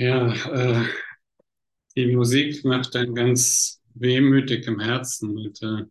Ja, 0.00 0.32
äh, 0.50 0.84
die 1.96 2.14
Musik 2.16 2.64
macht 2.64 2.94
dann 2.96 3.14
ganz 3.14 3.80
wehmütig 3.94 4.66
im 4.66 4.80
Herzen. 4.80 5.36
Und, 5.38 5.62
äh, 5.62 5.84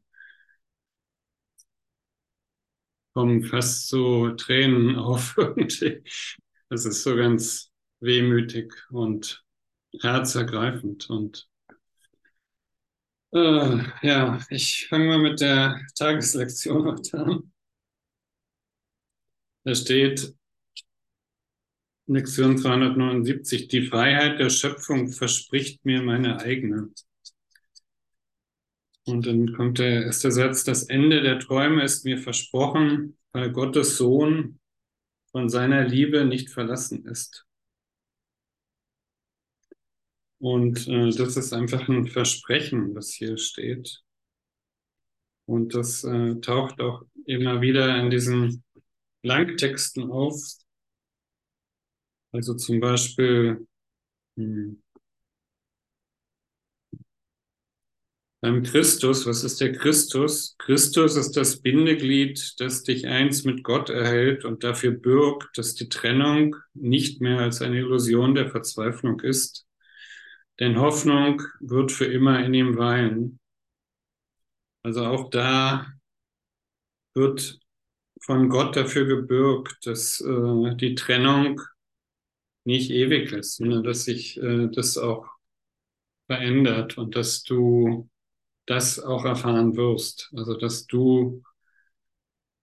kommen 3.14 3.44
fast 3.44 3.88
so 3.90 4.30
Tränen 4.32 4.96
auf. 4.98 5.36
Das 6.70 6.86
ist 6.86 7.04
so 7.04 7.16
ganz 7.16 7.72
wehmütig 8.00 8.74
und 8.92 9.44
herzergreifend. 10.02 11.10
Und 11.10 11.48
äh, 13.34 13.84
ja, 14.02 14.40
ich 14.50 14.88
fange 14.90 15.06
mal 15.08 15.20
mit 15.20 15.40
der 15.42 15.80
Tageslektion 15.98 16.86
heute 16.86 17.18
an. 17.26 17.52
Da 19.64 19.74
steht 19.76 20.36
Lektion 22.12 22.56
379, 22.56 23.68
die 23.68 23.86
Freiheit 23.86 24.40
der 24.40 24.50
Schöpfung 24.50 25.10
verspricht 25.10 25.86
mir 25.86 26.02
meine 26.02 26.40
eigene. 26.40 26.90
Und 29.06 29.28
dann 29.28 29.54
kommt 29.54 29.78
der 29.78 30.06
erste 30.06 30.32
Satz, 30.32 30.64
das 30.64 30.84
Ende 30.84 31.22
der 31.22 31.38
Träume 31.38 31.84
ist 31.84 32.06
mir 32.06 32.18
versprochen, 32.18 33.16
weil 33.32 33.52
Gottes 33.52 33.98
Sohn 33.98 34.60
von 35.32 35.50
seiner 35.50 35.88
Liebe 35.88 36.26
nicht 36.26 36.50
verlassen 36.50 37.06
ist. 37.06 37.46
Und 40.40 40.88
äh, 40.88 41.12
das 41.12 41.38
ist 41.38 41.54
einfach 41.54 41.88
ein 41.90 42.08
Versprechen, 42.08 42.96
was 42.96 43.12
hier 43.12 43.38
steht. 43.38 44.02
Und 45.46 45.76
das 45.76 46.04
äh, 46.04 46.40
taucht 46.42 46.82
auch 46.82 47.04
immer 47.26 47.62
wieder 47.62 48.00
in 48.00 48.10
diesen 48.10 48.64
Langtexten 49.22 50.10
auf. 50.10 50.36
Also 52.32 52.54
zum 52.56 52.80
Beispiel 52.80 53.68
hm, 54.38 54.82
beim 58.42 58.64
Christus, 58.64 59.26
was 59.26 59.44
ist 59.44 59.60
der 59.60 59.74
Christus? 59.74 60.56
Christus 60.60 61.18
ist 61.18 61.36
das 61.36 61.62
Bindeglied, 61.62 62.56
das 62.60 62.84
dich 62.84 63.06
eins 63.06 63.44
mit 63.44 63.64
Gott 63.64 63.90
erhält 63.90 64.46
und 64.46 64.64
dafür 64.64 64.92
bürgt, 64.92 65.58
dass 65.58 65.76
die 65.76 65.90
Trennung 65.90 66.56
nicht 66.74 67.20
mehr 67.20 67.40
als 67.40 67.62
eine 67.62 67.80
Illusion 67.80 68.36
der 68.36 68.50
Verzweiflung 68.50 69.20
ist. 69.20 69.68
Denn 70.60 70.80
Hoffnung 70.80 71.42
wird 71.60 71.92
für 71.92 72.06
immer 72.06 72.44
in 72.46 72.54
ihm 72.54 72.78
weilen. 72.78 73.40
Also 74.84 75.06
auch 75.06 75.30
da 75.30 75.88
wird 77.14 77.60
von 78.22 78.48
Gott 78.50 78.76
dafür 78.76 79.06
gebürgt, 79.06 79.86
dass 79.86 80.22
äh, 80.22 80.76
die 80.76 80.96
Trennung 80.96 81.62
nicht 82.70 82.92
ewig 82.92 83.32
ist, 83.32 83.58
sondern 83.58 83.84
dass 83.84 84.06
sich 84.06 84.38
äh, 84.42 84.68
das 84.72 84.98
auch 84.98 85.28
verändert 86.28 86.98
und 86.98 87.16
dass 87.16 87.44
du 87.44 88.10
das 88.68 89.00
auch 89.00 89.26
erfahren 89.26 89.76
wirst. 89.76 90.32
Also 90.36 90.56
dass 90.56 90.86
du, 90.86 91.44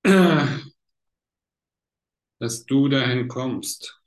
äh, 0.05 0.47
dass 2.39 2.65
du 2.65 2.89
dahin 2.89 3.27
kommst. 3.27 4.01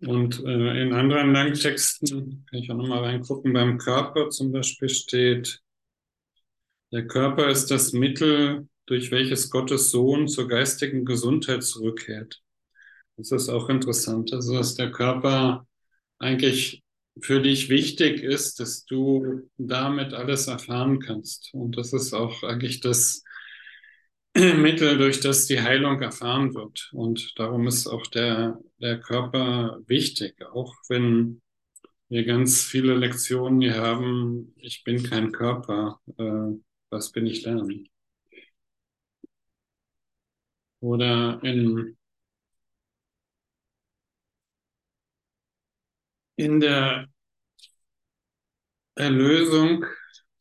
Und 0.00 0.42
äh, 0.44 0.82
in 0.82 0.92
anderen 0.94 1.32
Langtexten, 1.32 2.46
kann 2.50 2.58
ich 2.58 2.70
auch 2.70 2.76
nochmal 2.76 3.04
reingucken, 3.04 3.52
beim 3.52 3.78
Körper 3.78 4.30
zum 4.30 4.52
Beispiel 4.52 4.88
steht, 4.88 5.62
der 6.92 7.06
Körper 7.06 7.48
ist 7.48 7.70
das 7.70 7.92
Mittel, 7.92 8.68
durch 8.86 9.10
welches 9.10 9.50
Gottes 9.50 9.90
Sohn 9.90 10.28
zur 10.28 10.46
geistigen 10.46 11.04
Gesundheit 11.04 11.64
zurückkehrt. 11.64 12.43
Das 13.16 13.30
ist 13.32 13.48
auch 13.48 13.68
interessant. 13.68 14.32
Also, 14.32 14.54
dass 14.54 14.74
der 14.74 14.90
Körper 14.90 15.66
eigentlich 16.18 16.82
für 17.20 17.40
dich 17.40 17.68
wichtig 17.68 18.22
ist, 18.22 18.58
dass 18.60 18.84
du 18.86 19.48
damit 19.56 20.12
alles 20.14 20.48
erfahren 20.48 20.98
kannst. 21.00 21.54
Und 21.54 21.76
das 21.76 21.92
ist 21.92 22.12
auch 22.12 22.42
eigentlich 22.42 22.80
das 22.80 23.22
Mittel, 24.36 24.98
durch 24.98 25.20
das 25.20 25.46
die 25.46 25.60
Heilung 25.60 26.02
erfahren 26.02 26.54
wird. 26.54 26.90
Und 26.92 27.38
darum 27.38 27.68
ist 27.68 27.86
auch 27.86 28.06
der, 28.08 28.58
der 28.78 29.00
Körper 29.00 29.78
wichtig, 29.86 30.44
auch 30.52 30.74
wenn 30.88 31.40
wir 32.08 32.24
ganz 32.24 32.62
viele 32.64 32.94
Lektionen 32.94 33.60
hier 33.60 33.76
haben, 33.76 34.54
ich 34.56 34.84
bin 34.84 35.02
kein 35.02 35.32
Körper, 35.32 36.00
äh, 36.18 36.58
was 36.90 37.12
bin 37.12 37.26
ich 37.26 37.44
lernen? 37.44 37.88
Oder 40.80 41.40
in, 41.42 41.96
in 46.36 46.60
der 46.60 47.06
Erlösung 48.96 49.84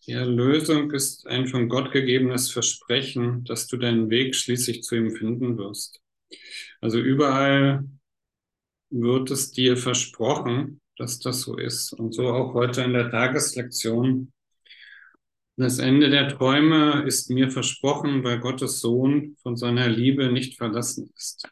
die 0.06 0.12
Erlösung 0.12 0.92
ist 0.92 1.26
ein 1.28 1.48
von 1.48 1.70
Gott 1.70 1.94
gegebenes 1.94 2.52
Versprechen, 2.52 3.46
dass 3.46 3.68
du 3.68 3.78
deinen 3.78 4.10
Weg 4.10 4.36
schließlich 4.36 4.84
zu 4.84 4.96
ihm 4.96 5.16
finden 5.16 5.58
wirst. 5.58 6.02
Also 6.82 7.00
überall 7.00 7.86
wird 8.90 9.32
es 9.32 9.52
dir 9.52 9.78
versprochen, 9.78 10.82
dass 10.98 11.20
das 11.20 11.42
so 11.42 11.58
ist. 11.58 11.94
Und 11.94 12.14
so 12.14 12.28
auch 12.28 12.54
heute 12.54 12.82
in 12.82 12.92
der 12.92 13.10
Tageslektion. 13.12 14.34
Das 15.56 15.80
Ende 15.80 16.10
der 16.10 16.28
Träume 16.28 17.04
ist 17.08 17.30
mir 17.30 17.50
versprochen, 17.50 18.26
weil 18.26 18.40
Gottes 18.40 18.82
Sohn 18.82 19.38
von 19.42 19.56
seiner 19.56 19.88
Liebe 19.88 20.34
nicht 20.34 20.58
verlassen 20.58 21.14
ist. 21.16 21.48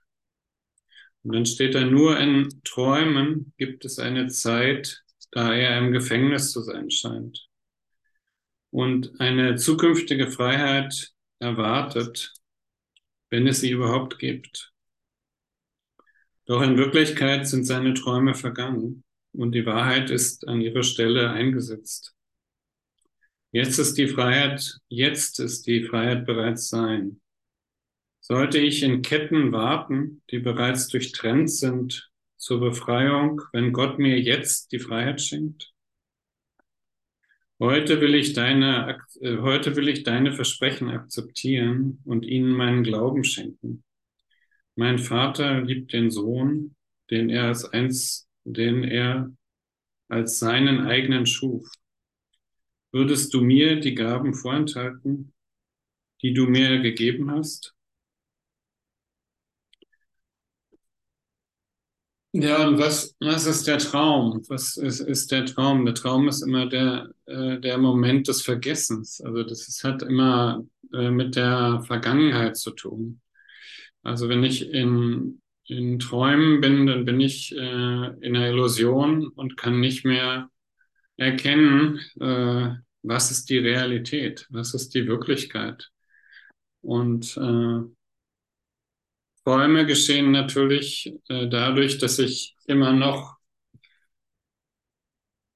Und 1.23 1.35
dann 1.35 1.45
steht 1.45 1.75
da 1.75 1.85
nur 1.85 2.19
in 2.19 2.49
Träumen 2.63 3.53
gibt 3.57 3.85
es 3.85 3.99
eine 3.99 4.27
Zeit, 4.27 5.03
da 5.31 5.53
er 5.53 5.77
im 5.77 5.91
Gefängnis 5.91 6.51
zu 6.51 6.61
sein 6.61 6.89
scheint 6.89 7.47
und 8.71 9.19
eine 9.19 9.55
zukünftige 9.55 10.27
Freiheit 10.27 11.11
erwartet, 11.39 12.33
wenn 13.29 13.47
es 13.47 13.59
sie 13.61 13.69
überhaupt 13.69 14.17
gibt. 14.17 14.73
Doch 16.45 16.61
in 16.61 16.77
Wirklichkeit 16.77 17.47
sind 17.47 17.65
seine 17.65 17.93
Träume 17.93 18.33
vergangen 18.33 19.03
und 19.33 19.53
die 19.53 19.65
Wahrheit 19.65 20.09
ist 20.09 20.47
an 20.47 20.61
ihre 20.61 20.83
Stelle 20.83 21.29
eingesetzt. 21.29 22.15
Jetzt 23.51 23.77
ist 23.77 23.97
die 23.97 24.07
Freiheit, 24.07 24.77
jetzt 24.87 25.39
ist 25.39 25.67
die 25.67 25.83
Freiheit 25.83 26.25
bereits 26.25 26.69
sein. 26.69 27.20
Sollte 28.23 28.59
ich 28.59 28.83
in 28.83 29.01
Ketten 29.01 29.51
warten, 29.51 30.21
die 30.29 30.37
bereits 30.37 30.87
durchtrennt 30.87 31.49
sind 31.49 32.11
zur 32.37 32.59
Befreiung, 32.59 33.41
wenn 33.51 33.73
Gott 33.73 33.97
mir 33.97 34.19
jetzt 34.19 34.71
die 34.71 34.79
Freiheit 34.79 35.21
schenkt? 35.21 35.73
Heute 37.59 37.99
will 37.99 38.13
ich 38.13 38.33
deine, 38.33 38.99
äh, 39.21 39.37
heute 39.37 39.75
will 39.75 39.87
ich 39.87 40.03
deine 40.03 40.33
Versprechen 40.33 40.89
akzeptieren 40.89 41.99
und 42.05 42.23
ihnen 42.23 42.51
meinen 42.51 42.83
Glauben 42.83 43.23
schenken. 43.23 43.83
Mein 44.75 44.99
Vater 44.99 45.61
liebt 45.61 45.91
den 45.91 46.11
Sohn, 46.11 46.75
den 47.09 47.29
er 47.29 47.45
als 47.45 47.65
eins, 47.65 48.29
den 48.43 48.83
er 48.83 49.31
als 50.09 50.37
seinen 50.37 50.85
eigenen 50.85 51.25
schuf. 51.25 51.67
Würdest 52.91 53.33
du 53.33 53.41
mir 53.41 53.79
die 53.79 53.95
Gaben 53.95 54.35
vorenthalten, 54.35 55.33
die 56.21 56.33
du 56.33 56.45
mir 56.45 56.81
gegeben 56.81 57.31
hast? 57.31 57.75
Ja, 62.33 62.65
und 62.65 62.77
was, 62.79 63.13
was 63.19 63.45
ist 63.45 63.67
der 63.67 63.77
Traum? 63.79 64.41
Was 64.47 64.77
ist, 64.77 65.01
ist 65.01 65.31
der 65.31 65.45
Traum? 65.45 65.85
Der 65.85 65.93
Traum 65.93 66.29
ist 66.29 66.41
immer 66.41 66.65
der, 66.65 67.09
äh, 67.25 67.59
der 67.59 67.77
Moment 67.77 68.29
des 68.29 68.41
Vergessens. 68.41 69.19
Also 69.19 69.43
das 69.43 69.67
ist, 69.67 69.83
hat 69.83 70.01
immer 70.01 70.63
äh, 70.93 71.09
mit 71.11 71.35
der 71.35 71.83
Vergangenheit 71.85 72.55
zu 72.55 72.71
tun. 72.71 73.19
Also 74.01 74.29
wenn 74.29 74.45
ich 74.45 74.69
in, 74.71 75.41
in 75.65 75.99
Träumen 75.99 76.61
bin, 76.61 76.87
dann 76.87 77.03
bin 77.03 77.19
ich 77.19 77.53
äh, 77.53 77.57
in 77.57 78.35
einer 78.35 78.49
Illusion 78.49 79.27
und 79.27 79.57
kann 79.57 79.81
nicht 79.81 80.05
mehr 80.05 80.49
erkennen, 81.17 81.99
äh, 82.19 82.75
was 83.03 83.31
ist 83.31 83.49
die 83.49 83.57
Realität, 83.57 84.47
was 84.49 84.73
ist 84.73 84.95
die 84.95 85.05
Wirklichkeit. 85.05 85.91
Und 86.81 87.35
äh, 87.37 87.81
Träume 89.43 89.85
geschehen 89.85 90.31
natürlich 90.31 91.13
äh, 91.29 91.47
dadurch, 91.47 91.97
dass 91.97 92.19
ich 92.19 92.55
immer 92.67 92.93
noch 92.93 93.37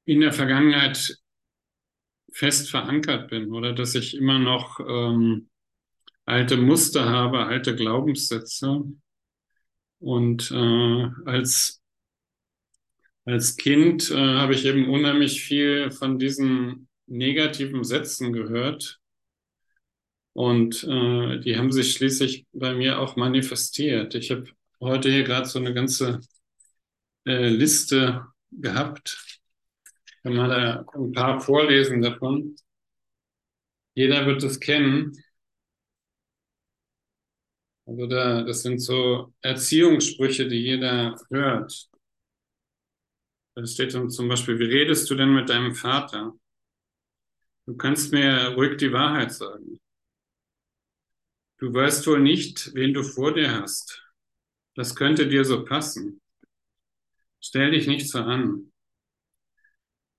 in 0.06 0.22
der 0.22 0.34
Vergangenheit 0.34 1.18
fest 2.32 2.70
verankert 2.70 3.30
bin 3.30 3.52
oder 3.54 3.74
dass 3.74 3.96
ich 3.96 4.16
immer 4.16 4.40
noch 4.40 4.80
ähm, 4.80 5.50
alte 6.26 6.58
Muster 6.58 7.06
habe, 7.10 7.46
alte 7.46 7.76
Glaubenssätze. 7.76 8.84
Und 10.00 10.52
äh, 10.52 11.08
als, 11.26 11.82
als 13.26 13.56
Kind 13.58 14.12
äh, 14.12 14.16
habe 14.16 14.54
ich 14.54 14.66
eben 14.66 14.90
unheimlich 14.90 15.42
viel 15.44 15.92
von 15.92 16.20
diesen 16.20 16.88
negativen 17.08 17.84
Sätzen 17.84 18.34
gehört, 18.34 19.00
und 20.36 20.84
äh, 20.84 21.40
die 21.40 21.58
haben 21.58 21.72
sich 21.72 21.94
schließlich 21.94 22.46
bei 22.52 22.74
mir 22.74 23.00
auch 23.00 23.16
manifestiert. 23.16 24.16
Ich 24.16 24.32
habe 24.32 24.46
heute 24.82 25.10
hier 25.10 25.24
gerade 25.24 25.48
so 25.48 25.60
eine 25.60 25.74
ganze 25.74 26.20
äh, 27.26 27.48
Liste 27.48 28.26
gehabt. 28.52 29.18
Ich 30.08 30.24
kann 30.24 30.36
mal 30.36 30.50
da 30.50 30.86
ein 30.94 31.14
paar 31.14 31.40
vorlesen 31.40 32.02
davon. 32.02 32.58
Jeder 33.94 34.26
wird 34.26 34.44
es 34.44 34.60
kennen. 34.60 35.14
Also 37.86 38.06
da, 38.08 38.44
das 38.44 38.62
sind 38.64 38.80
so 38.80 39.34
Erziehungssprüche, 39.42 40.50
die 40.50 40.58
jeder 40.58 41.16
hört. 41.30 41.90
Da 43.56 43.66
steht 43.66 43.94
dann 43.94 44.10
zum 44.10 44.28
Beispiel, 44.28 44.60
wie 44.60 44.66
redest 44.66 45.10
du 45.10 45.16
denn 45.16 45.34
mit 45.34 45.48
deinem 45.50 45.76
Vater? 45.76 46.34
Du 47.68 47.78
kannst 47.78 48.12
mir 48.12 48.54
ruhig 48.56 48.76
die 48.78 48.92
Wahrheit 48.92 49.32
sagen. 49.32 49.80
Du 51.58 51.74
weißt 51.74 52.06
wohl 52.08 52.20
nicht, 52.20 52.74
wen 52.74 52.94
du 52.94 53.04
vor 53.04 53.34
dir 53.34 53.52
hast. 53.62 54.04
Das 54.76 54.96
könnte 54.96 55.28
dir 55.28 55.46
so 55.46 55.64
passen. 55.64 56.22
Stell 57.42 57.72
dich 57.72 57.88
nicht 57.88 58.10
so 58.10 58.20
an. 58.20 58.72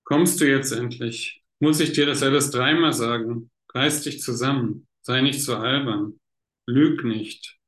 Kommst 0.04 0.40
du 0.40 0.48
jetzt 0.48 0.72
endlich? 0.72 1.42
Muss 1.58 1.80
ich 1.80 1.92
dir 1.92 2.06
das 2.06 2.22
alles 2.22 2.50
dreimal 2.50 2.92
sagen? 2.92 3.50
Reiß 3.74 4.02
dich 4.02 4.20
zusammen. 4.22 4.86
Sei 5.02 5.20
nicht 5.20 5.42
so 5.42 5.56
albern. 5.56 6.18
Lüg 6.66 7.04
nicht. 7.04 7.58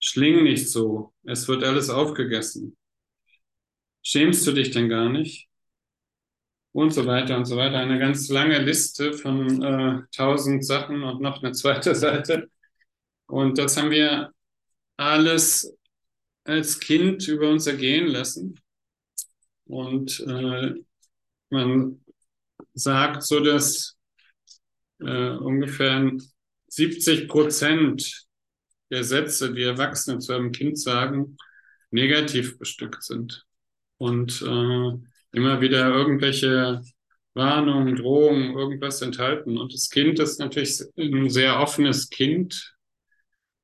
Schling 0.00 0.42
nicht 0.42 0.68
so. 0.70 1.12
Es 1.24 1.46
wird 1.48 1.64
alles 1.64 1.90
aufgegessen. 1.90 2.76
Schämst 4.02 4.46
du 4.46 4.52
dich 4.52 4.70
denn 4.70 4.88
gar 4.88 5.08
nicht? 5.08 5.48
Und 6.72 6.92
so 6.92 7.06
weiter 7.06 7.36
und 7.36 7.46
so 7.46 7.56
weiter. 7.56 7.78
Eine 7.78 7.98
ganz 7.98 8.28
lange 8.28 8.58
Liste 8.58 9.12
von 9.12 9.62
äh, 9.62 10.02
tausend 10.14 10.64
Sachen 10.64 11.02
und 11.02 11.20
noch 11.20 11.42
eine 11.42 11.52
zweite 11.52 11.94
Seite. 11.96 12.50
Und 13.26 13.58
das 13.58 13.76
haben 13.76 13.90
wir 13.90 14.32
alles 14.96 15.74
als 16.44 16.78
Kind 16.80 17.26
über 17.28 17.50
uns 17.50 17.66
ergehen 17.66 18.06
lassen. 18.06 18.60
Und 19.64 20.20
äh, 20.20 20.74
man 21.50 22.04
sagt 22.74 23.22
so, 23.22 23.40
dass 23.40 23.96
äh, 25.00 25.30
ungefähr 25.30 26.12
70 26.68 27.28
Prozent 27.28 28.26
der 28.90 29.02
Sätze, 29.02 29.52
die 29.52 29.62
Erwachsene 29.62 30.18
zu 30.18 30.32
einem 30.32 30.52
Kind 30.52 30.78
sagen, 30.78 31.36
negativ 31.90 32.58
bestückt 32.58 33.02
sind. 33.02 33.44
Und 33.98 34.42
äh, 34.42 34.92
immer 35.32 35.60
wieder 35.60 35.88
irgendwelche 35.88 36.82
Warnungen, 37.34 37.96
Drohungen, 37.96 38.56
irgendwas 38.56 39.02
enthalten. 39.02 39.58
Und 39.58 39.74
das 39.74 39.90
Kind 39.90 40.18
ist 40.18 40.38
natürlich 40.38 40.80
ein 40.96 41.28
sehr 41.28 41.58
offenes 41.60 42.08
Kind, 42.08 42.75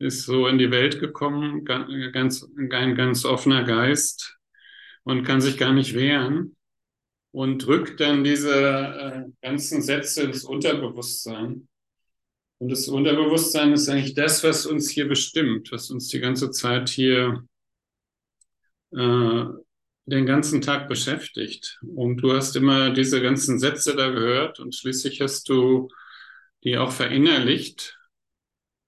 ist 0.02 0.24
so 0.24 0.46
in 0.48 0.58
die 0.58 0.70
Welt 0.70 1.00
gekommen, 1.00 1.64
ganz, 1.64 2.46
ein 2.58 2.94
ganz 2.96 3.24
offener 3.24 3.62
Geist 3.62 4.36
und 5.04 5.24
kann 5.24 5.40
sich 5.40 5.56
gar 5.56 5.72
nicht 5.72 5.94
wehren 5.94 6.56
und 7.30 7.64
drückt 7.64 8.00
dann 8.00 8.24
diese 8.24 8.52
äh, 8.52 9.24
ganzen 9.40 9.80
Sätze 9.80 10.24
ins 10.24 10.44
Unterbewusstsein. 10.44 11.68
Und 12.58 12.68
das 12.68 12.88
Unterbewusstsein 12.88 13.72
ist 13.72 13.88
eigentlich 13.88 14.14
das, 14.14 14.44
was 14.44 14.66
uns 14.66 14.90
hier 14.90 15.08
bestimmt, 15.08 15.72
was 15.72 15.90
uns 15.90 16.08
die 16.08 16.20
ganze 16.20 16.50
Zeit 16.50 16.88
hier 16.88 17.44
äh, 18.92 19.44
den 20.06 20.26
ganzen 20.26 20.60
Tag 20.60 20.88
beschäftigt. 20.88 21.80
Und 21.94 22.18
du 22.18 22.32
hast 22.32 22.56
immer 22.56 22.90
diese 22.90 23.22
ganzen 23.22 23.58
Sätze 23.58 23.94
da 23.94 24.10
gehört 24.10 24.58
und 24.58 24.74
schließlich 24.74 25.20
hast 25.20 25.48
du 25.48 25.88
die 26.64 26.76
auch 26.76 26.92
verinnerlicht 26.92 27.98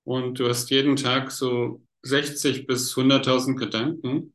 und 0.05 0.39
du 0.39 0.49
hast 0.49 0.71
jeden 0.71 0.97
Tag 0.97 1.31
so 1.31 1.83
60 2.03 2.67
bis 2.67 2.95
100.000 2.95 3.57
Gedanken, 3.57 4.35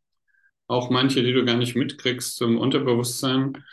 auch 0.67 0.89
manche, 0.89 1.23
die 1.23 1.33
du 1.33 1.45
gar 1.45 1.57
nicht 1.57 1.75
mitkriegst 1.75 2.35
zum 2.35 2.57
Unterbewusstsein. 2.57 3.63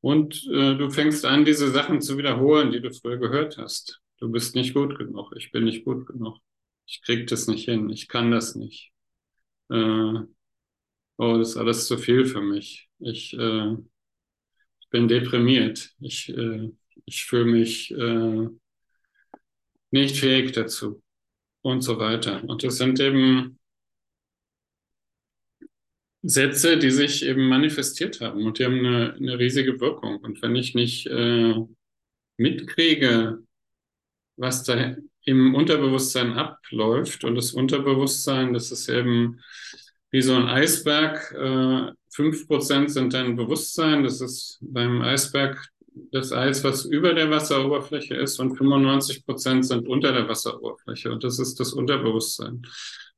Und 0.00 0.46
äh, 0.46 0.76
du 0.76 0.90
fängst 0.90 1.24
an, 1.24 1.44
diese 1.44 1.70
Sachen 1.70 2.00
zu 2.00 2.16
wiederholen, 2.16 2.72
die 2.72 2.80
du 2.80 2.92
früher 2.92 3.18
gehört 3.18 3.58
hast. 3.58 4.00
Du 4.18 4.30
bist 4.30 4.54
nicht 4.54 4.74
gut 4.74 4.96
genug, 4.96 5.32
ich 5.36 5.50
bin 5.50 5.64
nicht 5.64 5.84
gut 5.84 6.06
genug, 6.06 6.38
ich 6.86 7.02
krieg 7.02 7.26
das 7.26 7.46
nicht 7.48 7.66
hin, 7.66 7.90
ich 7.90 8.08
kann 8.08 8.30
das 8.30 8.54
nicht. 8.54 8.92
Äh, 9.70 9.74
oh, 11.16 11.36
das 11.38 11.50
ist 11.50 11.56
alles 11.56 11.86
zu 11.86 11.98
viel 11.98 12.24
für 12.26 12.40
mich. 12.40 12.88
Ich, 12.98 13.34
äh, 13.36 13.72
ich 14.80 14.88
bin 14.90 15.08
deprimiert. 15.08 15.90
Ich, 16.00 16.28
äh, 16.30 16.70
ich 17.04 17.24
fühle 17.24 17.46
mich 17.46 17.90
äh, 17.92 18.48
nicht 19.90 20.16
fähig 20.16 20.52
dazu 20.52 21.02
und 21.62 21.82
so 21.82 21.98
weiter. 21.98 22.42
Und 22.44 22.62
das 22.62 22.76
sind 22.76 23.00
eben 23.00 23.58
Sätze, 26.22 26.78
die 26.78 26.90
sich 26.90 27.24
eben 27.24 27.48
manifestiert 27.48 28.20
haben 28.20 28.46
und 28.46 28.58
die 28.58 28.64
haben 28.64 28.78
eine, 28.84 29.14
eine 29.14 29.38
riesige 29.38 29.80
Wirkung. 29.80 30.18
Und 30.18 30.42
wenn 30.42 30.54
ich 30.54 30.74
nicht 30.74 31.06
äh, 31.06 31.54
mitkriege, 32.36 33.42
was 34.36 34.64
da 34.64 34.96
im 35.24 35.54
Unterbewusstsein 35.54 36.32
abläuft, 36.32 37.24
und 37.24 37.36
das 37.36 37.52
Unterbewusstsein, 37.52 38.52
das 38.52 38.70
ist 38.70 38.88
eben 38.88 39.40
wie 40.10 40.22
so 40.22 40.34
ein 40.34 40.48
Eisberg, 40.48 41.32
äh, 41.32 41.92
fünf 42.10 42.46
Prozent 42.46 42.90
sind 42.90 43.14
dein 43.14 43.36
Bewusstsein, 43.36 44.02
das 44.02 44.20
ist 44.20 44.58
beim 44.60 45.02
Eisberg 45.02 45.68
das 46.12 46.32
Eis, 46.32 46.64
was 46.64 46.84
über 46.84 47.14
der 47.14 47.30
Wasseroberfläche 47.30 48.14
ist, 48.14 48.38
und 48.38 48.56
95 48.56 49.24
Prozent 49.24 49.66
sind 49.66 49.88
unter 49.88 50.12
der 50.12 50.28
Wasseroberfläche. 50.28 51.10
Und 51.10 51.24
das 51.24 51.38
ist 51.38 51.60
das 51.60 51.72
Unterbewusstsein. 51.72 52.62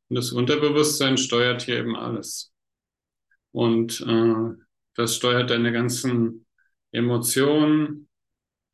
Und 0.09 0.17
das 0.17 0.33
Unterbewusstsein 0.33 1.17
steuert 1.17 1.63
hier 1.63 1.79
eben 1.79 1.97
alles. 1.97 2.53
Und 3.53 4.01
äh, 4.01 4.65
das 4.95 5.17
steuert 5.17 5.51
deine 5.51 5.73
ganzen 5.73 6.47
Emotionen, 6.91 8.09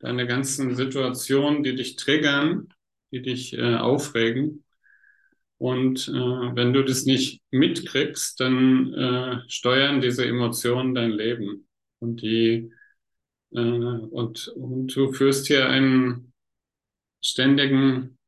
deine 0.00 0.26
ganzen 0.26 0.74
Situationen, 0.74 1.62
die 1.62 1.74
dich 1.74 1.96
triggern, 1.96 2.68
die 3.10 3.22
dich 3.22 3.56
äh, 3.56 3.76
aufregen. 3.76 4.64
Und 5.58 6.08
äh, 6.08 6.12
wenn 6.12 6.72
du 6.72 6.84
das 6.84 7.04
nicht 7.04 7.42
mitkriegst, 7.50 8.38
dann 8.40 8.94
äh, 8.94 9.40
steuern 9.48 10.00
diese 10.00 10.24
Emotionen 10.24 10.94
dein 10.94 11.10
Leben. 11.10 11.68
Und 11.98 12.22
die 12.22 12.72
äh, 13.52 13.58
und, 13.60 14.48
und 14.48 14.94
du 14.94 15.12
führst 15.12 15.46
hier 15.46 15.68
einen 15.68 16.32
ständigen 17.22 18.18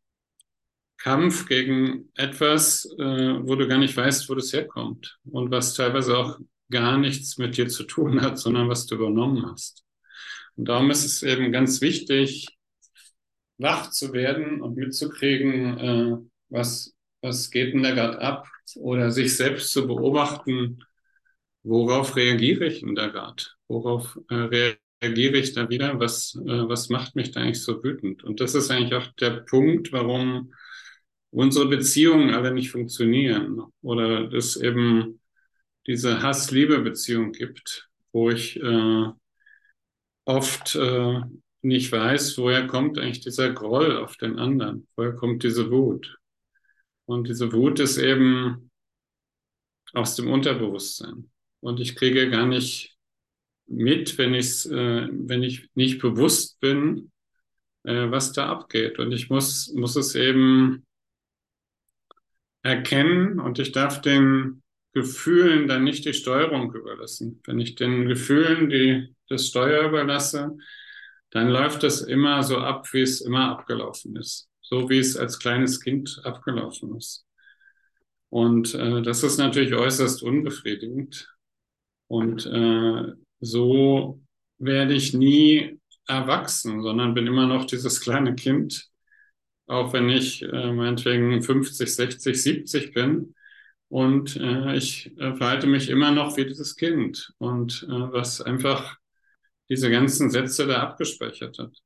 Kampf 0.98 1.46
gegen 1.46 2.10
etwas, 2.14 2.84
äh, 2.98 3.02
wo 3.42 3.54
du 3.54 3.66
gar 3.66 3.78
nicht 3.78 3.96
weißt, 3.96 4.28
wo 4.28 4.34
das 4.34 4.52
herkommt 4.52 5.18
und 5.24 5.50
was 5.50 5.74
teilweise 5.74 6.16
auch 6.16 6.38
gar 6.70 6.98
nichts 6.98 7.38
mit 7.38 7.56
dir 7.56 7.68
zu 7.68 7.84
tun 7.84 8.20
hat, 8.20 8.38
sondern 8.38 8.68
was 8.68 8.86
du 8.86 8.96
übernommen 8.96 9.50
hast. 9.50 9.84
Und 10.56 10.68
darum 10.68 10.90
ist 10.90 11.04
es 11.04 11.22
eben 11.22 11.52
ganz 11.52 11.80
wichtig, 11.80 12.48
wach 13.58 13.90
zu 13.90 14.12
werden 14.12 14.60
und 14.60 14.76
mitzukriegen, 14.76 15.78
äh, 15.78 16.16
was, 16.48 16.94
was 17.22 17.50
geht 17.50 17.74
denn 17.74 17.82
da 17.82 17.92
gerade 17.92 18.20
ab 18.20 18.46
oder 18.76 19.10
sich 19.10 19.36
selbst 19.36 19.72
zu 19.72 19.86
beobachten, 19.86 20.84
worauf 21.62 22.16
reagiere 22.16 22.66
ich 22.66 22.80
denn 22.80 22.94
da 22.94 23.08
gerade? 23.08 23.44
Worauf 23.68 24.18
äh, 24.30 24.76
reagiere 25.02 25.38
ich 25.38 25.52
da 25.54 25.68
wieder? 25.68 25.98
Was, 25.98 26.34
äh, 26.34 26.68
was 26.68 26.88
macht 26.88 27.16
mich 27.16 27.30
da 27.32 27.40
eigentlich 27.40 27.62
so 27.62 27.82
wütend? 27.82 28.24
Und 28.24 28.40
das 28.40 28.54
ist 28.54 28.70
eigentlich 28.70 28.94
auch 28.94 29.06
der 29.14 29.40
Punkt, 29.40 29.92
warum 29.92 30.52
unsere 31.30 31.68
Beziehungen 31.68 32.34
alle 32.34 32.52
nicht 32.52 32.70
funktionieren 32.70 33.62
oder 33.82 34.32
es 34.32 34.56
eben 34.56 35.20
diese 35.86 36.22
Hass-Liebe-Beziehung 36.22 37.32
gibt, 37.32 37.88
wo 38.12 38.30
ich 38.30 38.60
äh, 38.60 39.06
oft 40.24 40.74
äh, 40.76 41.20
nicht 41.62 41.92
weiß, 41.92 42.38
woher 42.38 42.66
kommt 42.66 42.98
eigentlich 42.98 43.20
dieser 43.20 43.52
Groll 43.52 43.96
auf 43.96 44.16
den 44.16 44.38
anderen, 44.38 44.88
woher 44.96 45.12
kommt 45.12 45.42
diese 45.42 45.70
Wut. 45.70 46.18
Und 47.06 47.28
diese 47.28 47.52
Wut 47.52 47.80
ist 47.80 47.98
eben 47.98 48.70
aus 49.92 50.14
dem 50.16 50.30
Unterbewusstsein. 50.30 51.30
Und 51.60 51.80
ich 51.80 51.96
kriege 51.96 52.30
gar 52.30 52.46
nicht 52.46 52.96
mit, 53.70 54.18
wenn, 54.18 54.34
äh, 54.34 55.08
wenn 55.10 55.42
ich 55.42 55.70
nicht 55.74 56.00
bewusst 56.00 56.60
bin, 56.60 57.10
äh, 57.84 58.10
was 58.10 58.32
da 58.32 58.48
abgeht. 58.48 58.98
Und 58.98 59.12
ich 59.12 59.30
muss, 59.30 59.72
muss 59.74 59.96
es 59.96 60.14
eben 60.14 60.86
erkennen 62.62 63.38
und 63.38 63.58
ich 63.58 63.72
darf 63.72 64.00
den 64.02 64.62
Gefühlen 64.92 65.68
dann 65.68 65.84
nicht 65.84 66.04
die 66.04 66.12
Steuerung 66.14 66.74
überlassen. 66.74 67.40
Wenn 67.46 67.60
ich 67.60 67.76
den 67.76 68.08
Gefühlen 68.08 68.68
die, 68.68 69.14
das 69.28 69.46
Steuer 69.46 69.88
überlasse, 69.88 70.56
dann 71.30 71.48
läuft 71.48 71.84
es 71.84 72.02
immer 72.02 72.42
so 72.42 72.58
ab, 72.58 72.92
wie 72.92 73.02
es 73.02 73.20
immer 73.20 73.50
abgelaufen 73.50 74.16
ist. 74.16 74.48
So 74.60 74.90
wie 74.90 74.98
es 74.98 75.16
als 75.16 75.38
kleines 75.38 75.80
Kind 75.80 76.20
abgelaufen 76.24 76.96
ist. 76.96 77.24
Und 78.30 78.74
äh, 78.74 79.02
das 79.02 79.22
ist 79.22 79.38
natürlich 79.38 79.74
äußerst 79.74 80.22
unbefriedigend. 80.22 81.32
Und 82.08 82.46
äh, 82.46 83.14
so 83.40 84.20
werde 84.58 84.94
ich 84.94 85.14
nie 85.14 85.78
erwachsen, 86.06 86.82
sondern 86.82 87.14
bin 87.14 87.26
immer 87.26 87.46
noch 87.46 87.64
dieses 87.64 88.00
kleine 88.00 88.34
Kind, 88.34 88.88
auch 89.66 89.92
wenn 89.92 90.08
ich 90.08 90.42
äh, 90.42 90.72
meinetwegen 90.72 91.42
50, 91.42 91.94
60, 91.94 92.42
70 92.42 92.92
bin, 92.92 93.34
und 93.90 94.36
äh, 94.36 94.76
ich 94.76 95.18
äh, 95.18 95.34
verhalte 95.34 95.66
mich 95.66 95.88
immer 95.90 96.12
noch 96.12 96.36
wie 96.36 96.46
dieses 96.46 96.76
Kind 96.76 97.34
und 97.38 97.84
äh, 97.90 98.12
was 98.12 98.40
einfach 98.40 98.96
diese 99.68 99.90
ganzen 99.90 100.30
Sätze 100.30 100.66
da 100.66 100.82
abgespeichert 100.82 101.58
hat. 101.58 101.76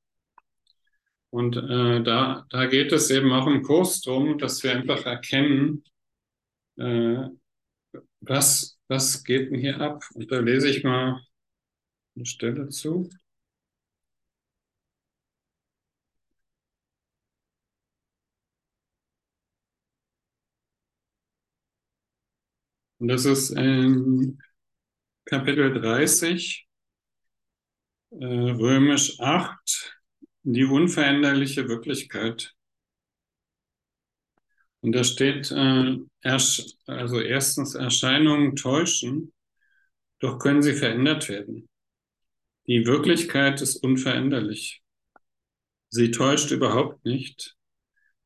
Und 1.31 1.57
äh, 1.57 2.03
da, 2.03 2.47
da 2.51 2.67
geht 2.67 2.93
es 2.93 3.11
eben 3.11 3.33
auch 3.33 3.47
im 3.47 3.63
Kurs 3.63 4.03
drum, 4.03 4.39
dass 4.39 4.63
wir 4.63 4.73
einfach 4.73 5.07
erkennen, 5.07 5.83
äh, 6.77 7.25
was, 8.21 8.79
was 8.89 9.25
geht 9.25 9.51
denn 9.51 9.59
hier 9.59 9.81
ab? 9.81 10.05
Und 10.13 10.31
da 10.31 10.41
lese 10.41 10.69
ich 10.69 10.85
mal 10.85 11.23
eine 12.17 12.27
Stelle 12.27 12.69
zu. 12.71 13.09
Und 22.99 23.09
das 23.09 23.25
ist 23.25 23.51
in 23.51 24.39
Kapitel 25.27 25.73
30, 25.81 26.69
äh, 28.11 28.25
römisch 28.27 29.21
8, 29.21 29.99
die 30.43 30.65
unveränderliche 30.65 31.69
Wirklichkeit. 31.69 32.55
Und 34.81 34.93
da 34.93 35.03
steht, 35.03 35.51
äh, 35.51 35.97
also 36.87 37.21
erstens 37.21 37.75
Erscheinungen 37.75 38.55
täuschen, 38.55 39.33
doch 40.21 40.39
können 40.39 40.63
sie 40.63 40.75
verändert 40.75 41.29
werden. 41.29 41.69
Die 42.67 42.87
Wirklichkeit 42.87 43.61
ist 43.61 43.77
unveränderlich. 43.77 44.83
Sie 45.91 46.11
täuscht 46.11 46.51
überhaupt 46.51 47.05
nicht. 47.05 47.57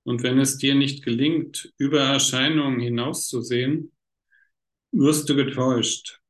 Und 0.04 0.23
wenn 0.23 0.38
es 0.38 0.59
dir 0.59 0.75
nicht 0.75 1.04
gelingt, 1.04 1.73
über 1.76 2.00
Erscheinungen 2.00 2.80
hinauszusehen, 2.80 3.92
wirst 4.92 5.28
du 5.28 5.35
getäuscht. 5.35 6.21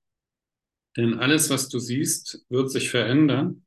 Denn 0.97 1.19
alles, 1.19 1.51
was 1.51 1.69
du 1.69 1.79
siehst, 1.79 2.45
wird 2.49 2.71
sich 2.71 2.91
verändern. 2.91 3.65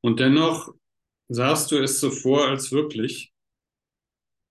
Und 0.00 0.18
dennoch 0.20 0.74
sahst 1.28 1.70
du 1.70 1.78
es 1.78 2.00
zuvor 2.00 2.48
als 2.48 2.72
wirklich. 2.72 3.32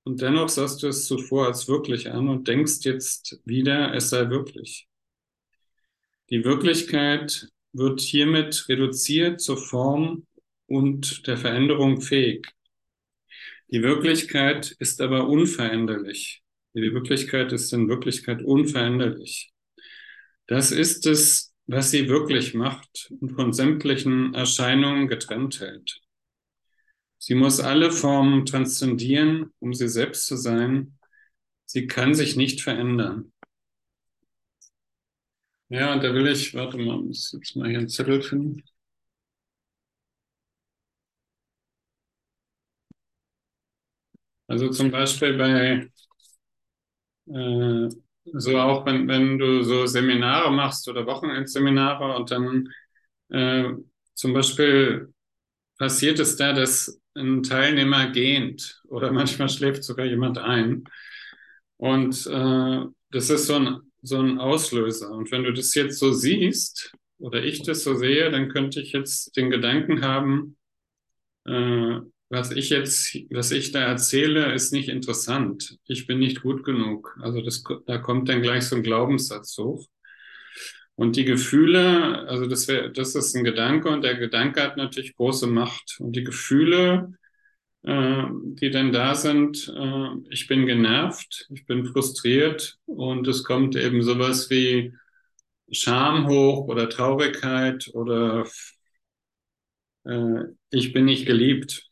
Und 0.03 0.21
dennoch 0.21 0.49
sahst 0.49 0.81
du 0.81 0.87
es 0.87 1.05
zuvor 1.05 1.47
als 1.47 1.67
wirklich 1.67 2.09
an 2.09 2.27
und 2.27 2.47
denkst 2.47 2.79
jetzt 2.85 3.39
wieder, 3.45 3.93
es 3.93 4.09
sei 4.09 4.29
wirklich. 4.29 4.87
Die 6.31 6.43
Wirklichkeit 6.43 7.51
wird 7.73 8.01
hiermit 8.01 8.65
reduziert 8.69 9.41
zur 9.41 9.57
Form 9.57 10.25
und 10.67 11.27
der 11.27 11.37
Veränderung 11.37 12.01
fähig. 12.01 12.47
Die 13.69 13.81
Wirklichkeit 13.83 14.71
ist 14.79 15.01
aber 15.01 15.27
unveränderlich. 15.27 16.41
Die 16.73 16.93
Wirklichkeit 16.93 17.51
ist 17.51 17.71
in 17.73 17.89
Wirklichkeit 17.89 18.41
unveränderlich. 18.41 19.51
Das 20.47 20.71
ist 20.71 21.05
es, 21.05 21.53
was 21.67 21.91
sie 21.91 22.09
wirklich 22.09 22.53
macht 22.53 23.11
und 23.19 23.33
von 23.33 23.53
sämtlichen 23.53 24.33
Erscheinungen 24.33 25.07
getrennt 25.07 25.59
hält. 25.61 26.01
Sie 27.17 27.35
muss 27.35 27.59
alle 27.59 27.91
Formen 27.91 28.45
transzendieren, 28.45 29.53
um 29.59 29.73
sie 29.73 29.87
selbst 29.87 30.25
zu 30.25 30.35
sein. 30.35 30.97
Sie 31.65 31.87
kann 31.87 32.13
sich 32.13 32.35
nicht 32.35 32.61
verändern. 32.61 33.31
Ja, 35.71 35.97
da 35.97 36.13
will 36.13 36.27
ich, 36.27 36.53
warte 36.53 36.77
mal, 36.77 36.97
muss 37.01 37.31
jetzt 37.31 37.55
mal 37.55 37.67
hier 37.69 37.79
einen 37.79 37.89
Zettel 37.89 38.21
finden. 38.21 38.61
Also 44.47 44.69
zum 44.69 44.91
Beispiel 44.91 45.35
bei 45.37 45.89
äh, 47.27 47.89
so 48.33 48.57
auch 48.59 48.85
wenn, 48.85 49.07
wenn 49.07 49.37
du 49.39 49.63
so 49.63 49.85
Seminare 49.85 50.51
machst 50.51 50.87
oder 50.87 51.05
Wochenendseminare 51.05 52.15
und 52.15 52.31
dann 52.31 52.69
äh, 53.29 53.71
zum 54.15 54.33
Beispiel 54.33 55.13
passiert 55.79 56.19
es 56.19 56.37
da, 56.37 56.53
dass 56.53 57.01
ein 57.15 57.43
Teilnehmer 57.43 58.11
gähnt 58.11 58.81
oder 58.87 59.11
manchmal 59.13 59.49
schläft 59.49 59.83
sogar 59.83 60.05
jemand 60.05 60.37
ein. 60.39 60.85
Und 61.77 62.27
äh, 62.27 62.81
das 63.11 63.29
ist 63.29 63.47
so 63.47 63.55
ein, 63.55 63.90
so 64.01 64.19
ein 64.19 64.39
Auslöser. 64.39 65.11
Und 65.11 65.31
wenn 65.31 65.43
du 65.43 65.53
das 65.53 65.73
jetzt 65.75 65.99
so 65.99 66.11
siehst 66.11 66.93
oder 67.19 67.43
ich 67.43 67.63
das 67.63 67.83
so 67.83 67.95
sehe, 67.95 68.31
dann 68.31 68.49
könnte 68.49 68.81
ich 68.81 68.93
jetzt 68.93 69.35
den 69.37 69.49
Gedanken 69.49 70.01
haben, 70.01 70.57
äh, 71.45 71.99
was 72.29 72.51
ich 72.51 72.69
jetzt, 72.69 73.13
was 73.29 73.51
ich 73.51 73.71
da 73.71 73.81
erzähle, 73.81 74.53
ist 74.53 74.71
nicht 74.71 74.87
interessant. 74.87 75.77
Ich 75.85 76.07
bin 76.07 76.19
nicht 76.19 76.41
gut 76.41 76.63
genug. 76.63 77.17
Also 77.21 77.41
das, 77.41 77.61
da 77.85 77.97
kommt 77.97 78.29
dann 78.29 78.41
gleich 78.41 78.63
so 78.63 78.77
ein 78.77 78.83
Glaubenssatz 78.83 79.57
hoch. 79.57 79.85
Und 80.95 81.17
die 81.17 81.25
Gefühle, 81.25 82.27
also 82.29 82.45
das 82.45 82.67
wäre, 82.69 82.91
das 82.91 83.15
ist 83.15 83.35
ein 83.35 83.43
Gedanke 83.43 83.89
und 83.89 84.03
der 84.03 84.15
Gedanke 84.15 84.61
hat 84.63 84.77
natürlich 84.77 85.15
große 85.15 85.47
Macht. 85.47 85.97
Und 85.99 86.15
die 86.15 86.23
Gefühle, 86.23 87.13
äh, 87.83 88.23
die 88.31 88.69
dann 88.71 88.91
da 88.91 89.15
sind, 89.15 89.67
äh, 89.75 90.07
ich 90.29 90.47
bin 90.47 90.65
genervt, 90.65 91.47
ich 91.51 91.65
bin 91.65 91.85
frustriert 91.85 92.77
und 92.85 93.27
es 93.27 93.43
kommt 93.43 93.75
eben 93.75 94.03
sowas 94.03 94.49
wie 94.49 94.93
Scham 95.71 96.27
hoch 96.27 96.67
oder 96.67 96.89
Traurigkeit 96.89 97.89
oder 97.93 98.45
äh, 100.05 100.43
ich 100.69 100.93
bin 100.93 101.05
nicht 101.05 101.25
geliebt. 101.25 101.87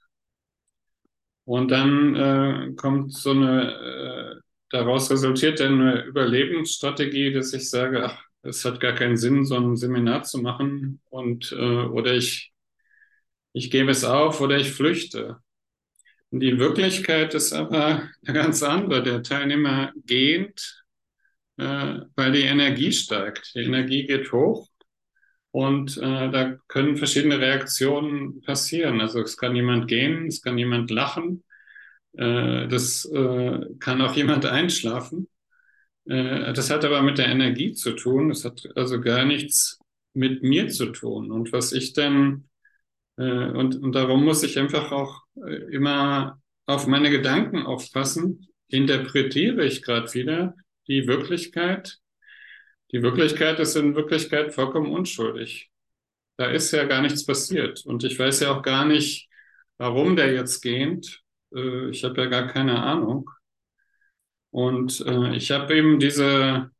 Und 1.45 1.71
dann 1.71 2.15
äh, 2.15 2.73
kommt 2.75 3.13
so 3.13 3.31
eine, 3.31 4.35
äh, 4.37 4.41
daraus 4.69 5.09
resultiert 5.09 5.59
dann 5.59 5.81
eine 5.81 6.03
Überlebensstrategie, 6.03 7.33
dass 7.33 7.53
ich 7.53 7.69
sage, 7.69 8.05
ach, 8.05 8.23
es 8.43 8.63
hat 8.65 8.79
gar 8.79 8.93
keinen 8.93 9.17
Sinn, 9.17 9.45
so 9.45 9.55
ein 9.55 9.75
Seminar 9.75 10.23
zu 10.23 10.37
machen 10.39 11.01
und 11.09 11.51
äh, 11.51 11.55
oder 11.85 12.13
ich, 12.13 12.53
ich 13.53 13.71
gebe 13.71 13.91
es 13.91 14.03
auf 14.03 14.41
oder 14.41 14.57
ich 14.57 14.71
flüchte. 14.71 15.37
Die 16.31 16.59
Wirklichkeit 16.59 17.33
ist 17.33 17.53
aber 17.53 18.09
eine 18.25 18.33
ganz 18.33 18.61
andere. 18.61 19.01
Der 19.03 19.23
Teilnehmer 19.23 19.91
gähnt, 20.05 20.83
äh, 21.57 21.99
weil 22.15 22.31
die 22.31 22.41
Energie 22.43 22.91
steigt. 22.91 23.53
Die 23.55 23.63
Energie 23.63 24.05
geht 24.05 24.31
hoch 24.31 24.67
und 25.51 25.97
äh, 25.97 26.31
da 26.31 26.57
können 26.67 26.97
verschiedene 26.97 27.39
Reaktionen 27.39 28.41
passieren. 28.41 29.01
Also 29.01 29.21
es 29.21 29.37
kann 29.37 29.55
jemand 29.55 29.87
gehen, 29.87 30.27
es 30.27 30.41
kann 30.41 30.57
jemand 30.57 30.91
lachen, 30.91 31.43
äh, 32.13 32.67
das 32.67 33.05
äh, 33.05 33.59
kann 33.79 34.01
auch 34.01 34.15
jemand 34.15 34.45
einschlafen. 34.45 35.27
Äh, 36.05 36.53
das 36.53 36.69
hat 36.69 36.85
aber 36.85 37.01
mit 37.01 37.17
der 37.17 37.27
Energie 37.27 37.73
zu 37.73 37.93
tun. 37.93 38.29
Das 38.29 38.45
hat 38.45 38.61
also 38.75 38.99
gar 39.01 39.25
nichts 39.25 39.79
mit 40.13 40.43
mir 40.43 40.69
zu 40.69 40.87
tun. 40.87 41.31
Und 41.31 41.51
was 41.53 41.71
ich 41.71 41.93
dann, 41.93 42.48
und, 43.23 43.75
und 43.81 43.93
darum 43.93 44.23
muss 44.23 44.43
ich 44.43 44.57
einfach 44.57 44.91
auch 44.91 45.23
äh, 45.45 45.73
immer 45.73 46.41
auf 46.65 46.87
meine 46.87 47.09
Gedanken 47.09 47.63
aufpassen. 47.63 48.47
Interpretiere 48.67 49.65
ich 49.65 49.81
gerade 49.81 50.13
wieder 50.13 50.55
die 50.87 51.07
Wirklichkeit 51.07 51.99
die 52.91 53.03
Wirklichkeit 53.03 53.59
ist 53.59 53.75
in 53.75 53.95
Wirklichkeit 53.95 54.53
vollkommen 54.53 54.91
unschuldig. 54.91 55.69
Da 56.37 56.47
ist 56.47 56.71
ja 56.71 56.85
gar 56.85 57.01
nichts 57.01 57.25
passiert. 57.25 57.85
Und 57.85 58.03
ich 58.03 58.17
weiß 58.17 58.39
ja 58.39 58.51
auch 58.55 58.63
gar 58.63 58.85
nicht, 58.85 59.29
warum 59.77 60.15
der 60.15 60.33
jetzt 60.33 60.61
gähnt. 60.61 61.21
Äh, 61.53 61.89
ich 61.89 62.03
habe 62.03 62.21
ja 62.21 62.27
gar 62.27 62.47
keine 62.47 62.81
Ahnung. 62.81 63.29
Und 64.51 65.01
äh, 65.05 65.35
ich 65.35 65.51
habe 65.51 65.75
eben 65.75 65.99
diese 65.99 66.71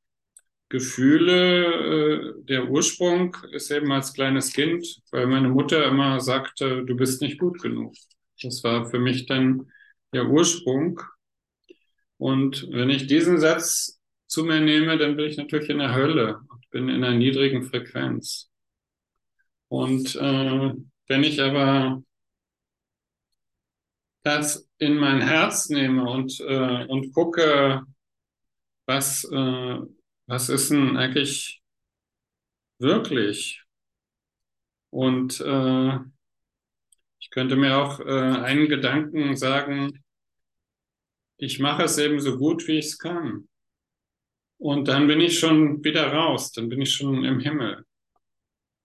Gefühle, 0.69 2.33
äh, 2.37 2.43
der 2.43 2.69
Ursprung 2.69 3.35
ist 3.51 3.71
eben 3.71 3.91
als 3.91 4.13
kleines 4.13 4.53
Kind, 4.53 5.01
weil 5.11 5.25
meine 5.27 5.49
Mutter 5.49 5.85
immer 5.85 6.19
sagte, 6.19 6.85
du 6.85 6.95
bist 6.95 7.21
nicht 7.21 7.39
gut 7.39 7.61
genug. 7.61 7.95
Das 8.41 8.63
war 8.63 8.85
für 8.85 8.99
mich 8.99 9.25
dann 9.25 9.71
der 10.13 10.27
Ursprung. 10.27 11.01
Und 12.17 12.67
wenn 12.71 12.89
ich 12.91 13.07
diesen 13.07 13.39
Satz 13.39 13.99
zu 14.27 14.43
mir 14.43 14.61
nehme, 14.61 14.97
dann 14.97 15.15
bin 15.15 15.25
ich 15.25 15.37
natürlich 15.37 15.69
in 15.69 15.79
der 15.79 15.95
Hölle 15.95 16.39
und 16.49 16.69
bin 16.69 16.87
in 16.89 17.03
einer 17.03 17.17
niedrigen 17.17 17.63
Frequenz. 17.63 18.51
Und 19.69 20.15
äh, 20.15 20.73
wenn 21.07 21.23
ich 21.23 21.41
aber 21.41 22.03
das 24.23 24.69
in 24.77 24.97
mein 24.97 25.21
Herz 25.21 25.69
nehme 25.69 26.07
und, 26.09 26.39
äh, 26.41 26.85
und 26.85 27.11
gucke, 27.13 27.83
was, 28.85 29.23
äh, 29.31 29.79
was 30.29 30.47
ist 30.47 30.69
denn 30.69 30.95
eigentlich 30.95 31.59
wirklich? 32.77 33.63
Und 34.91 35.41
äh, 35.41 35.95
ich 37.19 37.31
könnte 37.31 37.55
mir 37.55 37.77
auch 37.77 37.99
äh, 37.99 38.03
einen 38.03 38.69
Gedanken 38.69 39.35
sagen, 39.35 40.03
ich 41.37 41.59
mache 41.59 41.83
es 41.83 41.97
eben 41.97 42.19
so 42.19 42.37
gut, 42.37 42.67
wie 42.67 42.77
ich 42.77 42.85
es 42.85 42.99
kann. 42.99 43.49
Und 44.59 44.87
dann 44.87 45.07
bin 45.07 45.19
ich 45.19 45.39
schon 45.39 45.83
wieder 45.83 46.13
raus, 46.13 46.51
dann 46.51 46.69
bin 46.69 46.81
ich 46.81 46.93
schon 46.93 47.23
im 47.23 47.39
Himmel. 47.39 47.83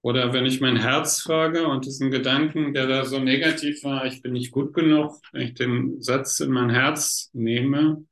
Oder 0.01 0.33
wenn 0.33 0.47
ich 0.47 0.63
mein 0.63 0.77
Herz 0.77 1.21
frage 1.21 1.67
und 1.67 1.85
diesen 1.85 2.11
Gedanken, 2.11 2.73
der 2.73 2.87
da 2.87 3.05
so 3.05 3.19
negativ 3.19 3.85
war, 3.85 4.07
ich 4.07 4.23
bin 4.23 4.33
nicht 4.33 4.51
gut 4.51 4.73
genug, 4.73 5.21
wenn 5.33 5.43
ich 5.43 5.55
den 5.55 6.01
Satz 6.01 6.41
in 6.41 6.53
mein 6.53 6.71
Herz 6.71 7.29
nehme, 7.35 8.07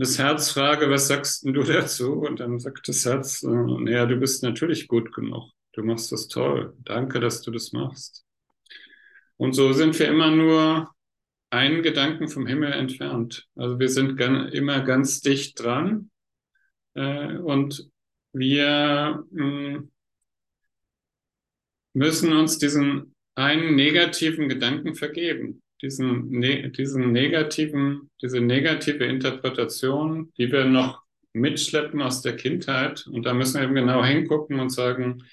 das 0.00 0.18
Herz 0.18 0.50
frage, 0.50 0.90
was 0.90 1.08
sagst 1.08 1.44
du 1.44 1.62
dazu? 1.62 2.12
Und 2.14 2.40
dann 2.40 2.58
sagt 2.58 2.88
das 2.88 3.04
Herz, 3.04 3.42
äh, 3.42 3.48
naja, 3.48 4.06
du 4.06 4.16
bist 4.16 4.42
natürlich 4.42 4.88
gut 4.88 5.14
genug. 5.14 5.50
Du 5.72 5.82
machst 5.82 6.12
das 6.12 6.28
toll. 6.28 6.74
Danke, 6.84 7.20
dass 7.20 7.42
du 7.42 7.50
das 7.50 7.72
machst. 7.72 8.24
Und 9.36 9.54
so 9.54 9.72
sind 9.72 9.98
wir 9.98 10.08
immer 10.08 10.30
nur 10.30 10.94
einen 11.50 11.82
Gedanken 11.82 12.28
vom 12.28 12.46
Himmel 12.46 12.72
entfernt. 12.72 13.48
Also 13.56 13.78
wir 13.78 13.88
sind 13.88 14.20
immer 14.20 14.80
ganz 14.82 15.20
dicht 15.20 15.62
dran 15.62 16.10
äh, 16.94 17.36
und 17.36 17.88
wir 18.32 19.24
mh, 19.30 19.74
hm, 19.74 19.90
müssen 21.92 22.32
uns 22.32 22.58
diesen 22.58 23.14
einen 23.36 23.74
negativen 23.74 24.48
Gedanken 24.48 24.94
vergeben 24.94 25.63
diesen, 25.84 26.30
ne, 26.30 26.70
diesen 26.70 27.12
negativen, 27.12 28.10
diese 28.22 28.40
negative 28.40 29.04
Interpretation, 29.04 30.32
die 30.38 30.50
wir 30.50 30.64
noch 30.64 31.02
mitschleppen 31.34 32.00
aus 32.00 32.22
der 32.22 32.36
Kindheit. 32.36 33.06
Und 33.06 33.26
da 33.26 33.34
müssen 33.34 33.58
wir 33.58 33.64
eben 33.64 33.74
genau 33.74 34.02
hingucken 34.02 34.60
und 34.60 34.70
sagen, 34.70 35.24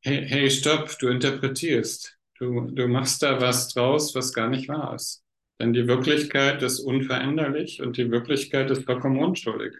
hey, 0.00 0.26
hey, 0.26 0.50
stopp, 0.50 0.98
du 0.98 1.08
interpretierst. 1.08 2.18
Du, 2.38 2.62
du 2.62 2.88
machst 2.88 3.22
da 3.22 3.40
was 3.40 3.72
draus, 3.72 4.14
was 4.16 4.32
gar 4.32 4.48
nicht 4.48 4.68
wahr 4.68 4.96
ist. 4.96 5.22
Denn 5.60 5.72
die 5.72 5.86
Wirklichkeit 5.86 6.60
ist 6.62 6.80
unveränderlich 6.80 7.80
und 7.80 7.96
die 7.96 8.10
Wirklichkeit 8.10 8.68
ist 8.70 8.84
vollkommen 8.84 9.22
unschuldig. 9.22 9.74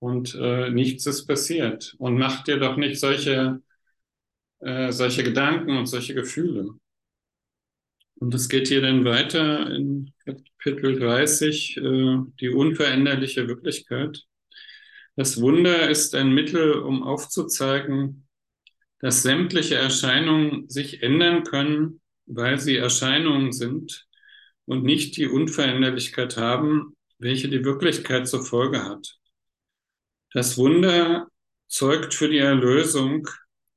Und 0.00 0.34
äh, 0.34 0.70
nichts 0.70 1.06
ist 1.06 1.26
passiert. 1.26 1.94
Und 1.98 2.18
mach 2.18 2.42
dir 2.42 2.58
doch 2.58 2.76
nicht 2.76 2.98
solche, 2.98 3.60
äh, 4.60 4.90
solche 4.90 5.22
Gedanken 5.22 5.76
und 5.76 5.86
solche 5.86 6.14
Gefühle. 6.14 6.74
Und 8.18 8.34
es 8.34 8.48
geht 8.48 8.68
hier 8.68 8.80
dann 8.80 9.04
weiter 9.04 9.70
in 9.70 10.12
Kapitel 10.24 10.98
30, 10.98 11.76
äh, 11.76 12.16
die 12.40 12.48
unveränderliche 12.48 13.46
Wirklichkeit. 13.46 14.24
Das 15.16 15.40
Wunder 15.40 15.88
ist 15.88 16.14
ein 16.14 16.32
Mittel, 16.32 16.74
um 16.74 17.02
aufzuzeigen, 17.02 18.26
dass 19.00 19.22
sämtliche 19.22 19.76
Erscheinungen 19.76 20.68
sich 20.68 21.02
ändern 21.02 21.44
können, 21.44 22.00
weil 22.26 22.58
sie 22.58 22.76
Erscheinungen 22.76 23.52
sind 23.52 24.06
und 24.64 24.82
nicht 24.82 25.16
die 25.16 25.26
Unveränderlichkeit 25.26 26.36
haben, 26.36 26.96
welche 27.18 27.48
die 27.48 27.64
Wirklichkeit 27.64 28.26
zur 28.26 28.44
Folge 28.44 28.84
hat. 28.84 29.18
Das 30.32 30.58
Wunder 30.58 31.28
zeugt 31.68 32.14
für 32.14 32.28
die 32.28 32.38
Erlösung 32.38 33.28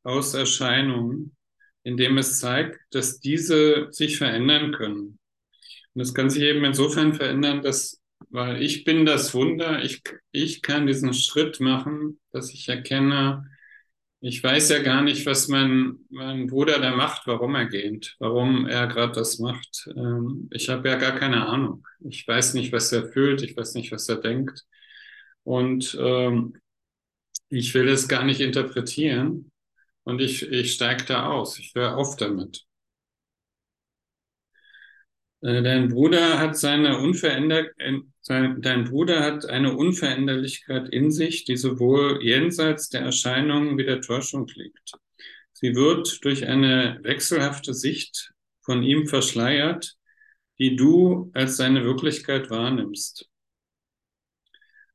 aus 0.04 0.34
Erscheinungen, 0.34 1.36
indem 1.84 2.18
es 2.18 2.40
zeigt, 2.40 2.80
dass 2.92 3.20
diese 3.20 3.88
sich 3.92 4.18
verändern 4.18 4.72
können. 4.72 5.20
Und 5.94 6.00
das 6.00 6.14
kann 6.14 6.30
sich 6.30 6.44
eben 6.44 6.64
insofern 6.66 7.14
verändern, 7.14 7.62
dass, 7.62 8.02
weil 8.30 8.62
ich 8.62 8.84
bin 8.84 9.06
das 9.06 9.34
Wunder, 9.34 9.84
ich, 9.84 10.02
ich 10.32 10.62
kann 10.62 10.88
diesen 10.88 11.14
Schritt 11.14 11.60
machen, 11.60 12.20
dass 12.32 12.54
ich 12.54 12.70
erkenne, 12.70 13.50
ich 14.22 14.44
weiß 14.44 14.70
ja 14.70 14.82
gar 14.82 15.02
nicht, 15.02 15.26
was 15.26 15.48
mein, 15.48 16.00
mein 16.10 16.48
Bruder 16.48 16.80
da 16.80 16.96
macht, 16.96 17.26
warum 17.26 17.56
er 17.56 17.66
geht, 17.68 18.16
warum 18.20 18.68
er 18.68 18.88
gerade 18.88 19.14
das 19.14 19.40
macht. 19.40 19.90
Ähm, 19.96 20.50
ich 20.52 20.70
habe 20.70 20.90
ja 20.90 20.98
gar 20.98 21.14
keine 21.18 21.48
Ahnung. 21.48 21.86
Ich 22.02 22.28
weiß 22.28 22.54
nicht, 22.54 22.74
was 22.74 22.92
er 22.92 23.08
fühlt, 23.08 23.42
ich 23.44 23.56
weiß 23.56 23.76
nicht, 23.76 23.92
was 23.94 24.10
er 24.10 24.18
denkt. 24.18 24.66
Und 25.44 25.98
ähm, 26.00 26.58
ich 27.50 27.74
will 27.74 27.88
es 27.88 28.08
gar 28.08 28.26
nicht 28.26 28.42
interpretieren, 28.42 29.49
und 30.10 30.20
ich, 30.22 30.44
ich 30.44 30.74
steige 30.74 31.06
da 31.06 31.28
aus. 31.28 31.60
Ich 31.60 31.74
höre 31.76 31.98
auf 31.98 32.16
damit. 32.16 32.66
Äh, 35.42 35.62
dein 35.62 35.90
Bruder 35.90 36.40
hat 36.40 36.58
seine 36.58 37.00
Unveränder 37.00 37.66
dein 38.30 38.84
Bruder 38.84 39.22
hat 39.22 39.46
eine 39.48 39.76
Unveränderlichkeit 39.76 40.90
in 40.90 41.12
sich, 41.12 41.46
die 41.46 41.58
sowohl 41.58 42.20
jenseits 42.22 42.90
der 42.90 43.02
Erscheinungen 43.02 43.78
wie 43.78 43.86
der 43.86 44.02
Täuschung 44.02 44.48
liegt. 44.54 44.94
Sie 45.54 45.76
wird 45.76 46.24
durch 46.24 46.46
eine 46.46 47.00
wechselhafte 47.02 47.74
Sicht 47.74 48.32
von 48.62 48.84
ihm 48.84 49.08
verschleiert, 49.08 49.98
die 50.60 50.76
du 50.76 51.32
als 51.34 51.58
seine 51.58 51.84
Wirklichkeit 51.84 52.50
wahrnimmst. 52.52 53.28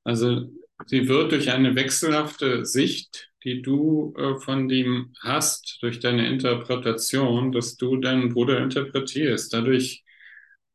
Also 0.05 0.51
sie 0.87 1.09
wird 1.09 1.33
durch 1.33 1.51
eine 1.51 1.75
wechselhafte 1.75 2.65
Sicht 2.65 3.31
die 3.45 3.63
du 3.63 4.15
äh, 4.17 4.37
von 4.41 4.69
dem 4.69 5.15
hast 5.21 5.79
durch 5.83 6.01
deine 6.01 6.27
Interpretation, 6.29 7.53
dass 7.53 7.77
du 7.77 7.97
deinen 7.99 8.31
Bruder 8.33 8.59
interpretierst. 8.59 9.53
Dadurch 9.53 10.05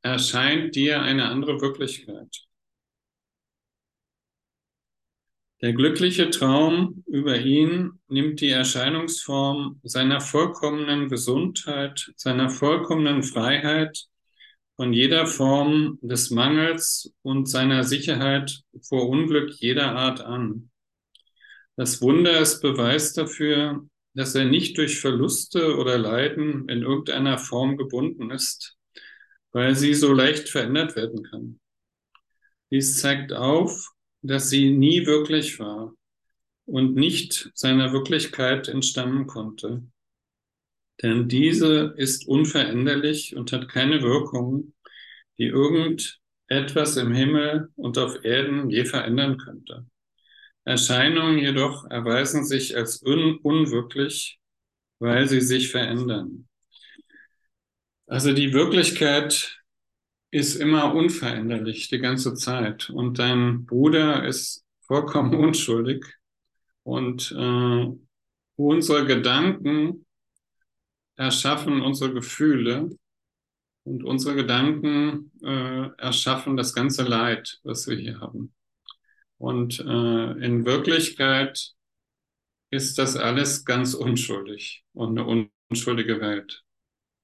erscheint 0.01 0.75
dir 0.75 1.01
eine 1.01 1.25
andere 1.25 1.60
Wirklichkeit. 1.62 2.45
Der 5.62 5.73
glückliche 5.73 6.29
Traum 6.29 7.03
über 7.05 7.38
ihn 7.38 7.99
nimmt 8.08 8.39
die 8.39 8.49
Erscheinungsform 8.49 9.82
seiner 9.84 10.21
vollkommenen 10.21 11.10
Gesundheit, 11.10 12.13
seiner 12.15 12.49
vollkommenen 12.49 13.23
Freiheit 13.23 14.05
von 14.77 14.93
jeder 14.93 15.27
Form 15.27 15.99
des 16.01 16.29
Mangels 16.29 17.13
und 17.23 17.49
seiner 17.49 17.84
Sicherheit 17.84 18.62
vor 18.82 19.10
Unglück 19.10 19.51
jeder 19.60 19.97
Art 19.97 20.21
an. 20.21 20.68
Das 21.79 22.01
Wunder 22.01 22.41
ist 22.41 22.59
Beweis 22.59 23.13
dafür, 23.13 23.87
dass 24.13 24.35
er 24.35 24.43
nicht 24.43 24.77
durch 24.77 24.99
Verluste 24.99 25.77
oder 25.77 25.97
Leiden 25.97 26.67
in 26.67 26.81
irgendeiner 26.81 27.37
Form 27.37 27.77
gebunden 27.77 28.31
ist, 28.31 28.77
weil 29.53 29.75
sie 29.75 29.93
so 29.93 30.11
leicht 30.11 30.49
verändert 30.49 30.97
werden 30.97 31.23
kann. 31.23 31.61
Dies 32.69 32.99
zeigt 32.99 33.31
auf, 33.31 33.93
dass 34.21 34.49
sie 34.49 34.71
nie 34.71 35.05
wirklich 35.05 35.57
war 35.59 35.93
und 36.65 36.95
nicht 36.95 37.49
seiner 37.53 37.93
Wirklichkeit 37.93 38.67
entstammen 38.67 39.25
konnte. 39.25 39.81
Denn 41.01 41.29
diese 41.29 41.93
ist 41.95 42.27
unveränderlich 42.27 43.37
und 43.37 43.53
hat 43.53 43.69
keine 43.69 44.01
Wirkung, 44.01 44.73
die 45.37 45.45
irgendetwas 45.45 46.97
im 46.97 47.13
Himmel 47.13 47.69
und 47.77 47.97
auf 47.97 48.25
Erden 48.25 48.69
je 48.69 48.83
verändern 48.83 49.37
könnte. 49.37 49.85
Erscheinungen 50.69 51.39
jedoch 51.39 51.89
erweisen 51.89 52.45
sich 52.45 52.77
als 52.77 53.01
un 53.01 53.39
unwirklich, 53.41 54.39
weil 54.99 55.27
sie 55.27 55.41
sich 55.41 55.71
verändern. 55.71 56.47
Also 58.05 58.34
die 58.34 58.53
Wirklichkeit 58.53 59.63
ist 60.29 60.55
immer 60.58 60.93
unveränderlich 60.93 61.89
die 61.89 61.97
ganze 61.97 62.36
Zeit 62.36 62.91
und 62.91 63.17
dein 63.17 63.65
Bruder 63.65 64.23
ist 64.27 64.63
vollkommen 64.82 65.34
unschuldig 65.43 66.05
und 66.84 67.32
äh, 67.32 67.88
unsere 68.55 69.08
Gedanken 69.08 70.05
erschaffen 71.15 71.82
unsere 71.82 72.13
Gefühle 72.13 72.95
und 73.86 74.03
unsere 74.03 74.36
Gedanken 74.36 75.32
äh, 75.41 75.89
erschaffen 75.97 76.58
das 76.58 76.75
ganze 76.75 77.05
Leid, 77.05 77.60
was 77.63 77.88
wir 77.88 77.97
hier 77.97 78.19
haben. 78.19 78.53
Und 79.39 79.80
äh, 79.80 80.32
in 80.45 80.65
Wirklichkeit 80.65 81.73
ist 82.71 82.97
das 82.99 83.15
alles 83.15 83.65
ganz 83.65 83.93
unschuldig 83.95 84.84
und 84.93 85.17
eine 85.17 85.47
unschuldige 85.71 86.19
Welt. 86.19 86.63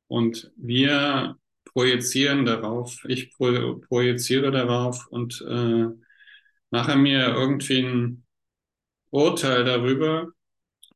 Und 0.08 0.52
wir 0.56 1.38
projizieren 1.66 2.46
darauf, 2.46 3.04
ich 3.06 3.32
pro, 3.32 3.80
projiziere 3.80 4.50
darauf 4.52 5.08
und 5.08 5.44
äh, 5.48 5.88
mache 6.72 6.96
mir 6.96 7.28
irgendwie 7.36 7.80
ein 7.84 8.26
Urteil 9.10 9.66
darüber. 9.66 10.30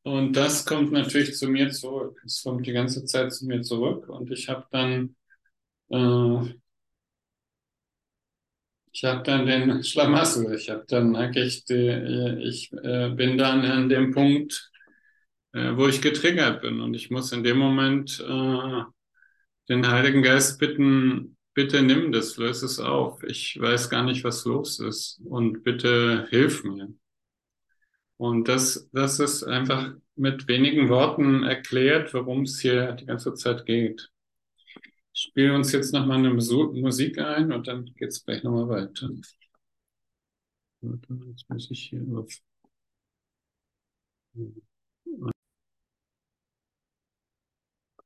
Und 0.03 0.33
das 0.37 0.65
kommt 0.65 0.93
natürlich 0.93 1.35
zu 1.35 1.49
mir 1.49 1.69
zurück. 1.71 2.21
Es 2.25 2.43
kommt 2.43 2.65
die 2.65 2.71
ganze 2.71 3.03
Zeit 3.05 3.33
zu 3.33 3.45
mir 3.45 3.61
zurück. 3.61 4.07
Und 4.07 4.31
ich 4.31 4.47
habe 4.47 4.65
dann 4.71 5.15
äh, 5.89 6.53
ich 8.91 9.03
habe 9.03 9.23
dann 9.23 9.45
den 9.45 9.83
Schlamassel. 9.83 10.53
Ich 10.53 10.69
habe 10.69 10.85
dann 10.87 11.15
eigentlich, 11.15 11.65
die, 11.65 12.39
ich 12.43 12.71
äh, 12.73 13.09
bin 13.09 13.37
dann 13.37 13.61
an 13.65 13.89
dem 13.89 14.11
Punkt, 14.11 14.71
äh, 15.53 15.75
wo 15.75 15.87
ich 15.87 16.01
getriggert 16.01 16.61
bin 16.61 16.81
und 16.81 16.93
ich 16.93 17.09
muss 17.09 17.31
in 17.31 17.43
dem 17.43 17.57
Moment 17.57 18.19
äh, 18.19 18.83
den 19.69 19.87
Heiligen 19.87 20.23
Geist 20.23 20.59
bitten, 20.59 21.37
bitte 21.53 21.81
nimm 21.81 22.11
das, 22.11 22.37
löse 22.37 22.65
es 22.65 22.79
auf. 22.79 23.23
Ich 23.23 23.59
weiß 23.59 23.89
gar 23.89 24.03
nicht, 24.03 24.23
was 24.23 24.45
los 24.45 24.79
ist 24.79 25.21
und 25.25 25.63
bitte 25.63 26.27
hilf 26.29 26.63
mir. 26.63 26.89
Und 28.17 28.47
das, 28.47 28.89
das 28.91 29.19
ist 29.19 29.43
einfach 29.43 29.93
mit 30.15 30.47
wenigen 30.47 30.89
Worten 30.89 31.43
erklärt, 31.43 32.13
worum 32.13 32.41
es 32.41 32.59
hier 32.59 32.91
die 32.93 33.05
ganze 33.05 33.33
Zeit 33.33 33.65
geht 33.65 34.09
spielen 35.13 35.55
uns 35.55 35.71
jetzt 35.71 35.93
nochmal 35.93 36.17
eine 36.17 36.33
Musik 36.33 37.19
ein 37.19 37.51
und 37.51 37.67
dann 37.67 37.85
geht 37.95 38.09
es 38.09 38.25
gleich 38.25 38.43
nochmal 38.43 38.69
weiter. 38.69 39.09
Jetzt 40.81 41.49
muss 41.49 41.71
ich 41.71 41.83
hier 41.89 42.03
auf. 42.17 42.27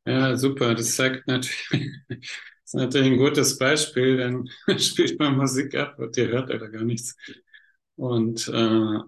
Ja, 0.06 0.36
super. 0.36 0.76
Das 0.76 0.96
zeigt 0.96 1.28
natürlich, 1.28 1.70
ist 2.66 2.74
natürlich 2.76 3.08
ein 3.12 3.18
gutes 3.18 3.58
Beispiel, 3.58 4.18
dann 4.18 4.50
spielt 4.80 5.18
man 5.20 5.38
Musik 5.38 5.76
ab 5.76 5.98
und 6.00 6.16
ihr 6.18 6.28
hört 6.28 6.50
oder 6.54 6.70
gar 6.70 6.84
nichts. 6.84 7.16
Und 7.96 8.48
äh, 8.50 9.00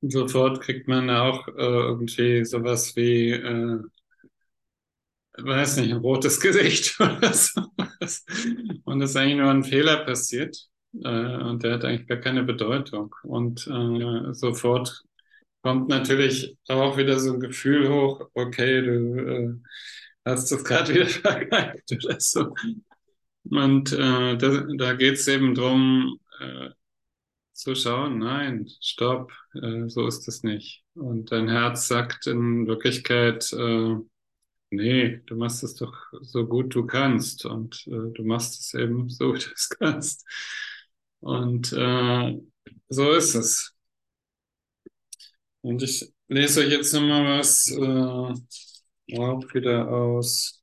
sofort 0.00 0.60
kriegt 0.62 0.88
man 0.88 1.10
auch 1.10 1.48
äh, 1.48 1.52
irgendwie 1.56 2.44
sowas 2.44 2.96
wie, 2.96 3.30
äh, 3.32 3.80
weiß 5.38 5.78
nicht, 5.78 5.92
ein 5.92 5.98
rotes 5.98 6.40
Gesicht 6.40 6.96
oder 7.00 7.32
sowas. 7.32 8.24
Und 8.84 9.02
es 9.02 9.10
ist 9.10 9.16
eigentlich 9.16 9.36
nur 9.36 9.50
ein 9.50 9.64
Fehler 9.64 10.04
passiert. 10.04 10.56
Äh, 11.04 11.36
und 11.42 11.62
der 11.62 11.74
hat 11.74 11.84
eigentlich 11.84 12.08
gar 12.08 12.18
keine 12.18 12.42
Bedeutung. 12.42 13.14
Und 13.22 13.66
äh, 13.66 14.32
sofort 14.32 15.02
kommt 15.62 15.88
natürlich 15.88 16.56
auch 16.68 16.96
wieder 16.96 17.18
so 17.18 17.34
ein 17.34 17.40
Gefühl 17.40 17.88
hoch, 17.88 18.28
okay, 18.34 18.82
du 18.82 19.18
äh, 19.18 19.54
hast 20.24 20.50
das 20.52 20.64
gerade 20.64 20.94
wieder 20.94 21.06
vergeigt 21.08 21.92
oder 21.92 22.20
so. 22.20 22.54
Und 23.44 23.92
äh, 23.92 24.36
da, 24.36 24.66
da 24.76 24.92
geht 24.94 25.14
es 25.14 25.28
eben 25.28 25.54
drum 25.54 26.18
äh, 26.40 26.70
zu 27.52 27.74
schauen, 27.74 28.18
nein, 28.18 28.68
stopp, 28.80 29.32
äh, 29.54 29.88
so 29.88 30.06
ist 30.06 30.28
es 30.28 30.42
nicht. 30.42 30.82
Und 30.94 31.32
dein 31.32 31.48
Herz 31.48 31.88
sagt 31.88 32.26
in 32.26 32.66
Wirklichkeit, 32.66 33.52
äh, 33.52 33.96
nee, 34.76 35.20
du 35.26 35.36
machst 35.36 35.62
es 35.64 35.74
doch 35.74 35.94
so 36.22 36.46
gut 36.46 36.74
du 36.74 36.86
kannst 36.86 37.44
und 37.46 37.86
äh, 37.86 38.12
du 38.12 38.24
machst 38.24 38.60
es 38.60 38.74
eben 38.74 39.08
so 39.10 39.28
gut 39.32 39.46
du 39.46 39.52
es 39.54 39.68
kannst. 39.70 40.24
Und 41.20 41.72
äh, 41.72 42.38
so 42.88 43.12
ist 43.12 43.34
es. 43.34 43.74
Und 45.62 45.82
ich 45.82 46.12
lese 46.28 46.60
euch 46.60 46.70
jetzt 46.70 46.92
nochmal 46.92 47.38
was 47.38 47.68
äh, 47.70 49.16
auch 49.18 49.54
wieder 49.54 49.88
aus 49.88 50.62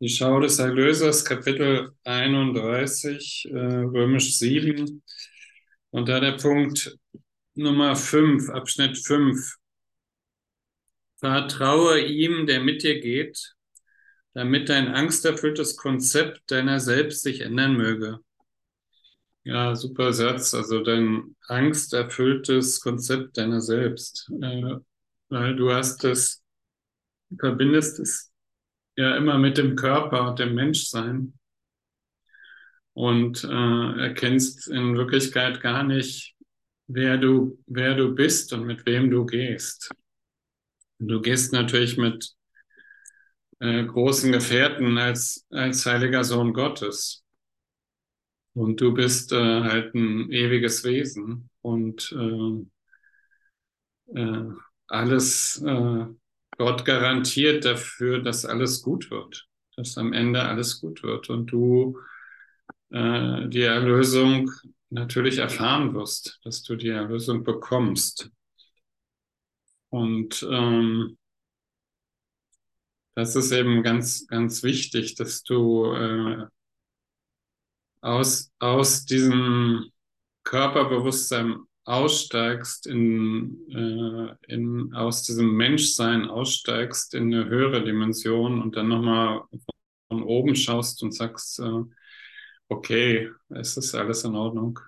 Die 0.00 0.08
Schau 0.08 0.40
des 0.40 0.58
Erlösers, 0.58 1.24
Kapitel 1.24 1.92
31, 2.04 3.48
äh, 3.50 3.56
Römisch 3.56 4.36
7. 4.38 5.02
Und 5.90 6.08
da 6.08 6.20
der 6.20 6.32
Punkt 6.32 6.96
Nummer 7.54 7.96
5, 7.96 8.50
Abschnitt 8.50 8.98
5. 8.98 9.57
Vertraue 11.18 12.00
ihm, 12.00 12.46
der 12.46 12.60
mit 12.60 12.82
dir 12.82 13.00
geht, 13.00 13.54
damit 14.34 14.68
dein 14.68 14.88
angsterfülltes 14.88 15.76
Konzept 15.76 16.50
deiner 16.50 16.80
selbst 16.80 17.22
sich 17.22 17.40
ändern 17.40 17.76
möge. 17.76 18.20
Ja, 19.42 19.74
super 19.74 20.12
Satz. 20.12 20.54
Also 20.54 20.82
dein 20.82 21.34
angsterfülltes 21.46 22.80
Konzept 22.80 23.38
deiner 23.38 23.60
selbst. 23.60 24.30
Äh, 24.42 24.76
weil 25.28 25.56
du 25.56 25.72
hast 25.72 26.04
es, 26.04 26.44
verbindest 27.38 27.98
es 27.98 28.32
ja 28.96 29.16
immer 29.16 29.38
mit 29.38 29.58
dem 29.58 29.74
Körper 29.76 30.34
dem 30.34 30.54
Menschsein 30.54 31.34
und 32.92 33.44
äh, 33.44 34.00
erkennst 34.00 34.68
in 34.68 34.96
Wirklichkeit 34.96 35.60
gar 35.60 35.82
nicht, 35.82 36.34
wer 36.86 37.16
du, 37.16 37.58
wer 37.66 37.94
du 37.94 38.14
bist 38.14 38.52
und 38.52 38.66
mit 38.66 38.86
wem 38.86 39.10
du 39.10 39.24
gehst. 39.24 39.90
Du 40.98 41.20
gehst 41.20 41.52
natürlich 41.52 41.96
mit 41.96 42.34
äh, 43.60 43.84
großen 43.84 44.32
Gefährten 44.32 44.98
als, 44.98 45.46
als 45.50 45.84
heiliger 45.86 46.24
Sohn 46.24 46.52
Gottes. 46.52 47.24
Und 48.54 48.80
du 48.80 48.92
bist 48.92 49.32
äh, 49.32 49.36
halt 49.62 49.94
ein 49.94 50.30
ewiges 50.32 50.82
Wesen 50.84 51.48
und 51.62 52.12
äh, 52.12 52.64
äh, 54.20 54.44
alles, 54.88 55.62
äh, 55.64 56.06
Gott 56.56 56.84
garantiert 56.84 57.64
dafür, 57.64 58.20
dass 58.20 58.44
alles 58.44 58.82
gut 58.82 59.10
wird, 59.10 59.46
dass 59.76 59.96
am 59.96 60.12
Ende 60.12 60.42
alles 60.42 60.80
gut 60.80 61.02
wird 61.04 61.30
und 61.30 61.46
du 61.46 61.98
äh, 62.90 63.46
die 63.48 63.62
Erlösung 63.62 64.50
natürlich 64.90 65.38
erfahren 65.38 65.94
wirst, 65.94 66.40
dass 66.42 66.62
du 66.62 66.74
die 66.74 66.88
Erlösung 66.88 67.44
bekommst. 67.44 68.30
Und 69.90 70.46
ähm, 70.50 71.16
das 73.14 73.34
ist 73.34 73.52
eben 73.52 73.82
ganz, 73.82 74.26
ganz 74.26 74.62
wichtig, 74.62 75.14
dass 75.16 75.42
du 75.42 75.92
äh, 75.92 76.46
aus, 78.00 78.52
aus 78.58 79.04
diesem 79.06 79.90
Körperbewusstsein 80.44 81.56
aussteigst, 81.84 82.86
in, 82.86 83.58
äh, 83.70 84.52
in, 84.54 84.94
aus 84.94 85.22
diesem 85.22 85.56
Menschsein 85.56 86.26
aussteigst 86.26 87.14
in 87.14 87.34
eine 87.34 87.46
höhere 87.46 87.82
Dimension 87.82 88.62
und 88.62 88.76
dann 88.76 88.88
nochmal 88.88 89.42
von 90.08 90.22
oben 90.22 90.54
schaust 90.54 91.02
und 91.02 91.12
sagst, 91.12 91.60
äh, 91.60 91.82
okay, 92.68 93.30
es 93.48 93.76
ist 93.76 93.94
alles 93.94 94.24
in 94.24 94.34
Ordnung, 94.34 94.78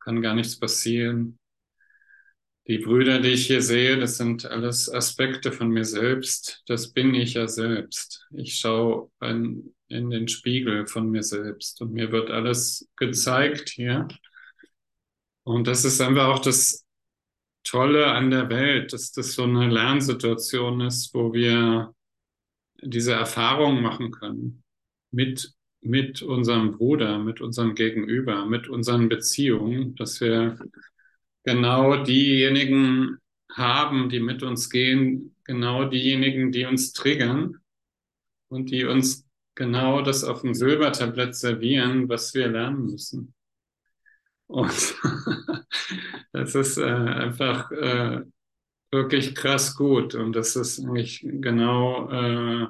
kann 0.00 0.20
gar 0.22 0.34
nichts 0.34 0.58
passieren. 0.58 1.38
Die 2.66 2.78
Brüder, 2.78 3.20
die 3.20 3.28
ich 3.28 3.46
hier 3.46 3.60
sehe, 3.60 3.98
das 3.98 4.16
sind 4.16 4.46
alles 4.46 4.90
Aspekte 4.90 5.52
von 5.52 5.68
mir 5.68 5.84
selbst. 5.84 6.62
Das 6.66 6.92
bin 6.92 7.14
ich 7.14 7.34
ja 7.34 7.46
selbst. 7.46 8.26
Ich 8.30 8.56
schaue 8.56 9.10
in, 9.20 9.74
in 9.88 10.08
den 10.08 10.28
Spiegel 10.28 10.86
von 10.86 11.10
mir 11.10 11.22
selbst 11.22 11.82
und 11.82 11.92
mir 11.92 12.10
wird 12.10 12.30
alles 12.30 12.88
gezeigt 12.96 13.68
hier. 13.68 14.08
Und 15.42 15.66
das 15.66 15.84
ist 15.84 16.00
einfach 16.00 16.28
auch 16.28 16.38
das 16.38 16.86
Tolle 17.64 18.06
an 18.06 18.30
der 18.30 18.48
Welt, 18.48 18.94
dass 18.94 19.12
das 19.12 19.34
so 19.34 19.44
eine 19.44 19.68
Lernsituation 19.68 20.80
ist, 20.80 21.12
wo 21.12 21.34
wir 21.34 21.94
diese 22.82 23.12
Erfahrung 23.12 23.82
machen 23.82 24.10
können 24.10 24.62
mit, 25.10 25.52
mit 25.82 26.22
unserem 26.22 26.72
Bruder, 26.72 27.18
mit 27.18 27.42
unserem 27.42 27.74
Gegenüber, 27.74 28.46
mit 28.46 28.68
unseren 28.68 29.10
Beziehungen, 29.10 29.94
dass 29.96 30.20
wir 30.22 30.58
genau 31.44 32.02
diejenigen 32.02 33.18
haben, 33.52 34.08
die 34.08 34.20
mit 34.20 34.42
uns 34.42 34.70
gehen, 34.70 35.36
genau 35.44 35.84
diejenigen, 35.84 36.50
die 36.50 36.64
uns 36.64 36.92
triggern 36.92 37.58
und 38.48 38.70
die 38.70 38.84
uns 38.84 39.26
genau 39.54 40.02
das 40.02 40.24
auf 40.24 40.40
dem 40.40 40.54
Silbertablett 40.54 41.36
servieren, 41.36 42.08
was 42.08 42.34
wir 42.34 42.48
lernen 42.48 42.86
müssen. 42.86 43.34
Und 44.46 44.96
das 46.32 46.54
ist 46.54 46.78
äh, 46.78 46.84
einfach 46.84 47.70
äh, 47.70 48.22
wirklich 48.90 49.34
krass 49.34 49.76
gut. 49.76 50.14
Und 50.14 50.34
das 50.34 50.56
ist 50.56 50.80
eigentlich 50.80 51.24
genau 51.24 52.10
äh, 52.10 52.66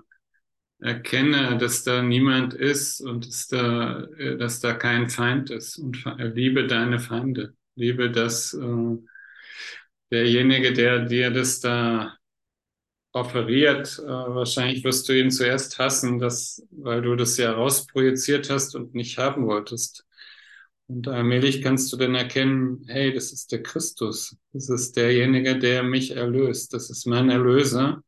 erkenne, 0.81 1.57
dass 1.59 1.85
da 1.85 2.03
niemand 2.03 2.55
ist 2.55 3.01
und 3.01 3.27
dass 3.27 3.49
da, 3.49 4.05
äh, 4.19 4.37
dass 4.37 4.61
da 4.61 4.75
kein 4.75 5.09
Feind 5.09 5.51
ist. 5.51 5.79
Und 5.79 6.05
liebe 6.19 6.67
deine 6.67 6.99
Feinde 7.01 7.55
liebe, 7.77 8.11
dass 8.11 8.55
äh, 8.55 8.97
derjenige, 10.11 10.73
der 10.73 11.01
dir 11.07 11.31
das 11.31 11.61
da 11.61 12.17
offeriert, 13.13 13.99
äh, 13.99 14.09
wahrscheinlich 14.09 14.85
wirst 14.85 15.09
du 15.09 15.13
ihn 15.13 15.31
zuerst 15.31 15.79
hassen, 15.79 16.19
dass, 16.19 16.67
weil 16.71 17.03
du 17.03 17.15
das 17.15 17.37
ja 17.37 17.53
rausprojiziert 17.53 18.51
hast 18.51 18.75
und 18.75 18.95
nicht 18.95 19.19
haben 19.19 19.47
wolltest. 19.47 20.05
Und 20.87 21.09
allmählich 21.09 21.63
kannst 21.63 21.93
du 21.93 21.97
dann 21.97 22.15
erkennen, 22.15 22.85
hey, 22.89 23.13
das 23.15 23.33
ist 23.33 23.53
der 23.53 23.63
Christus. 23.63 24.37
Das 24.53 24.69
ist 24.69 24.97
derjenige, 24.97 25.59
der 25.59 25.83
mich 25.83 26.11
erlöst. 26.11 26.75
Das 26.75 26.91
ist 26.91 27.07
mein 27.07 27.31
Erlöser. 27.31 28.03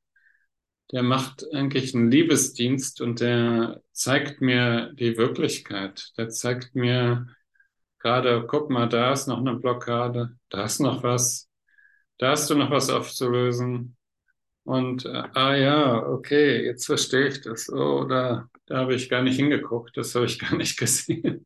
Der 0.93 1.03
macht 1.03 1.47
eigentlich 1.53 1.95
einen 1.95 2.11
Liebesdienst 2.11 3.01
und 3.01 3.21
der 3.21 3.83
zeigt 3.93 4.41
mir 4.41 4.93
die 4.95 5.17
Wirklichkeit. 5.17 6.13
Der 6.19 6.29
zeigt 6.29 6.75
mir, 6.75 7.27
gerade, 8.07 8.47
guck 8.47 8.71
mal, 8.71 8.89
da 8.89 9.13
ist 9.13 9.27
noch 9.27 9.39
eine 9.39 9.57
Blockade, 9.57 10.39
da 10.49 10.65
ist 10.65 10.79
noch 10.81 11.03
was, 11.03 11.51
da 12.19 12.31
hast 12.31 12.49
du 12.49 12.55
noch 12.55 12.71
was 12.71 12.89
aufzulösen. 12.89 13.97
Und 14.65 15.05
äh, 15.07 15.25
ah 15.35 15.57
ja, 15.57 16.07
okay, 16.07 16.65
jetzt 16.65 16.87
verstehe 16.87 17.29
ich 17.29 17.41
das. 17.41 17.69
Oh, 17.69 18.05
da, 18.05 18.49
da 18.67 18.79
habe 18.79 18.95
ich 18.95 19.11
gar 19.11 19.23
nicht 19.23 19.37
hingeguckt, 19.37 19.97
das 19.97 20.15
habe 20.15 20.27
ich 20.27 20.39
gar 20.41 20.57
nicht 20.57 20.79
gesehen. 20.79 21.45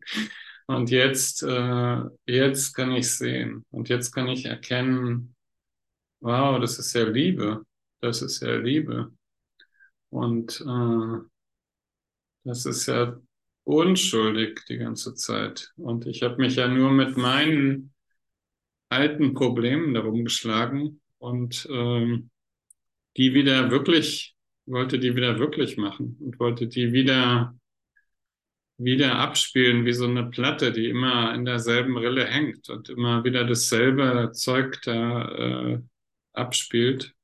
Und 0.67 0.91
jetzt, 0.91 1.43
äh, 1.43 2.03
jetzt 2.27 2.75
kann 2.75 2.93
ich 2.93 3.11
sehen. 3.11 3.65
Und 3.71 3.89
jetzt 3.89 4.13
kann 4.13 4.29
ich 4.29 4.45
erkennen, 4.45 5.35
wow, 6.21 6.61
das 6.61 6.79
ist 6.79 6.93
ja 6.95 7.05
Liebe. 7.05 7.65
Das 8.01 8.21
ist 8.21 8.43
ja 8.43 8.57
Liebe. 8.57 9.13
Und 10.11 10.61
äh, 10.61 11.21
das 12.45 12.67
ist 12.67 12.87
ja 12.87 13.19
unschuldig 13.71 14.65
die 14.69 14.79
ganze 14.79 15.15
Zeit. 15.15 15.73
Und 15.77 16.07
ich 16.07 16.23
habe 16.23 16.37
mich 16.37 16.57
ja 16.57 16.69
nur 16.69 16.91
mit 16.91 17.17
meinen 17.17 17.93
alten 18.89 19.35
Problemen 19.35 19.95
darum 19.95 20.25
geschlagen 20.25 21.01
und 21.19 21.69
ähm, 21.71 22.31
die 23.17 23.35
wieder 23.35 23.71
wirklich, 23.71 24.35
wollte 24.67 24.99
die 24.99 25.15
wieder 25.15 25.39
wirklich 25.39 25.77
machen 25.77 26.17
und 26.21 26.41
wollte 26.41 26.67
die 26.67 26.93
wieder 26.93 27.55
wieder 28.83 29.17
abspielen 29.17 29.85
wie 29.85 29.93
so 29.93 30.07
eine 30.07 30.25
Platte, 30.25 30.73
die 30.73 30.89
immer 30.89 31.35
in 31.35 31.45
derselben 31.45 31.99
Rille 31.99 32.25
hängt 32.25 32.71
und 32.71 32.89
immer 32.89 33.23
wieder 33.25 33.45
dasselbe 33.45 34.31
Zeug 34.33 34.81
da 34.83 35.29
äh, 35.29 35.81
abspielt. 36.33 37.15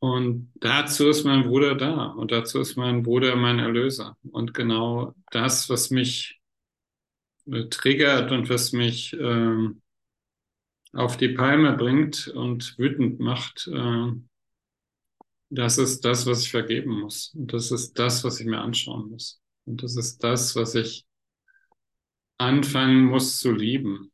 Und 0.00 0.52
dazu 0.60 1.08
ist 1.08 1.24
mein 1.24 1.44
Bruder 1.44 1.74
da 1.74 2.06
und 2.06 2.30
dazu 2.30 2.60
ist 2.60 2.76
mein 2.76 3.02
Bruder 3.02 3.34
mein 3.34 3.58
Erlöser. 3.58 4.16
Und 4.30 4.54
genau 4.54 5.14
das, 5.32 5.68
was 5.68 5.90
mich 5.90 6.40
äh, 7.46 7.64
triggert 7.68 8.30
und 8.30 8.48
was 8.48 8.72
mich 8.72 9.12
äh, 9.14 9.68
auf 10.92 11.16
die 11.16 11.30
Palme 11.30 11.72
bringt 11.76 12.28
und 12.28 12.78
wütend 12.78 13.18
macht, 13.18 13.68
äh, 13.72 14.12
das 15.50 15.78
ist 15.78 16.04
das, 16.04 16.26
was 16.26 16.42
ich 16.42 16.50
vergeben 16.50 17.00
muss. 17.00 17.34
Und 17.34 17.52
das 17.52 17.72
ist 17.72 17.98
das, 17.98 18.22
was 18.22 18.38
ich 18.38 18.46
mir 18.46 18.60
anschauen 18.60 19.10
muss. 19.10 19.40
Und 19.64 19.82
das 19.82 19.96
ist 19.96 20.22
das, 20.22 20.54
was 20.54 20.74
ich 20.74 21.06
anfangen 22.38 23.04
muss 23.04 23.38
zu 23.38 23.50
lieben. 23.50 24.12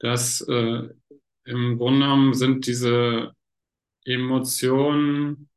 Das 0.00 0.42
äh, 0.42 0.88
im 1.44 1.78
Grunde 1.78 2.00
genommen 2.00 2.34
sind 2.34 2.66
diese 2.66 3.32
Emotionen, 4.04 5.48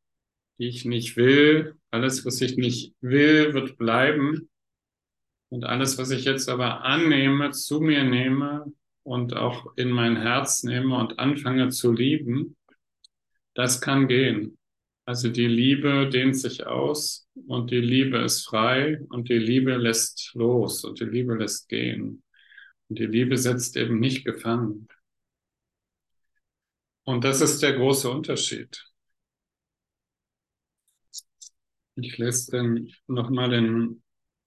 die 0.58 0.68
ich 0.68 0.86
nicht 0.86 1.18
will, 1.18 1.76
alles, 1.92 2.26
was 2.26 2.42
ich 2.42 2.58
nicht 2.58 2.94
will, 3.02 3.54
wird 3.54 3.78
bleiben. 3.78 4.50
Und 5.50 5.66
alles, 5.66 5.98
was 5.98 6.12
ich 6.12 6.24
jetzt 6.24 6.50
aber 6.50 6.86
annehme, 6.86 7.52
zu 7.52 7.82
mir 7.82 8.04
nehme 8.04 8.72
und 9.04 9.36
auch 9.36 9.74
in 9.76 9.90
mein 9.92 10.16
Herz 10.16 10.64
nehme 10.64 10.98
und 10.98 11.20
anfange 11.20 11.70
zu 11.70 11.92
lieben, 11.92 12.56
das 13.54 13.82
kann 13.82 14.08
gehen. 14.08 14.58
Also 15.06 15.30
die 15.30 15.48
Liebe 15.48 16.10
dehnt 16.10 16.38
sich 16.38 16.66
aus 16.66 17.28
und 17.48 17.72
die 17.72 17.82
Liebe 17.82 18.20
ist 18.20 18.46
frei 18.46 19.02
und 19.10 19.28
die 19.28 19.40
Liebe 19.40 19.76
lässt 19.76 20.32
los 20.36 20.86
und 20.86 21.00
die 21.02 21.06
Liebe 21.06 21.36
lässt 21.36 21.68
gehen. 21.68 22.24
Und 22.88 23.00
die 23.00 23.08
Liebe 23.08 23.38
setzt 23.38 23.76
eben 23.76 24.00
nicht 24.00 24.24
gefangen. 24.24 24.88
Und 27.12 27.26
das 27.26 27.42
ist 27.42 27.62
der 27.62 27.74
große 27.74 28.10
Unterschied. 28.10 28.86
Ich 31.96 32.18
lese 32.18 32.52
dann 32.52 32.88
nochmal 33.06 33.50
den, 33.50 34.02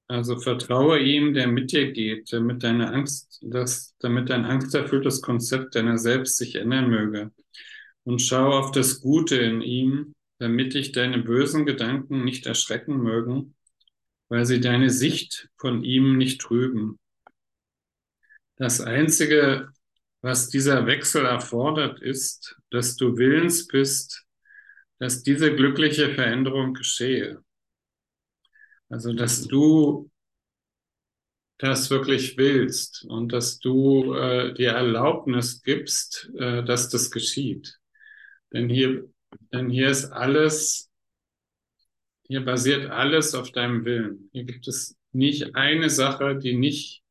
also 0.08 0.40
vertraue 0.40 0.98
ihm, 0.98 1.34
der 1.34 1.46
mit 1.46 1.72
dir 1.72 1.92
geht, 1.92 2.32
damit 2.32 2.62
deine 2.62 2.90
Angst, 2.90 3.38
das, 3.42 3.94
damit 3.98 4.30
dein 4.30 4.46
angsterfülltes 4.46 5.20
Konzept 5.20 5.74
deiner 5.74 5.98
selbst 5.98 6.38
sich 6.38 6.54
ändern 6.54 6.88
möge. 6.88 7.32
Und 8.04 8.22
schau 8.22 8.58
auf 8.58 8.70
das 8.70 9.02
Gute 9.02 9.36
in 9.36 9.60
ihm, 9.60 10.14
damit 10.38 10.72
dich 10.72 10.92
deine 10.92 11.18
bösen 11.18 11.66
Gedanken 11.66 12.24
nicht 12.24 12.46
erschrecken 12.46 12.96
mögen, 12.96 13.56
weil 14.30 14.46
sie 14.46 14.60
deine 14.60 14.88
Sicht 14.88 15.50
von 15.58 15.84
ihm 15.84 16.16
nicht 16.16 16.40
trüben. 16.40 16.98
Das 18.56 18.80
Einzige, 18.80 19.68
was 20.24 20.48
dieser 20.48 20.86
Wechsel 20.86 21.26
erfordert, 21.26 22.00
ist, 22.00 22.56
dass 22.70 22.96
du 22.96 23.18
willens 23.18 23.66
bist, 23.66 24.24
dass 24.98 25.22
diese 25.22 25.54
glückliche 25.54 26.14
Veränderung 26.14 26.72
geschehe. 26.72 27.44
Also, 28.88 29.12
dass 29.12 29.46
du 29.46 30.10
das 31.58 31.90
wirklich 31.90 32.38
willst 32.38 33.04
und 33.04 33.32
dass 33.32 33.58
du 33.58 34.14
äh, 34.14 34.54
dir 34.54 34.70
Erlaubnis 34.70 35.62
gibst, 35.62 36.30
äh, 36.38 36.64
dass 36.64 36.88
das 36.88 37.10
geschieht. 37.10 37.78
Denn 38.52 38.70
hier 38.70 39.08
denn 39.52 39.70
hier 39.70 39.88
ist 39.88 40.06
alles, 40.06 40.90
hier 42.26 42.44
basiert 42.44 42.90
alles 42.90 43.34
auf 43.34 43.52
deinem 43.52 43.84
Willen. 43.84 44.30
Hier 44.32 44.44
gibt 44.44 44.66
es 44.68 44.96
nicht 45.12 45.54
eine 45.54 45.90
Sache, 45.90 46.38
die 46.38 46.54
nicht 46.54 47.02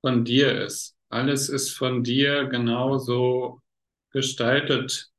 von 0.00 0.24
dir 0.24 0.64
ist. 0.64 0.97
Alles 1.08 1.48
ist 1.48 1.70
von 1.70 2.02
dir 2.02 2.46
genauso 2.46 3.62
gestaltet, 4.10 5.10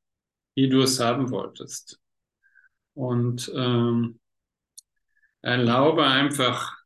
wie 0.56 0.70
du 0.70 0.82
es 0.82 1.00
haben 1.00 1.32
wolltest. 1.32 2.00
Und 2.94 3.52
ähm, 3.56 4.20
erlaube 5.42 6.06
einfach, 6.06 6.78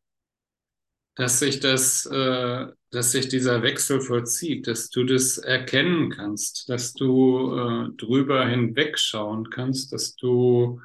dass 1.15 1.39
sich 1.39 1.59
das 1.59 2.05
äh, 2.05 2.67
dass 2.93 3.11
sich 3.11 3.27
dieser 3.27 3.63
Wechsel 3.63 4.01
vollzieht, 4.01 4.67
dass 4.67 4.91
du 4.91 5.03
das 5.03 5.39
erkennen 5.39 6.11
kannst, 6.11 6.69
dass 6.69 6.93
du 6.93 7.57
äh, 7.57 7.89
drüber 7.97 8.45
hinwegschauen 8.45 9.49
kannst, 9.49 9.91
dass 9.93 10.15
du 10.15 10.79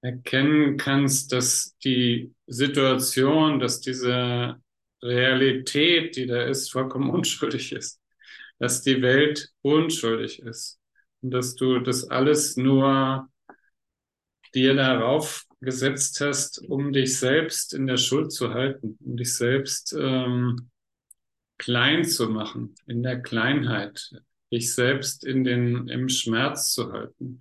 erkennen 0.00 0.78
kannst, 0.78 1.32
dass 1.32 1.76
die 1.84 2.34
Situation, 2.46 3.60
dass 3.60 3.80
diese 3.80 4.56
Realität, 5.04 6.16
die 6.16 6.26
da 6.26 6.42
ist, 6.42 6.72
vollkommen 6.72 7.10
unschuldig 7.14 7.72
ist, 7.72 8.00
dass 8.58 8.82
die 8.82 9.02
Welt 9.02 9.50
unschuldig 9.62 10.40
ist 10.40 10.80
und 11.22 11.30
dass 11.30 11.54
du 11.54 11.78
das 11.78 12.10
alles 12.10 12.56
nur 12.56 13.28
dir 14.54 14.74
darauf 14.74 15.44
gesetzt 15.60 16.20
hast, 16.20 16.60
um 16.68 16.92
dich 16.92 17.18
selbst 17.18 17.74
in 17.74 17.86
der 17.86 17.96
Schuld 17.96 18.32
zu 18.32 18.54
halten, 18.54 18.96
um 19.04 19.16
dich 19.16 19.34
selbst 19.34 19.94
ähm, 19.98 20.70
klein 21.58 22.04
zu 22.04 22.28
machen, 22.28 22.74
in 22.86 23.02
der 23.02 23.20
Kleinheit, 23.20 24.12
dich 24.52 24.74
selbst 24.74 25.24
in 25.24 25.44
den, 25.44 25.88
im 25.88 26.08
Schmerz 26.08 26.72
zu 26.72 26.92
halten. 26.92 27.40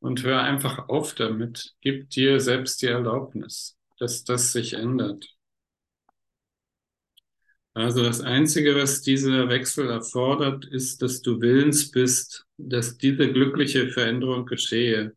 Und 0.00 0.22
hör 0.22 0.42
einfach 0.42 0.88
auf 0.88 1.14
damit. 1.14 1.74
Gib 1.80 2.10
dir 2.10 2.38
selbst 2.38 2.82
die 2.82 2.86
Erlaubnis, 2.86 3.76
dass 3.98 4.22
das 4.22 4.52
sich 4.52 4.74
ändert. 4.74 5.37
Also 7.74 8.02
das 8.02 8.20
Einzige, 8.20 8.74
was 8.74 9.02
dieser 9.02 9.48
Wechsel 9.48 9.88
erfordert, 9.88 10.64
ist, 10.64 11.00
dass 11.02 11.22
du 11.22 11.40
willens 11.40 11.90
bist, 11.90 12.44
dass 12.56 12.98
diese 12.98 13.32
glückliche 13.32 13.88
Veränderung 13.88 14.46
geschehe. 14.46 15.14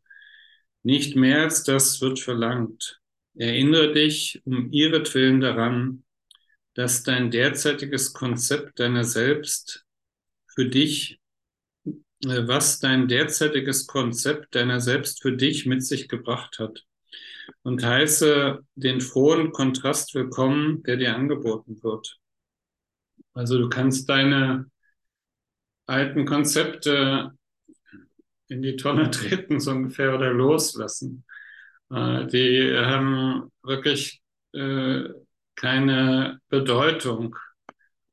Nicht 0.84 1.16
mehr 1.16 1.42
als 1.44 1.64
das 1.64 2.02
wird 2.02 2.20
verlangt. 2.20 3.00
Erinnere 3.36 3.94
dich 3.94 4.42
um 4.46 4.72
ihretwillen 4.72 5.42
daran, 5.42 6.04
dass 6.74 7.04
dein 7.04 7.32
derzeitiges 7.32 8.14
Konzept 8.14 8.80
deiner 8.80 9.04
selbst 9.04 9.86
für 10.54 10.68
dich, 10.68 11.20
äh, 11.86 11.94
was 12.48 12.80
dein 12.80 13.08
derzeitiges 13.08 13.88
Konzept 13.88 14.56
deiner 14.56 14.80
selbst 14.80 15.22
für 15.22 15.36
dich 15.36 15.66
mit 15.66 15.84
sich 15.84 16.08
gebracht 16.08 16.60
hat. 16.60 16.86
Und 17.64 17.84
heiße 17.84 18.60
den 18.76 19.02
frohen 19.02 19.52
Kontrast 19.52 20.14
willkommen, 20.14 20.84
der 20.84 20.98
dir 20.98 21.16
angeboten 21.16 21.82
wird. 21.84 22.21
Also 23.34 23.58
du 23.58 23.70
kannst 23.70 24.10
deine 24.10 24.70
alten 25.86 26.26
Konzepte 26.26 27.32
in 28.48 28.62
die 28.62 28.76
Tonne 28.76 29.10
treten, 29.12 29.60
so 29.60 29.72
ungefähr, 29.72 30.14
oder 30.16 30.32
loslassen. 30.32 31.26
Äh, 31.90 32.28
die 32.28 32.74
haben 32.76 33.52
wirklich 33.64 34.22
äh, 34.54 35.04
keine 35.56 36.40
Bedeutung. 36.50 37.36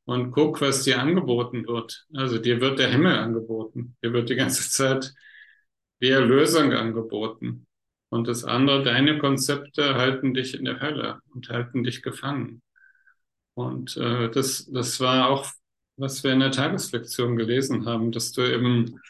Und 0.04 0.30
guck, 0.30 0.62
was 0.62 0.84
dir 0.84 1.00
angeboten 1.00 1.66
wird. 1.66 2.06
Also 2.14 2.38
dir 2.38 2.62
wird 2.62 2.78
der 2.78 2.88
Himmel 2.88 3.14
angeboten. 3.16 3.96
Dir 4.02 4.14
wird 4.14 4.30
die 4.30 4.36
ganze 4.36 4.70
Zeit 4.70 5.12
die 6.00 6.08
Erlösung 6.08 6.72
angeboten. 6.72 7.66
Und 8.08 8.26
das 8.26 8.44
andere, 8.44 8.82
deine 8.82 9.18
Konzepte 9.18 9.96
halten 9.96 10.32
dich 10.32 10.54
in 10.54 10.64
der 10.64 10.80
Hölle 10.80 11.20
und 11.34 11.50
halten 11.50 11.84
dich 11.84 12.02
gefangen. 12.02 12.62
Und 13.58 13.96
äh, 13.96 14.30
das, 14.30 14.66
das 14.66 15.00
war 15.00 15.30
auch, 15.30 15.50
was 15.96 16.22
wir 16.22 16.32
in 16.32 16.38
der 16.38 16.52
Tageslektion 16.52 17.36
gelesen 17.36 17.86
haben, 17.86 18.12
dass 18.12 18.30
du 18.30 18.42
eben 18.42 19.00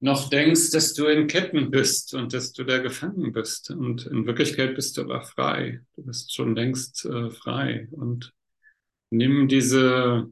noch 0.00 0.28
denkst, 0.28 0.70
dass 0.72 0.92
du 0.92 1.06
in 1.06 1.26
Ketten 1.28 1.70
bist 1.70 2.12
und 2.12 2.34
dass 2.34 2.52
du 2.52 2.64
da 2.64 2.76
gefangen 2.76 3.32
bist. 3.32 3.70
Und 3.70 4.04
in 4.04 4.26
Wirklichkeit 4.26 4.74
bist 4.74 4.98
du 4.98 5.00
aber 5.00 5.22
frei. 5.22 5.80
Du 5.96 6.04
bist 6.04 6.34
schon 6.34 6.54
längst 6.54 7.06
äh, 7.06 7.30
frei. 7.30 7.88
Und 7.90 8.34
nimm 9.08 9.48
diese 9.48 10.30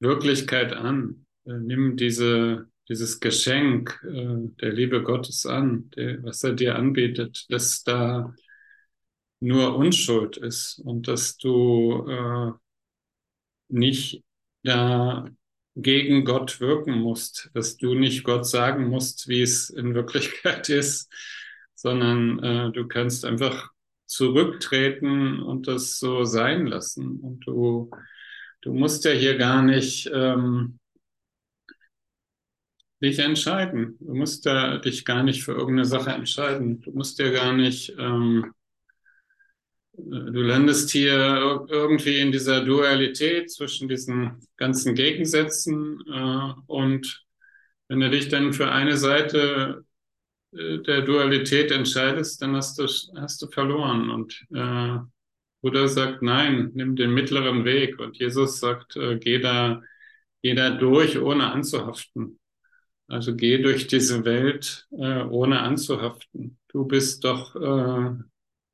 Wirklichkeit 0.00 0.72
an. 0.72 1.26
Äh, 1.44 1.58
nimm 1.58 1.98
diese, 1.98 2.70
dieses 2.88 3.20
Geschenk 3.20 4.02
äh, 4.08 4.48
der 4.62 4.72
Liebe 4.72 5.02
Gottes 5.02 5.44
an, 5.44 5.90
der, 5.96 6.22
was 6.24 6.42
er 6.44 6.54
dir 6.54 6.76
anbietet, 6.76 7.44
dass 7.50 7.84
da 7.84 8.34
nur 9.40 9.76
Unschuld 9.76 10.36
ist 10.36 10.78
und 10.80 11.08
dass 11.08 11.36
du 11.36 12.06
äh, 12.08 12.52
nicht 13.68 14.24
da 14.64 15.28
gegen 15.76 16.24
Gott 16.24 16.60
wirken 16.60 16.98
musst, 16.98 17.50
dass 17.54 17.76
du 17.76 17.94
nicht 17.94 18.24
Gott 18.24 18.46
sagen 18.46 18.88
musst, 18.88 19.28
wie 19.28 19.42
es 19.42 19.70
in 19.70 19.94
Wirklichkeit 19.94 20.68
ist, 20.68 21.12
sondern 21.74 22.42
äh, 22.42 22.72
du 22.72 22.88
kannst 22.88 23.24
einfach 23.24 23.70
zurücktreten 24.06 25.40
und 25.40 25.68
das 25.68 25.98
so 25.98 26.24
sein 26.24 26.66
lassen. 26.66 27.20
Und 27.20 27.46
du, 27.46 27.90
du 28.62 28.72
musst 28.72 29.04
ja 29.04 29.12
hier 29.12 29.36
gar 29.36 29.62
nicht 29.62 30.10
ähm, 30.12 30.80
dich 33.00 33.18
entscheiden. 33.20 33.96
Du 34.00 34.14
musst 34.14 34.46
da 34.46 34.78
dich 34.78 35.04
gar 35.04 35.22
nicht 35.22 35.44
für 35.44 35.52
irgendeine 35.52 35.84
Sache 35.84 36.10
entscheiden. 36.10 36.80
Du 36.80 36.90
musst 36.92 37.18
ja 37.20 37.30
gar 37.30 37.52
nicht 37.52 37.94
ähm, 37.98 38.52
du 39.98 40.42
landest 40.42 40.90
hier 40.90 41.66
irgendwie 41.68 42.18
in 42.18 42.32
dieser 42.32 42.64
Dualität 42.64 43.50
zwischen 43.50 43.88
diesen 43.88 44.46
ganzen 44.56 44.94
Gegensätzen 44.94 46.00
äh, 46.12 46.52
und 46.66 47.24
Wenn 47.88 48.00
du 48.00 48.10
dich 48.10 48.28
dann 48.28 48.52
für 48.52 48.70
eine 48.72 48.96
Seite 48.98 49.84
äh, 50.52 50.78
der 50.80 51.02
Dualität 51.02 51.70
entscheidest, 51.72 52.42
dann 52.42 52.56
hast 52.56 52.78
du, 52.78 52.84
hast 53.20 53.42
du 53.42 53.48
verloren. 53.50 54.10
Und 54.10 54.46
äh, 54.54 54.98
Buddha 55.62 55.88
sagt, 55.88 56.22
nein, 56.22 56.70
nimm 56.74 56.96
den 56.96 57.12
mittleren 57.14 57.64
Weg. 57.64 57.98
Und 57.98 58.18
Jesus 58.18 58.60
sagt, 58.60 58.96
äh, 58.96 59.18
geh 59.18 59.38
da, 59.40 59.82
geh 60.42 60.54
da 60.54 60.70
durch, 60.70 61.18
ohne 61.18 61.52
anzuhaften. 61.52 62.38
Also 63.08 63.34
geh 63.36 63.58
durch 63.62 63.86
diese 63.88 64.24
Welt, 64.24 64.86
äh, 64.92 65.22
ohne 65.24 65.60
anzuhaften. 65.60 66.58
Du 66.68 66.86
bist 66.86 67.24
doch 67.24 67.56
äh, 67.56 68.14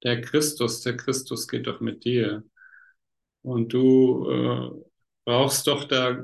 der 0.04 0.20
Christus, 0.20 0.82
der 0.82 0.96
Christus 0.96 1.48
geht 1.48 1.66
doch 1.66 1.80
mit 1.80 2.04
dir. 2.04 2.44
Und 3.42 3.72
du 3.72 4.30
äh, 4.30 4.70
brauchst 5.24 5.66
doch 5.66 5.84
da 5.84 6.22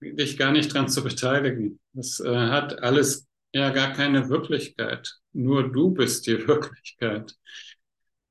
dich 0.00 0.36
gar 0.36 0.52
nicht 0.52 0.72
dran 0.72 0.88
zu 0.88 1.02
beteiligen. 1.02 1.80
Das 1.92 2.20
äh, 2.20 2.34
hat 2.48 2.82
alles 2.82 3.26
ja 3.52 3.70
gar 3.70 3.92
keine 3.92 4.28
Wirklichkeit. 4.28 5.14
Nur 5.32 5.70
du 5.70 5.90
bist 5.90 6.26
die 6.26 6.38
Wirklichkeit. 6.48 7.34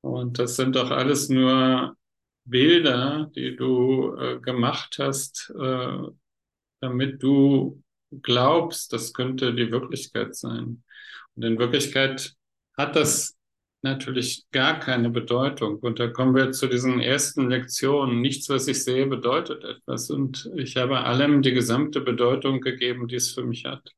Und 0.00 0.38
das 0.38 0.56
sind 0.56 0.76
doch 0.76 0.90
alles 0.90 1.28
nur 1.28 1.96
Bilder, 2.44 3.30
die 3.34 3.56
du 3.56 4.14
äh, 4.16 4.38
gemacht 4.40 4.98
hast, 4.98 5.50
äh, 5.58 5.98
damit 6.80 7.22
du 7.22 7.82
glaubst, 8.22 8.92
das 8.92 9.14
könnte 9.14 9.54
die 9.54 9.70
Wirklichkeit 9.70 10.36
sein. 10.36 10.84
Und 11.34 11.42
in 11.42 11.58
Wirklichkeit 11.58 12.34
hat 12.76 12.96
das 12.96 13.36
natürlich 13.84 14.46
gar 14.50 14.80
keine 14.80 15.10
Bedeutung. 15.10 15.78
Und 15.78 16.00
da 16.00 16.08
kommen 16.08 16.34
wir 16.34 16.50
zu 16.50 16.66
diesen 16.66 16.98
ersten 16.98 17.48
Lektionen. 17.48 18.20
Nichts, 18.20 18.48
was 18.48 18.66
ich 18.66 18.82
sehe, 18.82 19.06
bedeutet 19.06 19.62
etwas. 19.62 20.10
Und 20.10 20.50
ich 20.56 20.76
habe 20.76 21.00
allem 21.00 21.42
die 21.42 21.52
gesamte 21.52 22.00
Bedeutung 22.00 22.60
gegeben, 22.60 23.06
die 23.06 23.16
es 23.16 23.32
für 23.32 23.44
mich 23.44 23.64
hat. 23.66 23.88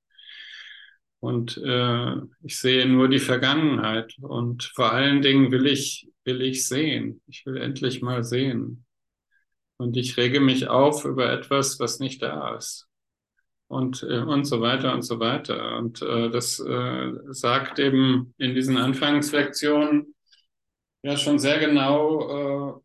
Und 1.20 1.57
äh, 1.64 2.16
ich 2.42 2.59
sehe 2.59 2.87
nur 2.87 3.09
die 3.09 3.20
Vergangenheit. 3.20 4.14
Und 4.20 4.64
vor 4.75 4.92
allen 4.92 5.22
Dingen 5.22 5.51
will 5.51 5.66
ich, 5.66 6.09
will 6.25 6.42
ich 6.42 6.66
sehen. 6.66 7.22
Ich 7.27 7.46
will 7.46 7.57
endlich 7.57 8.03
mal 8.03 8.22
sehen. 8.25 8.85
Und 9.79 9.96
ich 9.96 10.16
rege 10.16 10.40
mich 10.40 10.68
auf 10.68 11.05
über 11.05 11.33
etwas, 11.33 11.81
was 11.81 12.01
nicht 12.01 12.22
da 12.22 12.57
ist. 12.57 12.87
Und, 13.68 14.05
äh, 14.05 14.18
und 14.18 14.44
so 14.44 14.61
weiter 14.61 14.94
und 14.94 15.02
so 15.02 15.18
weiter. 15.18 15.76
Und 15.79 16.00
äh, 16.00 16.31
das 16.31 16.61
äh, 16.61 17.12
sagt 17.31 17.79
eben 17.81 18.33
in 18.38 18.55
diesen 18.55 18.76
Anfangslektionen 18.76 20.14
ja 21.02 21.16
schon 21.16 21.38
sehr 21.38 21.59
genau, 21.59 22.79
äh, 22.79 22.81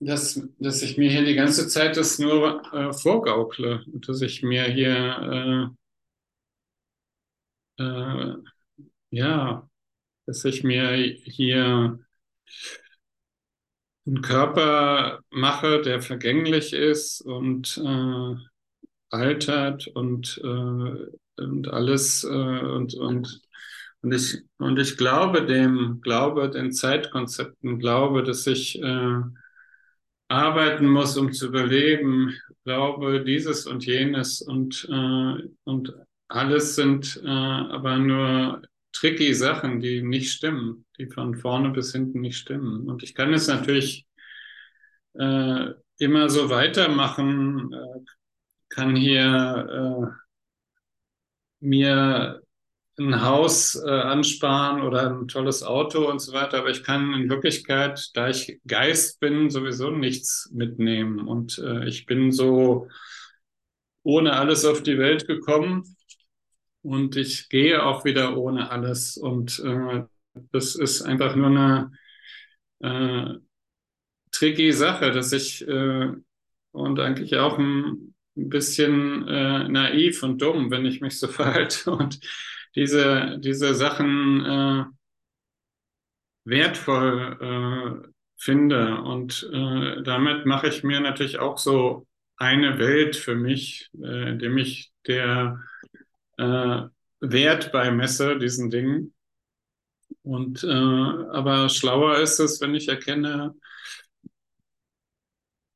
dass, 0.00 0.40
dass 0.58 0.82
ich 0.82 0.98
mir 0.98 1.10
hier 1.10 1.24
die 1.24 1.34
ganze 1.34 1.66
Zeit 1.68 1.96
das 1.96 2.18
nur 2.18 2.62
äh, 2.72 2.92
vorgaukle 2.92 3.84
und 3.92 4.08
dass 4.08 4.20
ich 4.22 4.42
mir 4.42 4.64
hier 4.64 5.74
äh, 7.78 7.82
äh, 7.82 8.34
ja, 9.10 9.68
dass 10.26 10.44
ich 10.44 10.62
mir 10.64 10.92
hier 11.24 11.98
einen 14.06 14.22
Körper 14.22 15.20
mache, 15.30 15.82
der 15.82 16.00
vergänglich 16.00 16.72
ist 16.72 17.20
und 17.20 17.78
äh, 17.78 18.47
altert 19.10 19.86
und, 19.88 20.40
äh, 20.42 21.42
und 21.42 21.68
alles 21.68 22.24
äh, 22.24 22.28
und, 22.28 22.94
und, 22.94 23.40
und, 24.02 24.12
ich, 24.14 24.38
und 24.58 24.78
ich 24.78 24.96
glaube 24.96 25.46
dem, 25.46 26.00
glaube 26.02 26.50
den 26.50 26.72
Zeitkonzepten, 26.72 27.78
glaube, 27.78 28.22
dass 28.22 28.46
ich 28.46 28.80
äh, 28.82 29.20
arbeiten 30.28 30.86
muss, 30.86 31.16
um 31.16 31.32
zu 31.32 31.46
überleben, 31.48 32.34
glaube 32.64 33.24
dieses 33.24 33.66
und 33.66 33.86
jenes 33.86 34.42
und, 34.42 34.86
äh, 34.90 35.48
und 35.64 35.94
alles 36.28 36.74
sind 36.76 37.20
äh, 37.24 37.28
aber 37.28 37.98
nur 37.98 38.62
tricky 38.92 39.32
Sachen, 39.34 39.80
die 39.80 40.02
nicht 40.02 40.32
stimmen, 40.32 40.84
die 40.98 41.06
von 41.06 41.34
vorne 41.34 41.70
bis 41.70 41.92
hinten 41.92 42.20
nicht 42.20 42.36
stimmen. 42.38 42.88
Und 42.88 43.02
ich 43.02 43.14
kann 43.14 43.32
es 43.32 43.48
natürlich 43.48 44.06
äh, 45.14 45.66
immer 45.98 46.28
so 46.28 46.50
weitermachen, 46.50 47.72
äh, 47.72 48.00
kann 48.78 48.94
hier 48.94 50.14
äh, 51.60 51.66
mir 51.66 52.40
ein 52.96 53.22
Haus 53.22 53.74
äh, 53.74 53.90
ansparen 53.90 54.82
oder 54.82 55.10
ein 55.10 55.26
tolles 55.26 55.64
Auto 55.64 56.08
und 56.08 56.20
so 56.20 56.32
weiter, 56.32 56.58
aber 56.58 56.70
ich 56.70 56.84
kann 56.84 57.12
in 57.12 57.28
Wirklichkeit, 57.28 58.10
da 58.14 58.28
ich 58.28 58.60
Geist 58.68 59.18
bin, 59.18 59.50
sowieso 59.50 59.90
nichts 59.90 60.48
mitnehmen. 60.52 61.26
Und 61.26 61.58
äh, 61.58 61.88
ich 61.88 62.06
bin 62.06 62.30
so 62.30 62.86
ohne 64.04 64.34
alles 64.34 64.64
auf 64.64 64.80
die 64.84 64.98
Welt 64.98 65.26
gekommen 65.26 65.82
und 66.82 67.16
ich 67.16 67.48
gehe 67.48 67.84
auch 67.84 68.04
wieder 68.04 68.36
ohne 68.36 68.70
alles. 68.70 69.16
Und 69.16 69.58
äh, 69.58 70.04
das 70.52 70.76
ist 70.76 71.02
einfach 71.02 71.34
nur 71.34 71.48
eine 71.48 71.92
äh, 72.78 73.38
tricky 74.30 74.72
Sache, 74.72 75.10
dass 75.10 75.32
ich 75.32 75.66
äh, 75.66 76.12
und 76.70 77.00
eigentlich 77.00 77.36
auch 77.38 77.58
ein, 77.58 78.14
ein 78.38 78.48
bisschen 78.48 79.26
äh, 79.28 79.68
naiv 79.68 80.22
und 80.22 80.40
dumm, 80.40 80.70
wenn 80.70 80.86
ich 80.86 81.00
mich 81.00 81.18
so 81.18 81.28
verhalte 81.28 81.90
und 81.90 82.20
diese, 82.74 83.38
diese 83.40 83.74
Sachen 83.74 84.44
äh, 84.44 84.84
wertvoll 86.44 88.02
äh, 88.04 88.08
finde. 88.36 89.02
Und 89.02 89.48
äh, 89.52 90.02
damit 90.02 90.46
mache 90.46 90.68
ich 90.68 90.82
mir 90.84 91.00
natürlich 91.00 91.38
auch 91.38 91.58
so 91.58 92.06
eine 92.36 92.78
Welt 92.78 93.16
für 93.16 93.34
mich, 93.34 93.90
äh, 94.00 94.30
indem 94.30 94.58
ich 94.58 94.92
der 95.06 95.60
äh, 96.36 96.82
Wert 97.20 97.72
beimesse, 97.72 98.38
diesen 98.38 98.70
Dingen. 98.70 99.14
Und 100.22 100.62
äh, 100.62 100.68
aber 100.68 101.68
schlauer 101.68 102.18
ist 102.18 102.38
es, 102.38 102.60
wenn 102.60 102.74
ich 102.74 102.88
erkenne, 102.88 103.54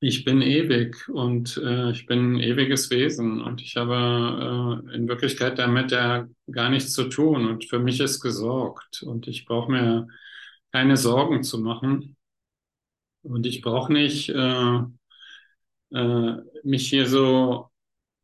ich 0.03 0.25
bin 0.25 0.43
ewig 0.43 1.09
und 1.09 1.57
äh, 1.59 1.93
ich 1.93 2.07
bin 2.07 2.35
ein 2.35 2.41
ewiges 2.41 2.91
Wesen 2.91 3.41
und 3.41 3.63
ich 3.63 3.77
habe 3.77 4.83
äh, 4.91 4.97
in 4.97 5.07
Wirklichkeit 5.07 5.61
damit 5.61 5.93
ja 5.93 6.27
gar 6.51 6.71
nichts 6.71 6.93
zu 6.93 7.05
tun 7.05 7.47
und 7.47 7.67
für 7.67 7.79
mich 7.79 8.01
ist 8.01 8.21
gesorgt 8.21 9.05
und 9.05 9.29
ich 9.29 9.45
brauche 9.47 9.71
mir 9.71 10.09
keine 10.73 10.97
Sorgen 10.97 11.45
zu 11.45 11.61
machen 11.61 12.17
und 13.23 13.47
ich 13.47 13.61
brauche 13.61 13.93
nicht 13.93 14.29
äh, 14.31 14.81
äh, 15.95 16.37
mich 16.65 16.89
hier 16.89 17.07
so 17.07 17.71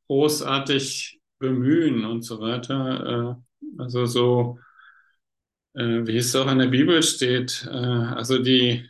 großartig 0.08 1.20
bemühen 1.38 2.04
und 2.04 2.22
so 2.22 2.40
weiter. 2.40 3.38
Äh, 3.38 3.80
also 3.80 4.04
so, 4.04 4.58
äh, 5.74 6.06
wie 6.06 6.16
es 6.16 6.34
auch 6.34 6.50
in 6.50 6.58
der 6.58 6.66
Bibel 6.66 7.04
steht, 7.04 7.68
also 7.68 8.42
die 8.42 8.88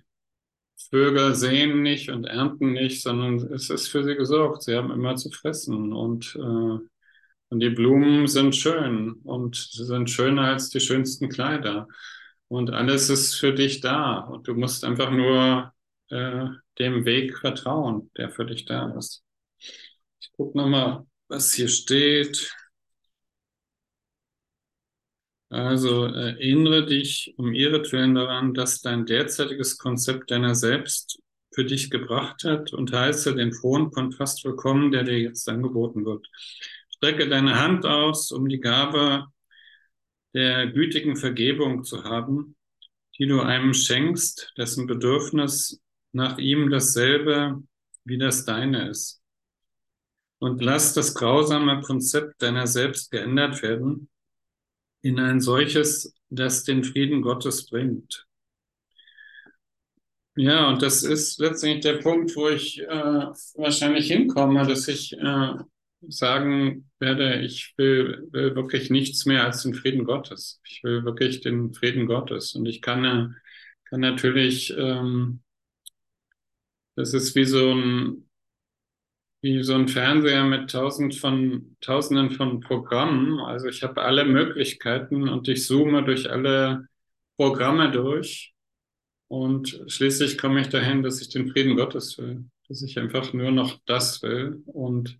Vögel 0.90 1.34
sehen 1.34 1.82
nicht 1.82 2.10
und 2.10 2.24
ernten 2.24 2.72
nicht, 2.72 3.02
sondern 3.02 3.36
es 3.52 3.70
ist 3.70 3.88
für 3.88 4.04
sie 4.04 4.14
gesorgt. 4.14 4.62
Sie 4.62 4.74
haben 4.74 4.90
immer 4.90 5.16
zu 5.16 5.30
fressen 5.30 5.92
und, 5.92 6.34
und 6.34 7.60
die 7.60 7.70
Blumen 7.70 8.26
sind 8.26 8.56
schön 8.56 9.12
und 9.24 9.56
sie 9.56 9.84
sind 9.84 10.10
schöner 10.10 10.44
als 10.44 10.70
die 10.70 10.80
schönsten 10.80 11.28
Kleider. 11.28 11.88
Und 12.48 12.70
alles 12.70 13.10
ist 13.10 13.34
für 13.34 13.52
dich 13.52 13.80
da 13.80 14.20
und 14.20 14.48
du 14.48 14.54
musst 14.54 14.84
einfach 14.84 15.10
nur 15.10 15.72
dem 16.10 17.04
Weg 17.04 17.36
vertrauen, 17.38 18.10
der 18.16 18.30
für 18.30 18.46
dich 18.46 18.64
da 18.64 18.90
ist. 18.96 19.22
Ich 19.58 20.32
gucke 20.32 20.56
nochmal 20.56 21.04
was 21.28 21.52
hier 21.52 21.68
steht. 21.68 22.54
Also 25.50 26.04
erinnere 26.04 26.84
dich 26.84 27.34
um 27.38 27.54
ihretwillen 27.54 28.14
daran, 28.14 28.52
dass 28.52 28.82
dein 28.82 29.06
derzeitiges 29.06 29.78
Konzept 29.78 30.30
deiner 30.30 30.54
selbst 30.54 31.20
für 31.54 31.64
dich 31.64 31.90
gebracht 31.90 32.44
hat 32.44 32.74
und 32.74 32.92
heiße 32.92 33.34
den 33.34 33.54
frohen 33.54 33.90
Kontrast 33.90 34.44
willkommen, 34.44 34.92
der 34.92 35.04
dir 35.04 35.18
jetzt 35.18 35.48
angeboten 35.48 36.04
wird. 36.04 36.26
Strecke 36.90 37.28
deine 37.28 37.58
Hand 37.58 37.86
aus, 37.86 38.30
um 38.30 38.48
die 38.48 38.60
Gabe 38.60 39.26
der 40.34 40.66
gütigen 40.66 41.16
Vergebung 41.16 41.82
zu 41.82 42.04
haben, 42.04 42.54
die 43.18 43.26
du 43.26 43.40
einem 43.40 43.72
schenkst, 43.72 44.52
dessen 44.58 44.86
Bedürfnis 44.86 45.80
nach 46.12 46.36
ihm 46.36 46.68
dasselbe 46.68 47.62
wie 48.04 48.18
das 48.18 48.44
deine 48.44 48.90
ist 48.90 49.22
und 50.38 50.62
lass 50.62 50.94
das 50.94 51.14
grausame 51.14 51.80
Konzept 51.80 52.42
deiner 52.42 52.66
selbst 52.66 53.10
geändert 53.10 53.62
werden 53.62 54.08
in 55.02 55.18
ein 55.18 55.40
solches, 55.40 56.14
das 56.30 56.64
den 56.64 56.84
Frieden 56.84 57.22
Gottes 57.22 57.68
bringt. 57.68 58.26
Ja, 60.36 60.68
und 60.68 60.82
das 60.82 61.02
ist 61.02 61.40
letztendlich 61.40 61.82
der 61.82 61.98
Punkt, 61.98 62.36
wo 62.36 62.48
ich 62.48 62.80
äh, 62.80 62.86
wahrscheinlich 62.86 64.06
hinkomme, 64.06 64.64
dass 64.66 64.86
ich 64.86 65.12
äh, 65.14 65.54
sagen 66.06 66.88
werde, 67.00 67.40
ich 67.40 67.74
will, 67.76 68.28
will 68.30 68.54
wirklich 68.54 68.88
nichts 68.88 69.26
mehr 69.26 69.44
als 69.44 69.64
den 69.64 69.74
Frieden 69.74 70.04
Gottes. 70.04 70.60
Ich 70.64 70.84
will 70.84 71.04
wirklich 71.04 71.40
den 71.40 71.74
Frieden 71.74 72.06
Gottes. 72.06 72.54
Und 72.54 72.66
ich 72.66 72.82
kann, 72.82 73.04
äh, 73.04 73.28
kann 73.86 74.00
natürlich, 74.00 74.72
ähm, 74.78 75.40
das 76.94 77.14
ist 77.14 77.34
wie 77.34 77.44
so 77.44 77.72
ein 77.74 78.27
wie 79.40 79.62
so 79.62 79.74
ein 79.74 79.88
Fernseher 79.88 80.44
mit 80.44 80.70
tausend 80.70 81.14
von, 81.14 81.76
tausenden 81.80 82.30
von 82.30 82.60
Programmen. 82.60 83.40
Also 83.40 83.68
ich 83.68 83.82
habe 83.82 84.02
alle 84.02 84.24
Möglichkeiten 84.24 85.28
und 85.28 85.48
ich 85.48 85.64
zoome 85.64 86.04
durch 86.04 86.30
alle 86.30 86.88
Programme 87.36 87.90
durch. 87.90 88.54
Und 89.28 89.84
schließlich 89.86 90.38
komme 90.38 90.60
ich 90.62 90.68
dahin, 90.68 91.02
dass 91.02 91.20
ich 91.20 91.28
den 91.28 91.48
Frieden 91.48 91.76
Gottes 91.76 92.18
will, 92.18 92.46
dass 92.68 92.82
ich 92.82 92.98
einfach 92.98 93.32
nur 93.32 93.50
noch 93.50 93.78
das 93.84 94.22
will 94.22 94.62
und 94.66 95.18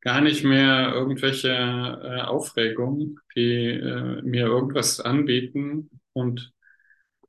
gar 0.00 0.20
nicht 0.22 0.44
mehr 0.44 0.92
irgendwelche 0.94 1.50
äh, 1.50 2.22
Aufregungen, 2.22 3.20
die 3.36 3.66
äh, 3.66 4.22
mir 4.22 4.46
irgendwas 4.46 5.00
anbieten 5.00 5.90
und 6.14 6.52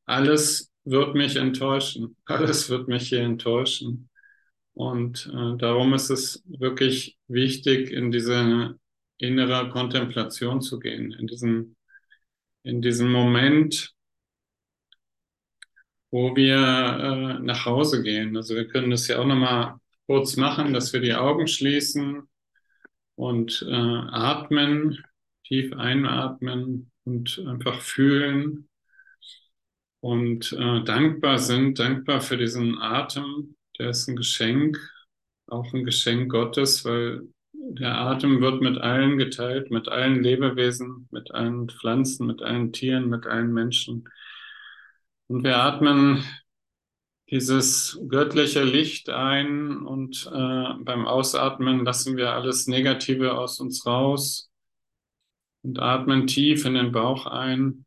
alles 0.05 0.71
wird 0.83 1.15
mich 1.15 1.35
enttäuschen. 1.35 2.15
Alles 2.25 2.69
wird 2.69 2.87
mich 2.87 3.09
hier 3.09 3.21
enttäuschen. 3.21 4.09
Und 4.73 5.29
äh, 5.33 5.57
darum 5.57 5.93
ist 5.93 6.09
es 6.09 6.43
wirklich 6.45 7.17
wichtig, 7.27 7.91
in 7.91 8.11
diese 8.11 8.79
innere 9.17 9.69
Kontemplation 9.69 10.61
zu 10.61 10.79
gehen, 10.79 11.11
in 11.11 11.27
diesen, 11.27 11.75
in 12.63 12.81
diesen 12.81 13.11
Moment, 13.11 13.93
wo 16.09 16.35
wir 16.35 16.55
äh, 16.57 17.39
nach 17.39 17.65
Hause 17.65 18.03
gehen. 18.03 18.35
Also 18.35 18.55
wir 18.55 18.67
können 18.67 18.91
das 18.91 19.07
ja 19.07 19.19
auch 19.19 19.25
nochmal 19.25 19.75
kurz 20.07 20.35
machen, 20.35 20.73
dass 20.73 20.91
wir 20.93 20.99
die 20.99 21.13
Augen 21.13 21.47
schließen 21.47 22.23
und 23.15 23.65
äh, 23.67 23.73
atmen, 23.73 25.03
tief 25.45 25.73
einatmen 25.73 26.91
und 27.03 27.43
einfach 27.47 27.81
fühlen 27.81 28.67
und 30.01 30.51
äh, 30.53 30.83
dankbar 30.83 31.37
sind, 31.37 31.79
dankbar 31.79 32.21
für 32.21 32.37
diesen 32.37 32.79
Atem, 32.79 33.55
der 33.81 33.89
ist 33.89 34.07
ein 34.07 34.15
Geschenk, 34.15 34.77
auch 35.47 35.73
ein 35.73 35.83
Geschenk 35.83 36.31
Gottes, 36.31 36.85
weil 36.85 37.23
der 37.51 37.97
Atem 37.97 38.41
wird 38.41 38.61
mit 38.61 38.77
allen 38.77 39.17
geteilt, 39.17 39.71
mit 39.71 39.89
allen 39.89 40.21
Lebewesen, 40.21 41.07
mit 41.09 41.31
allen 41.31 41.67
Pflanzen, 41.67 42.27
mit 42.27 42.43
allen 42.43 42.71
Tieren, 42.73 43.09
mit 43.09 43.25
allen 43.25 43.51
Menschen. 43.51 44.07
Und 45.27 45.43
wir 45.43 45.57
atmen 45.57 46.23
dieses 47.31 47.99
göttliche 48.07 48.63
Licht 48.63 49.09
ein 49.09 49.77
und 49.77 50.29
äh, 50.31 50.73
beim 50.83 51.07
Ausatmen 51.07 51.83
lassen 51.83 52.17
wir 52.17 52.33
alles 52.33 52.67
Negative 52.67 53.35
aus 53.35 53.59
uns 53.59 53.85
raus 53.87 54.51
und 55.63 55.79
atmen 55.79 56.27
tief 56.27 56.65
in 56.65 56.75
den 56.75 56.91
Bauch 56.91 57.25
ein 57.25 57.85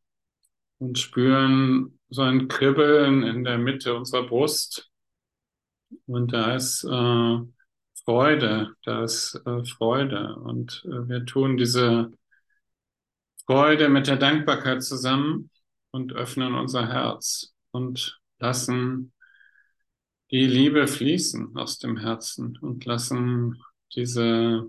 und 0.79 0.99
spüren 0.99 2.01
so 2.09 2.23
ein 2.23 2.49
Kribbeln 2.49 3.23
in 3.23 3.45
der 3.45 3.59
Mitte 3.59 3.95
unserer 3.95 4.27
Brust. 4.27 4.91
Und 6.07 6.33
da 6.33 6.57
ist 6.57 6.85
äh, 6.85 7.39
Freude, 8.05 8.75
da 8.85 9.05
ist 9.05 9.41
äh, 9.47 9.65
Freude. 9.65 10.37
Und 10.37 10.83
äh, 10.87 11.09
wir 11.09 11.25
tun 11.25 11.57
diese 11.57 12.11
Freude 13.47 13.89
mit 13.89 14.07
der 14.07 14.17
Dankbarkeit 14.17 14.83
zusammen 14.83 15.51
und 15.91 16.13
öffnen 16.13 16.55
unser 16.55 16.89
Herz 16.89 17.55
und 17.71 18.21
lassen 18.39 19.13
die 20.31 20.47
Liebe 20.47 20.89
fließen 20.89 21.57
aus 21.57 21.79
dem 21.79 21.97
Herzen 21.97 22.59
und 22.61 22.85
lassen 22.85 23.63
diese 23.95 24.67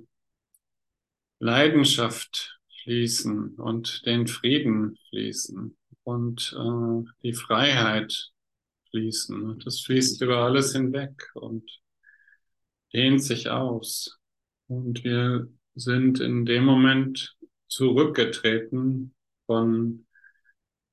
Leidenschaft 1.39 2.59
fließen 2.83 3.55
und 3.55 4.05
den 4.05 4.27
Frieden 4.27 4.97
fließen 5.09 5.75
und 6.03 6.55
äh, 6.57 7.11
die 7.23 7.33
Freiheit 7.33 8.31
fließen. 8.95 9.59
Das 9.59 9.81
fließt 9.81 10.21
über 10.21 10.37
alles 10.37 10.71
hinweg 10.71 11.29
und 11.33 11.69
dehnt 12.93 13.21
sich 13.21 13.49
aus. 13.49 14.17
Und 14.67 15.03
wir 15.03 15.49
sind 15.75 16.21
in 16.21 16.45
dem 16.45 16.63
Moment 16.63 17.37
zurückgetreten 17.67 19.13
von 19.45 20.05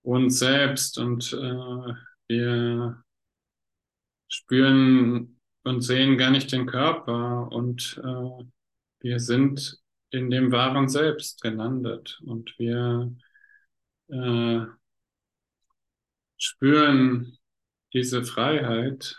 uns 0.03 0.41
selbst 0.41 0.99
und 0.99 1.33
äh, 1.33 1.95
wir 2.27 3.05
spüren 4.29 5.41
und 5.63 5.83
sehen 5.83 6.19
gar 6.19 6.31
nicht 6.31 6.51
den 6.51 6.67
Körper 6.67 7.53
und 7.53 8.01
äh, 8.03 8.45
wir 9.01 9.21
sind 9.21 9.79
in 10.11 10.29
dem 10.29 10.51
wahren 10.51 10.89
Selbst 10.89 11.41
gelandet 11.41 12.21
und 12.25 12.53
wir 12.59 13.15
äh, 14.09 14.67
spüren 16.37 17.39
diese 17.93 18.25
Freiheit. 18.25 19.19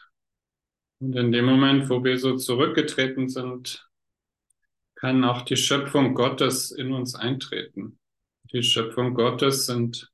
Und 1.00 1.16
in 1.16 1.32
dem 1.32 1.46
Moment, 1.46 1.90
wo 1.90 2.04
wir 2.04 2.18
so 2.18 2.38
zurückgetreten 2.38 3.30
sind, 3.30 3.90
kann 4.96 5.24
auch 5.24 5.42
die 5.42 5.58
Schöpfung 5.58 6.16
Gottes 6.16 6.72
in 6.72 6.94
uns 6.94 7.16
eintreten. 7.16 8.00
Die 8.52 8.64
Schöpfung 8.64 9.14
Gottes 9.14 9.66
sind 9.66 10.12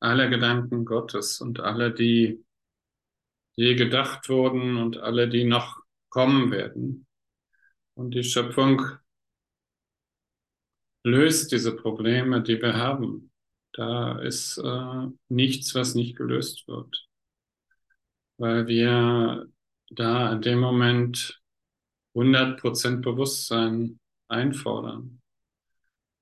alle 0.00 0.28
Gedanken 0.28 0.84
Gottes 0.84 1.40
und 1.40 1.60
alle, 1.60 1.92
die 1.92 2.44
je 3.56 3.74
gedacht 3.76 4.28
wurden 4.28 4.76
und 4.76 4.98
alle, 4.98 5.28
die 5.28 5.44
noch 5.44 5.80
kommen 6.08 6.50
werden. 6.50 7.06
Und 7.94 8.10
die 8.10 8.24
Schöpfung 8.24 8.82
löst 11.04 11.52
diese 11.52 11.76
Probleme, 11.76 12.42
die 12.42 12.60
wir 12.60 12.74
haben. 12.74 13.30
Da 13.72 14.18
ist 14.18 14.58
äh, 14.58 15.06
nichts, 15.28 15.74
was 15.74 15.94
nicht 15.94 16.16
gelöst 16.16 16.66
wird 16.66 17.08
weil 18.38 18.66
wir 18.66 19.46
da 19.90 20.32
in 20.32 20.42
dem 20.42 20.60
Moment 20.60 21.40
100% 22.14 23.00
Bewusstsein 23.02 23.98
einfordern. 24.28 25.20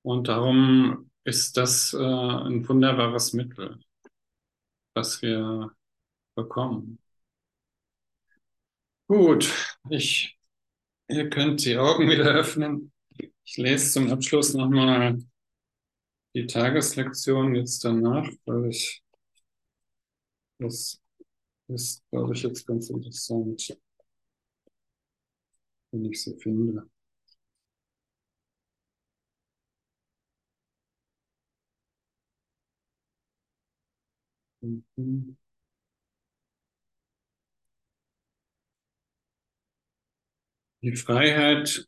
Und 0.03 0.27
darum 0.27 1.09
ist 1.23 1.57
das 1.57 1.93
äh, 1.93 1.97
ein 1.97 2.67
wunderbares 2.67 3.33
Mittel, 3.33 3.79
was 4.93 5.21
wir 5.21 5.71
bekommen. 6.35 6.99
Gut, 9.07 9.77
ich, 9.89 10.37
ihr 11.07 11.29
könnt 11.29 11.63
die 11.65 11.77
Augen 11.77 12.09
wieder 12.09 12.33
öffnen. 12.33 12.91
Ich 13.45 13.57
lese 13.57 13.91
zum 13.91 14.11
Abschluss 14.11 14.53
nochmal 14.53 15.19
die 16.33 16.47
Tageslektion 16.47 17.55
jetzt 17.55 17.83
danach, 17.85 18.27
weil 18.45 18.69
ich 18.69 19.03
das 20.57 21.02
ist, 21.67 22.03
glaube 22.09 22.33
ich, 22.35 22.43
jetzt 22.43 22.65
ganz 22.65 22.89
interessant, 22.89 23.77
wenn 25.91 26.03
ich 26.11 26.21
sie 26.21 26.35
finde. 26.35 26.89
Mhm. 34.61 35.35
Die 40.83 40.95
Freiheit 40.95 41.87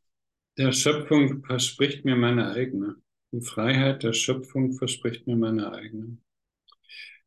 der 0.58 0.72
Schöpfung 0.72 1.44
verspricht 1.46 2.06
mir 2.06 2.16
meine 2.16 2.52
eigene. 2.52 2.96
Die 3.32 3.42
Freiheit 3.42 4.04
der 4.04 4.14
Schöpfung 4.14 4.74
verspricht 4.74 5.28
mir 5.28 5.36
meine 5.36 5.72
eigene. 5.72 6.18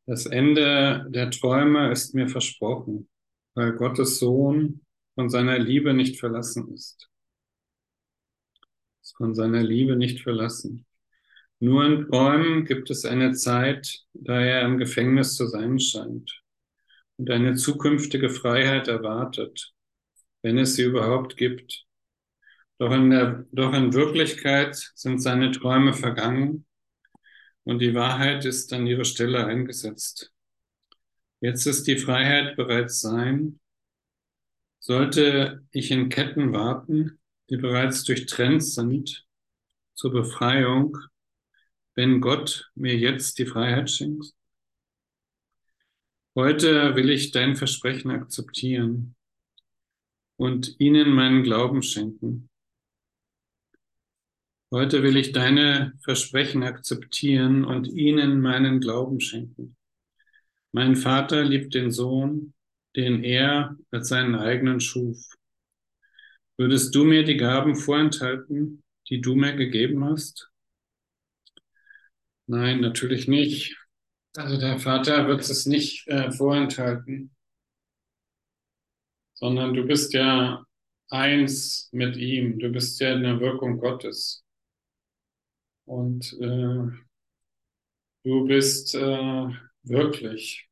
Das 0.08 0.24
Ende 0.24 1.04
der 1.10 1.30
Träume 1.30 1.92
ist 1.92 2.14
mir 2.14 2.30
versprochen, 2.30 3.10
weil 3.52 3.74
Gottes 3.74 4.18
Sohn 4.18 4.80
von 5.14 5.28
seiner 5.28 5.58
Liebe 5.58 5.92
nicht 5.92 6.18
verlassen 6.18 6.72
ist. 6.72 7.10
Ist 9.02 9.18
von 9.18 9.34
seiner 9.34 9.62
Liebe 9.62 9.96
nicht 9.96 10.22
verlassen. 10.22 10.86
Nur 11.60 11.84
in 11.84 12.06
Träumen 12.08 12.64
gibt 12.64 12.88
es 12.88 13.04
eine 13.04 13.34
Zeit, 13.34 14.06
da 14.14 14.40
er 14.40 14.62
im 14.62 14.78
Gefängnis 14.78 15.34
zu 15.34 15.46
sein 15.46 15.78
scheint 15.78 16.42
und 17.18 17.30
eine 17.30 17.56
zukünftige 17.56 18.30
Freiheit 18.30 18.88
erwartet, 18.88 19.74
wenn 20.40 20.56
es 20.56 20.74
sie 20.74 20.84
überhaupt 20.84 21.36
gibt. 21.36 21.84
Doch 22.78 22.92
in, 22.92 23.10
der, 23.10 23.44
doch 23.52 23.74
in 23.74 23.92
Wirklichkeit 23.92 24.74
sind 24.94 25.18
seine 25.18 25.50
Träume 25.50 25.92
vergangen 25.92 26.64
und 27.64 27.80
die 27.80 27.94
Wahrheit 27.94 28.44
ist 28.44 28.72
an 28.72 28.86
ihre 28.86 29.04
Stelle 29.04 29.46
eingesetzt. 29.46 30.32
Jetzt 31.40 31.66
ist 31.66 31.86
die 31.86 31.98
Freiheit 31.98 32.56
bereits 32.56 33.00
sein. 33.00 33.60
Sollte 34.80 35.64
ich 35.70 35.90
in 35.90 36.08
Ketten 36.08 36.52
warten, 36.52 37.18
die 37.50 37.56
bereits 37.56 38.04
durchtrennt 38.04 38.64
sind, 38.64 39.26
zur 39.94 40.12
Befreiung, 40.12 40.96
wenn 41.94 42.20
Gott 42.20 42.70
mir 42.74 42.96
jetzt 42.96 43.38
die 43.38 43.46
Freiheit 43.46 43.90
schenkt? 43.90 44.34
Heute 46.34 46.94
will 46.94 47.10
ich 47.10 47.32
dein 47.32 47.56
Versprechen 47.56 48.10
akzeptieren 48.12 49.16
und 50.36 50.78
ihnen 50.78 51.10
meinen 51.10 51.42
Glauben 51.42 51.82
schenken. 51.82 52.47
Heute 54.70 55.02
will 55.02 55.16
ich 55.16 55.32
deine 55.32 55.94
Versprechen 56.02 56.62
akzeptieren 56.62 57.64
und 57.64 57.88
ihnen 57.88 58.42
meinen 58.42 58.80
Glauben 58.80 59.18
schenken. 59.18 59.76
Mein 60.72 60.94
Vater 60.94 61.42
liebt 61.42 61.72
den 61.72 61.90
Sohn, 61.90 62.52
den 62.94 63.24
er 63.24 63.78
als 63.90 64.08
seinen 64.08 64.34
eigenen 64.34 64.80
schuf. 64.80 65.32
Würdest 66.58 66.94
du 66.94 67.04
mir 67.04 67.24
die 67.24 67.38
Gaben 67.38 67.76
vorenthalten, 67.76 68.82
die 69.08 69.22
du 69.22 69.36
mir 69.36 69.56
gegeben 69.56 70.04
hast? 70.04 70.50
Nein, 72.46 72.80
natürlich 72.82 73.26
nicht. 73.26 73.74
Also 74.36 74.58
der 74.58 74.78
Vater 74.78 75.28
wird 75.28 75.40
es 75.40 75.64
nicht 75.64 76.06
äh, 76.08 76.30
vorenthalten, 76.30 77.34
sondern 79.32 79.72
du 79.72 79.86
bist 79.86 80.12
ja 80.12 80.62
eins 81.08 81.88
mit 81.90 82.18
ihm. 82.18 82.58
Du 82.58 82.70
bist 82.70 83.00
ja 83.00 83.14
in 83.14 83.22
der 83.22 83.40
Wirkung 83.40 83.78
Gottes. 83.78 84.44
Und 85.88 86.34
äh, 86.34 86.90
du 88.22 88.46
bist 88.46 88.94
äh, 88.94 89.48
wirklich. 89.84 90.68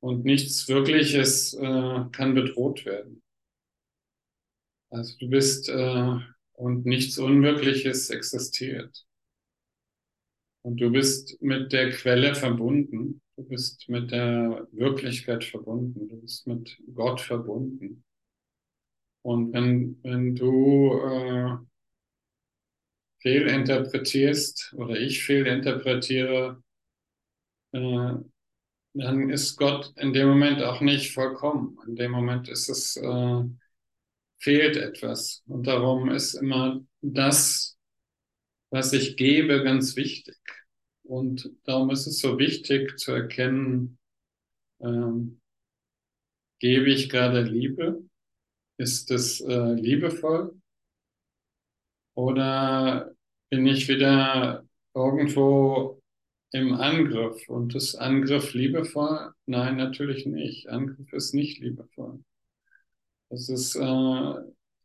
Und 0.00 0.26
nichts 0.26 0.68
Wirkliches 0.68 1.54
äh, 1.54 2.04
kann 2.12 2.34
bedroht 2.34 2.84
werden. 2.84 3.22
Also 4.90 5.16
du 5.18 5.30
bist 5.30 5.70
äh, 5.70 6.18
und 6.52 6.84
nichts 6.84 7.16
Unwirkliches 7.16 8.10
existiert. 8.10 9.06
Und 10.62 10.78
du 10.78 10.90
bist 10.90 11.40
mit 11.40 11.72
der 11.72 11.90
Quelle 11.90 12.34
verbunden. 12.34 13.22
Du 13.36 13.44
bist 13.44 13.88
mit 13.88 14.10
der 14.10 14.68
Wirklichkeit 14.72 15.42
verbunden. 15.42 16.06
Du 16.06 16.20
bist 16.20 16.46
mit 16.46 16.78
Gott 16.92 17.22
verbunden. 17.22 18.04
Und 19.22 19.54
wenn, 19.54 19.98
wenn 20.02 20.36
du 20.36 20.92
äh, 20.98 21.56
fehlinterpretierst 23.24 24.74
oder 24.76 24.96
ich 25.00 25.24
fehlinterpretiere, 25.24 26.62
äh, 27.72 28.12
dann 28.94 29.30
ist 29.30 29.56
Gott 29.56 29.92
in 29.96 30.12
dem 30.12 30.28
Moment 30.28 30.62
auch 30.62 30.80
nicht 30.80 31.12
vollkommen. 31.12 31.76
In 31.88 31.96
dem 31.96 32.12
Moment 32.12 32.48
ist 32.48 32.68
es 32.68 32.96
äh, 32.96 33.44
fehlt 34.38 34.76
etwas. 34.76 35.42
Und 35.46 35.66
darum 35.66 36.10
ist 36.10 36.34
immer 36.34 36.84
das, 37.00 37.78
was 38.70 38.92
ich 38.92 39.16
gebe, 39.16 39.64
ganz 39.64 39.96
wichtig. 39.96 40.36
Und 41.02 41.50
darum 41.64 41.90
ist 41.90 42.06
es 42.06 42.20
so 42.20 42.38
wichtig 42.38 42.98
zu 42.98 43.12
erkennen, 43.12 43.98
ähm, 44.80 45.40
gebe 46.58 46.90
ich 46.90 47.08
gerade 47.08 47.42
Liebe? 47.42 48.02
Ist 48.76 49.10
es 49.10 49.40
äh, 49.40 49.74
liebevoll? 49.74 50.60
Oder 52.14 53.13
bin 53.54 53.66
ich 53.68 53.86
wieder 53.88 54.64
irgendwo 54.94 56.02
im 56.50 56.74
Angriff? 56.74 57.48
Und 57.48 57.74
ist 57.76 57.94
Angriff 57.94 58.52
liebevoll? 58.52 59.32
Nein, 59.46 59.76
natürlich 59.76 60.26
nicht. 60.26 60.68
Angriff 60.68 61.12
ist 61.12 61.34
nicht 61.34 61.60
liebevoll. 61.60 62.24
Das 63.30 63.48
ist 63.48 63.76
äh, 63.76 64.34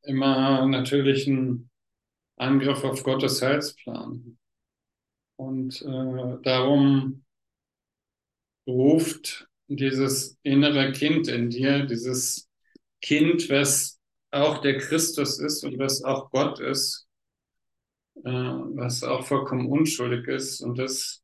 immer 0.03 0.67
natürlich 0.67 1.25
ein 1.25 1.69
Angriff 2.37 2.83
auf 2.83 3.03
Gottes 3.03 3.41
Heilsplan. 3.41 4.37
Und 5.35 5.81
äh, 5.81 6.37
darum 6.43 7.23
ruft 8.67 9.47
dieses 9.67 10.37
innere 10.43 10.91
Kind 10.91 11.27
in 11.27 11.49
dir, 11.49 11.87
dieses 11.87 12.47
Kind, 13.01 13.49
was 13.49 13.99
auch 14.29 14.59
der 14.59 14.77
Christus 14.77 15.39
ist 15.39 15.63
und 15.63 15.79
was 15.79 16.03
auch 16.03 16.29
Gott 16.29 16.59
ist, 16.59 17.08
äh, 18.23 18.31
was 18.31 19.03
auch 19.03 19.25
vollkommen 19.25 19.67
unschuldig 19.67 20.27
ist. 20.27 20.61
Und 20.61 20.77
das 20.77 21.23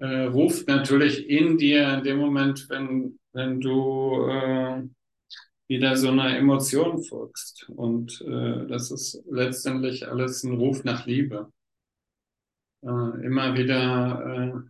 äh, 0.00 0.24
ruft 0.24 0.68
natürlich 0.68 1.28
in 1.28 1.58
dir 1.58 1.94
in 1.94 2.04
dem 2.04 2.18
Moment, 2.18 2.66
wenn, 2.68 3.18
wenn 3.32 3.60
du 3.60 4.26
äh, 4.28 4.82
wieder 5.68 5.96
so 5.96 6.08
einer 6.10 6.36
Emotion 6.36 7.02
folgst. 7.02 7.68
Und 7.70 8.20
äh, 8.22 8.66
das 8.66 8.90
ist 8.90 9.22
letztendlich 9.30 10.08
alles 10.08 10.44
ein 10.44 10.54
Ruf 10.54 10.84
nach 10.84 11.06
Liebe. 11.06 11.52
Äh, 12.82 12.88
immer 12.88 13.54
wieder, 13.54 14.54
äh, 14.54 14.60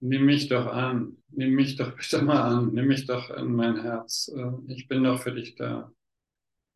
nimm 0.00 0.24
mich 0.26 0.48
doch 0.48 0.66
an, 0.66 1.16
nimm 1.30 1.54
mich 1.54 1.76
doch 1.76 1.96
bitte 1.96 2.22
mal 2.22 2.42
an, 2.42 2.72
nimm 2.74 2.86
mich 2.86 3.06
doch 3.06 3.30
in 3.30 3.54
mein 3.54 3.80
Herz. 3.80 4.30
Äh, 4.34 4.72
ich 4.72 4.88
bin 4.88 5.04
doch 5.04 5.20
für 5.22 5.32
dich 5.32 5.54
da. 5.56 5.90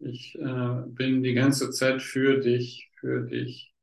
Ich 0.00 0.36
äh, 0.36 0.82
bin 0.86 1.22
die 1.22 1.34
ganze 1.34 1.70
Zeit 1.70 2.02
für 2.02 2.38
dich, 2.40 2.90
für 3.00 3.22
dich. 3.22 3.74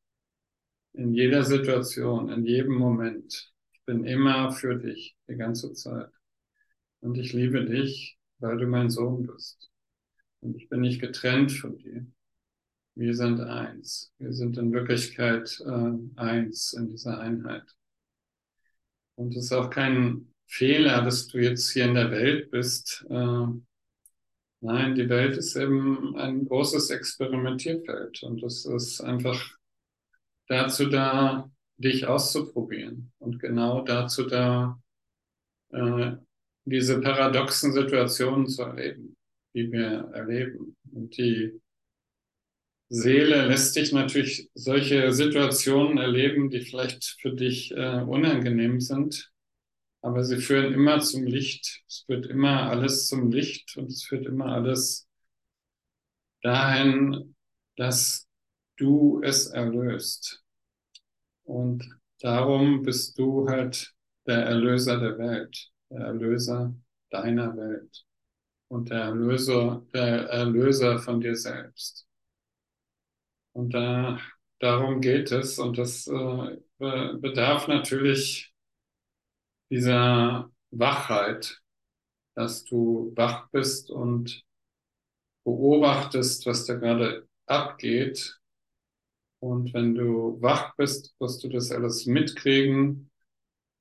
In 0.94 1.14
jeder 1.14 1.44
Situation, 1.44 2.30
in 2.30 2.46
jedem 2.46 2.76
Moment. 2.76 3.54
Ich 3.74 3.84
bin 3.86 4.06
immer 4.06 4.52
für 4.52 4.76
dich, 4.76 5.18
die 5.28 5.36
ganze 5.36 5.74
Zeit. 5.74 6.10
Und 7.02 7.18
ich 7.18 7.34
liebe 7.34 7.66
dich 7.66 8.18
weil 8.40 8.58
du 8.58 8.68
mein 8.68 8.90
Sohn 8.90 9.28
bist. 9.28 9.70
Und 10.42 10.56
ich 10.56 10.70
bin 10.70 10.82
nicht 10.82 11.02
getrennt 11.02 11.52
von 11.52 11.78
dir. 11.78 12.06
Wir 12.96 13.16
sind 13.16 13.42
eins. 13.42 14.14
Wir 14.20 14.34
sind 14.34 14.58
in 14.58 14.72
Wirklichkeit 14.72 15.60
äh, 15.66 16.20
eins 16.20 16.74
in 16.74 16.90
dieser 16.90 17.20
Einheit. 17.20 17.64
Und 19.16 19.36
es 19.36 19.46
ist 19.46 19.52
auch 19.52 19.70
kein 19.70 20.34
Fehler, 20.48 21.04
dass 21.04 21.28
du 21.28 21.40
jetzt 21.40 21.72
hier 21.72 21.86
in 21.86 21.96
der 21.96 22.12
Welt 22.12 22.52
bist. 22.52 23.06
Äh, 23.10 23.48
nein, 24.66 24.96
die 24.96 25.08
Welt 25.10 25.38
ist 25.38 25.56
eben 25.56 26.18
ein 26.18 26.46
großes 26.46 26.90
Experimentierfeld 26.90 28.24
und 28.24 28.44
es 28.44 28.66
ist 28.66 29.00
einfach 29.02 29.40
dazu 30.48 30.88
da, 30.88 31.50
dich 31.78 32.08
auszuprobieren 32.08 33.12
und 33.20 33.40
genau 33.40 33.82
dazu 33.82 34.24
da, 34.24 34.82
äh, 35.72 36.14
diese 36.66 37.00
paradoxen 37.02 37.74
Situationen 37.74 38.48
zu 38.48 38.64
erleben, 38.64 39.16
die 39.54 39.72
wir 39.72 40.10
erleben. 40.14 40.76
Und 40.92 41.16
die 41.18 41.62
Seele 42.90 43.48
lässt 43.48 43.76
dich 43.76 43.92
natürlich 43.92 44.50
solche 44.54 45.12
Situationen 45.12 45.98
erleben, 45.98 46.50
die 46.50 46.62
vielleicht 46.62 47.18
für 47.22 47.34
dich 47.34 47.72
äh, 47.72 48.02
unangenehm 48.02 48.80
sind, 48.80 49.32
aber 50.06 50.24
sie 50.24 50.38
führen 50.38 50.74
immer 50.74 51.00
zum 51.00 51.26
Licht. 51.26 51.84
Es 51.88 52.04
führt 52.06 52.28
immer 52.28 52.70
alles 52.70 53.08
zum 53.08 53.32
Licht 53.32 53.76
und 53.76 53.88
es 53.92 54.04
führt 54.04 54.28
immer 54.28 54.48
alles 54.48 55.08
dahin, 56.44 57.36
dass 57.76 58.28
du 58.78 59.22
es 59.24 59.48
erlöst. 59.48 60.44
Und 61.44 61.84
darum 62.20 62.84
bist 62.84 63.18
du 63.18 63.50
halt 63.50 63.94
der 64.28 64.46
Erlöser 64.46 65.00
der 65.00 65.18
Welt 65.18 65.72
der 65.90 66.02
Erlöser 66.02 66.74
deiner 67.10 67.56
Welt 67.56 68.06
und 68.68 68.90
der 68.90 69.02
Erlöser, 69.02 69.86
der 69.94 70.30
Erlöser 70.30 71.00
von 71.00 71.22
dir 71.22 71.36
selbst. 71.36 72.08
Und 73.54 73.74
da, 73.74 74.20
darum 74.60 75.02
geht 75.02 75.32
es 75.32 75.60
und 75.60 75.78
das 75.78 76.08
äh, 76.08 76.58
bedarf 76.78 77.68
natürlich 77.68 78.55
dieser 79.76 80.50
Wachheit, 80.72 81.62
dass 82.34 82.64
du 82.64 83.12
wach 83.16 83.50
bist 83.52 83.92
und 83.92 84.44
beobachtest, 85.44 86.46
was 86.46 86.66
da 86.66 86.76
gerade 86.76 87.28
abgeht. 87.46 88.40
Und 89.40 89.74
wenn 89.74 89.94
du 89.94 90.42
wach 90.42 90.76
bist, 90.78 91.14
wirst 91.20 91.44
du 91.44 91.50
das 91.50 91.72
alles 91.72 92.06
mitkriegen 92.06 93.12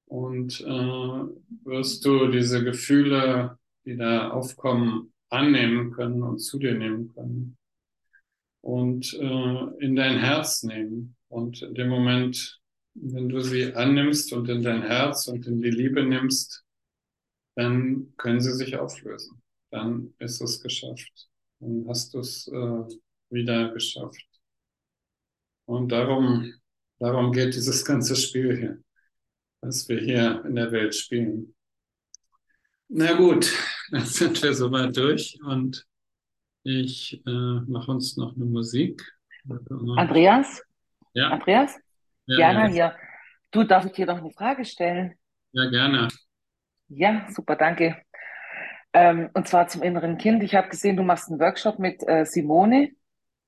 und 0.06 0.60
äh, 0.60 0.64
wirst 1.64 2.04
du 2.04 2.26
diese 2.26 2.64
Gefühle, 2.64 3.56
die 3.84 3.96
da 3.96 4.30
aufkommen, 4.30 5.12
annehmen 5.30 5.92
können 5.92 6.24
und 6.24 6.38
zu 6.40 6.58
dir 6.58 6.74
nehmen 6.74 7.14
können 7.14 7.56
und 8.60 9.14
äh, 9.14 9.84
in 9.84 9.94
dein 9.94 10.18
Herz 10.18 10.64
nehmen. 10.64 11.14
Und 11.28 11.62
in 11.62 11.74
dem 11.74 11.88
Moment, 11.88 12.60
wenn 12.94 13.28
du 13.28 13.40
sie 13.40 13.74
annimmst 13.74 14.32
und 14.32 14.48
in 14.48 14.62
dein 14.62 14.82
Herz 14.82 15.28
und 15.28 15.46
in 15.46 15.60
die 15.60 15.70
Liebe 15.70 16.04
nimmst, 16.04 16.64
dann 17.56 18.14
können 18.16 18.40
sie 18.40 18.52
sich 18.52 18.76
auflösen. 18.76 19.42
Dann 19.70 20.14
ist 20.18 20.40
es 20.40 20.60
geschafft. 20.60 21.28
Dann 21.60 21.84
hast 21.88 22.14
du 22.14 22.20
es 22.20 22.48
äh, 22.48 22.84
wieder 23.30 23.72
geschafft. 23.72 24.26
Und 25.66 25.90
darum, 25.92 26.52
darum 26.98 27.32
geht 27.32 27.54
dieses 27.54 27.84
ganze 27.84 28.16
Spiel 28.16 28.56
hier 28.56 28.84
was 29.64 29.88
wir 29.88 30.00
hier 30.00 30.44
in 30.44 30.54
der 30.54 30.70
Welt 30.72 30.94
spielen. 30.94 31.54
Na 32.88 33.14
gut, 33.14 33.50
dann 33.90 34.04
sind 34.04 34.42
wir 34.42 34.54
soweit 34.54 34.96
durch 34.96 35.38
und 35.44 35.86
ich 36.62 37.22
äh, 37.26 37.60
mache 37.66 37.90
uns 37.90 38.16
noch 38.16 38.34
eine 38.36 38.44
Musik. 38.44 39.02
Andreas? 39.96 40.62
Ja. 41.12 41.30
Andreas? 41.30 41.74
Ja, 42.26 42.38
Jana 42.38 42.66
ja. 42.66 42.72
hier. 42.72 42.96
Du, 43.50 43.64
darf 43.64 43.84
ich 43.84 43.92
dir 43.92 44.06
noch 44.06 44.18
eine 44.18 44.30
Frage 44.30 44.64
stellen? 44.64 45.14
ja, 45.52 45.70
gerne. 45.70 46.08
Ja, 46.88 47.26
super, 47.30 47.56
danke. 47.56 47.96
Ähm, 48.92 49.30
und 49.34 49.48
zwar 49.48 49.68
zum 49.68 49.82
inneren 49.82 50.18
Kind. 50.18 50.42
Ich 50.42 50.54
habe 50.54 50.68
gesehen, 50.68 50.96
du 50.96 51.02
machst 51.02 51.28
einen 51.28 51.40
Workshop 51.40 51.78
mit 51.78 52.06
äh, 52.06 52.24
Simone. 52.24 52.90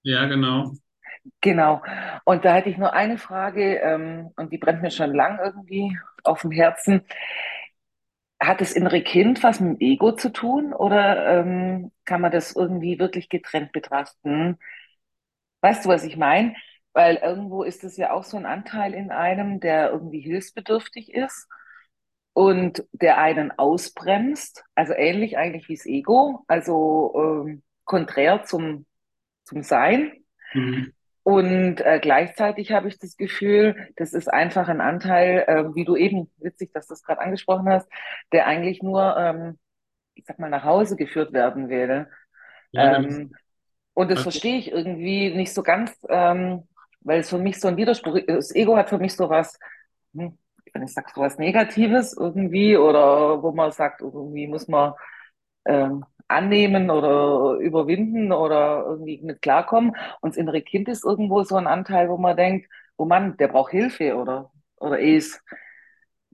Ja, 0.02 0.26
genau. 0.26 0.72
Genau. 1.40 1.82
Und 2.24 2.44
da 2.44 2.54
hätte 2.54 2.68
ich 2.68 2.78
nur 2.78 2.92
eine 2.92 3.18
Frage, 3.18 3.76
ähm, 3.76 4.30
und 4.36 4.52
die 4.52 4.58
brennt 4.58 4.82
mir 4.82 4.90
schon 4.90 5.14
lang 5.14 5.38
irgendwie 5.42 5.98
auf 6.24 6.42
dem 6.42 6.50
Herzen. 6.50 7.02
hat 8.40 8.60
das 8.60 8.72
innere 8.72 9.02
Kind 9.02 9.42
was 9.42 9.60
mit 9.60 9.80
dem 9.80 9.86
Ego 9.86 10.12
zu 10.12 10.30
tun 10.32 10.72
oder 10.74 11.40
ähm, 11.40 11.92
kann 12.04 12.20
man 12.20 12.32
das 12.32 12.54
irgendwie 12.54 12.98
wirklich 12.98 13.28
getrennt 13.28 13.72
betrachten? 13.72 14.58
Weißt 15.60 15.84
du, 15.84 15.88
was 15.88 16.04
ich 16.04 16.16
meine? 16.16 16.54
Weil 16.96 17.16
irgendwo 17.16 17.62
ist 17.62 17.84
es 17.84 17.98
ja 17.98 18.12
auch 18.12 18.24
so 18.24 18.38
ein 18.38 18.46
Anteil 18.46 18.94
in 18.94 19.10
einem, 19.12 19.60
der 19.60 19.90
irgendwie 19.92 20.20
hilfsbedürftig 20.20 21.12
ist 21.14 21.46
und 22.32 22.84
der 22.92 23.18
einen 23.18 23.52
ausbremst, 23.58 24.64
also 24.74 24.94
ähnlich 24.94 25.36
eigentlich 25.36 25.68
wie 25.68 25.76
das 25.76 25.86
Ego, 25.86 26.44
also 26.48 27.44
ähm, 27.46 27.62
konträr 27.84 28.44
zum, 28.44 28.86
zum 29.44 29.62
Sein. 29.62 30.12
Mhm. 30.54 30.92
Und 31.22 31.80
äh, 31.80 31.98
gleichzeitig 32.00 32.72
habe 32.72 32.88
ich 32.88 32.98
das 32.98 33.16
Gefühl, 33.16 33.76
das 33.96 34.14
ist 34.14 34.28
einfach 34.32 34.68
ein 34.68 34.80
Anteil, 34.80 35.44
äh, 35.48 35.74
wie 35.74 35.84
du 35.84 35.96
eben, 35.96 36.32
witzig, 36.38 36.72
dass 36.72 36.86
du 36.86 36.94
das 36.94 37.02
gerade 37.02 37.20
angesprochen 37.20 37.68
hast, 37.68 37.88
der 38.32 38.46
eigentlich 38.46 38.82
nur, 38.82 39.16
ähm, 39.18 39.58
ich 40.14 40.24
sag 40.24 40.38
mal, 40.38 40.50
nach 40.50 40.64
Hause 40.64 40.96
geführt 40.96 41.32
werden 41.34 41.68
will. 41.68 42.08
Ja, 42.72 42.90
das, 42.90 43.18
Ähm, 43.18 43.34
und 43.94 44.10
das 44.10 44.18
also, 44.18 44.30
verstehe 44.30 44.58
ich 44.58 44.70
irgendwie 44.70 45.34
nicht 45.34 45.52
so 45.54 45.62
ganz, 45.62 45.92
ähm, 46.08 46.68
weil 47.06 47.20
es 47.20 47.30
für 47.30 47.38
mich 47.38 47.60
so 47.60 47.68
ein 47.68 47.76
Widerspruch 47.78 48.16
ist. 48.16 48.28
Das 48.28 48.54
Ego 48.56 48.76
hat 48.76 48.90
für 48.90 48.98
mich 48.98 49.14
so 49.16 49.30
was, 49.30 49.58
hm, 50.14 50.38
wenn 50.74 50.82
ich 50.84 50.92
sage, 50.94 51.08
so 51.14 51.20
was 51.22 51.38
Negatives 51.38 52.16
irgendwie 52.18 52.76
oder 52.76 53.42
wo 53.42 53.52
man 53.52 53.72
sagt, 53.72 54.02
irgendwie 54.02 54.48
muss 54.48 54.68
man 54.68 54.94
ähm, 55.66 56.04
annehmen 56.28 56.90
oder 56.90 57.58
überwinden 57.60 58.32
oder 58.32 58.84
irgendwie 58.86 59.20
mit 59.22 59.42
klarkommen. 59.42 59.96
Und 60.20 60.30
das 60.32 60.38
innere 60.38 60.62
Kind 60.62 60.88
ist 60.88 61.04
irgendwo 61.04 61.44
so 61.44 61.56
ein 61.56 61.66
Anteil, 61.68 62.08
wo 62.08 62.18
man 62.18 62.36
denkt, 62.36 62.68
oh 62.96 63.04
Mann, 63.06 63.36
der 63.38 63.48
braucht 63.48 63.72
Hilfe 63.72 64.16
oder, 64.16 64.52
oder 64.78 65.00
es. 65.00 65.42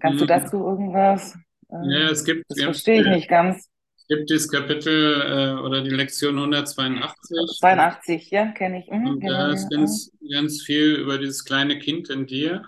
Kannst 0.01 0.21
du 0.21 0.25
mhm. 0.25 0.29
dazu 0.29 0.59
irgendwas? 0.67 1.39
ja, 1.83 2.11
es 2.11 2.25
Ähm, 2.25 2.25
gibt 2.25 2.45
das 2.49 2.63
verstehe 2.63 3.03
ich 3.03 3.09
nicht 3.09 3.29
ganz. 3.29 3.71
Es 4.03 4.09
gibt 4.09 4.31
dieses 4.31 4.51
Kapitel 4.51 5.21
äh, 5.23 5.61
oder 5.61 5.81
die 5.83 5.91
Lektion 5.91 6.37
182 6.37 7.39
und, 7.39 7.57
82, 7.57 8.31
ja, 8.31 8.47
kenne 8.49 8.81
ich. 8.81 8.91
Mhm, 8.91 9.07
und 9.07 9.25
da 9.25 9.53
ist 9.53 9.71
ganz, 9.71 10.11
ganz 10.31 10.63
viel 10.63 10.97
über 10.97 11.19
dieses 11.19 11.45
kleine 11.45 11.79
Kind 11.79 12.11
in 12.11 12.27
dir. 12.27 12.65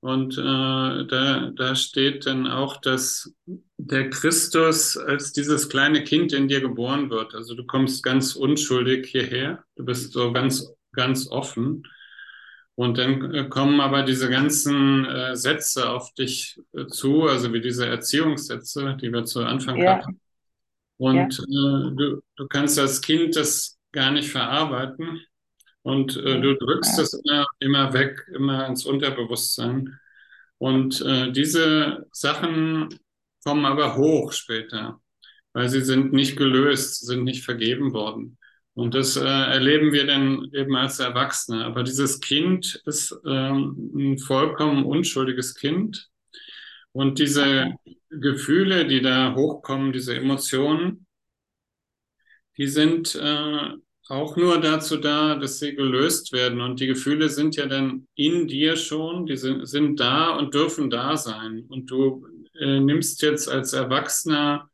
Und 0.00 0.38
äh, 0.38 0.40
da, 0.42 1.50
da 1.54 1.74
steht 1.74 2.26
dann 2.26 2.46
auch, 2.46 2.78
dass 2.78 3.32
der 3.78 4.10
Christus 4.10 4.96
als 4.96 5.32
dieses 5.32 5.68
kleine 5.68 6.04
Kind 6.04 6.32
in 6.32 6.48
dir 6.48 6.60
geboren 6.60 7.10
wird. 7.10 7.34
Also 7.34 7.54
du 7.54 7.66
kommst 7.66 8.02
ganz 8.02 8.34
unschuldig 8.34 9.06
hierher, 9.06 9.62
du 9.76 9.84
bist 9.84 10.12
so 10.12 10.32
ganz, 10.32 10.72
ganz 10.92 11.28
offen. 11.30 11.84
Und 12.76 12.96
dann 12.96 13.34
äh, 13.34 13.48
kommen 13.48 13.80
aber 13.80 14.02
diese 14.02 14.30
ganzen 14.30 15.04
äh, 15.04 15.36
Sätze 15.36 15.90
auf 15.90 16.14
dich 16.14 16.58
äh, 16.72 16.86
zu, 16.86 17.24
also 17.24 17.52
wie 17.52 17.60
diese 17.60 17.86
Erziehungssätze, 17.86 18.96
die 19.00 19.12
wir 19.12 19.24
zu 19.24 19.40
Anfang 19.40 19.76
Ja, 19.76 19.98
hatten. 19.98 20.20
Ja. 21.00 21.24
Und 21.24 21.38
äh, 21.38 21.96
du, 21.96 22.22
du 22.36 22.48
kannst 22.48 22.78
als 22.78 23.00
Kind 23.00 23.34
das 23.36 23.78
gar 23.92 24.10
nicht 24.10 24.28
verarbeiten. 24.28 25.20
Und 25.82 26.16
äh, 26.16 26.40
du 26.40 26.54
drückst 26.56 26.98
ja, 26.98 27.02
das 27.02 27.14
immer, 27.14 27.46
immer 27.58 27.92
weg, 27.94 28.26
immer 28.34 28.66
ins 28.66 28.84
Unterbewusstsein. 28.84 29.98
Und 30.58 31.00
äh, 31.00 31.32
diese 31.32 32.06
Sachen 32.12 32.98
kommen 33.42 33.64
aber 33.64 33.96
hoch 33.96 34.32
später, 34.32 35.00
weil 35.54 35.70
sie 35.70 35.80
sind 35.80 36.12
nicht 36.12 36.36
gelöst, 36.36 37.06
sind 37.06 37.24
nicht 37.24 37.44
vergeben 37.44 37.94
worden. 37.94 38.36
Und 38.74 38.94
das 38.94 39.16
äh, 39.16 39.24
erleben 39.24 39.92
wir 39.92 40.06
dann 40.06 40.50
eben 40.52 40.76
als 40.76 41.00
Erwachsene. 41.00 41.64
Aber 41.64 41.82
dieses 41.82 42.20
Kind 42.20 42.82
ist 42.84 43.18
ähm, 43.26 43.90
ein 43.94 44.18
vollkommen 44.18 44.84
unschuldiges 44.84 45.54
Kind. 45.54 46.08
Und 46.92 47.18
diese. 47.18 47.72
Gefühle, 48.10 48.86
die 48.86 49.00
da 49.00 49.34
hochkommen, 49.34 49.92
diese 49.92 50.16
Emotionen, 50.16 51.06
die 52.56 52.66
sind 52.66 53.14
äh, 53.14 53.70
auch 54.08 54.36
nur 54.36 54.60
dazu 54.60 54.96
da, 54.96 55.36
dass 55.36 55.60
sie 55.60 55.74
gelöst 55.74 56.32
werden. 56.32 56.60
Und 56.60 56.80
die 56.80 56.88
Gefühle 56.88 57.28
sind 57.28 57.56
ja 57.56 57.66
dann 57.66 58.08
in 58.16 58.48
dir 58.48 58.76
schon, 58.76 59.26
die 59.26 59.36
sind, 59.36 59.66
sind 59.66 60.00
da 60.00 60.30
und 60.30 60.52
dürfen 60.52 60.90
da 60.90 61.16
sein. 61.16 61.64
Und 61.68 61.90
du 61.90 62.26
äh, 62.58 62.80
nimmst 62.80 63.22
jetzt 63.22 63.48
als 63.48 63.72
Erwachsener 63.72 64.68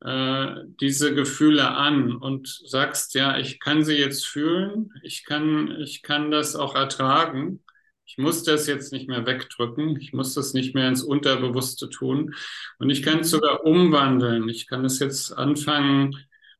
äh, 0.00 0.56
diese 0.80 1.14
Gefühle 1.14 1.70
an 1.70 2.16
und 2.16 2.48
sagst, 2.66 3.14
ja, 3.14 3.38
ich 3.38 3.60
kann 3.60 3.84
sie 3.84 3.96
jetzt 3.96 4.26
fühlen, 4.26 4.92
ich 5.02 5.24
kann, 5.24 5.70
ich 5.80 6.02
kann 6.02 6.30
das 6.30 6.56
auch 6.56 6.74
ertragen. 6.74 7.62
Ich 8.06 8.18
muss 8.18 8.44
das 8.44 8.66
jetzt 8.66 8.92
nicht 8.92 9.08
mehr 9.08 9.26
wegdrücken, 9.26 10.00
ich 10.00 10.12
muss 10.12 10.34
das 10.34 10.54
nicht 10.54 10.74
mehr 10.74 10.88
ins 10.88 11.02
Unterbewusste 11.02 11.90
tun 11.90 12.34
und 12.78 12.90
ich 12.90 13.02
kann 13.02 13.20
es 13.20 13.30
sogar 13.30 13.64
umwandeln. 13.64 14.48
Ich 14.48 14.66
kann 14.66 14.84
es 14.84 15.00
jetzt 15.00 15.32
anfangen, 15.36 16.16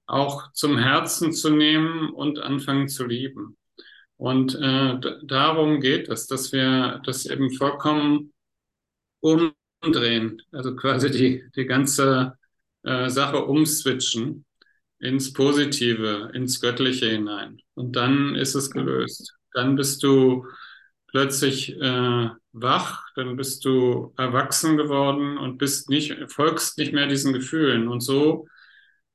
auch 0.06 0.52
zum 0.52 0.78
Herzen 0.78 1.32
zu 1.32 1.50
nehmen 1.50 2.10
und 2.10 2.38
anfangen 2.38 2.88
zu 2.88 3.06
lieben. 3.06 3.56
Und 4.16 4.54
äh, 4.54 4.98
darum 5.24 5.80
geht 5.80 6.08
es, 6.08 6.26
dass 6.26 6.52
wir 6.52 7.00
das 7.04 7.26
eben 7.26 7.50
vollkommen 7.52 8.32
umdrehen, 9.20 10.42
also 10.52 10.74
quasi 10.74 11.10
die, 11.10 11.44
die 11.54 11.66
ganze 11.66 12.38
äh, 12.82 13.10
Sache 13.10 13.44
umswitchen 13.44 14.44
ins 14.98 15.32
Positive, 15.32 16.30
ins 16.34 16.60
Göttliche 16.60 17.06
hinein. 17.10 17.60
Und 17.74 17.96
dann 17.96 18.34
ist 18.34 18.54
es 18.54 18.70
gelöst. 18.70 19.34
Dann 19.52 19.76
bist 19.76 20.02
du 20.02 20.46
plötzlich 21.16 21.74
äh, 21.80 22.28
wach, 22.52 23.06
dann 23.14 23.36
bist 23.36 23.64
du 23.64 24.12
erwachsen 24.18 24.76
geworden 24.76 25.38
und 25.38 25.56
bist 25.56 25.88
nicht, 25.88 26.14
folgst 26.28 26.76
nicht 26.76 26.92
mehr 26.92 27.06
diesen 27.06 27.32
Gefühlen. 27.32 27.88
Und 27.88 28.00
so 28.00 28.46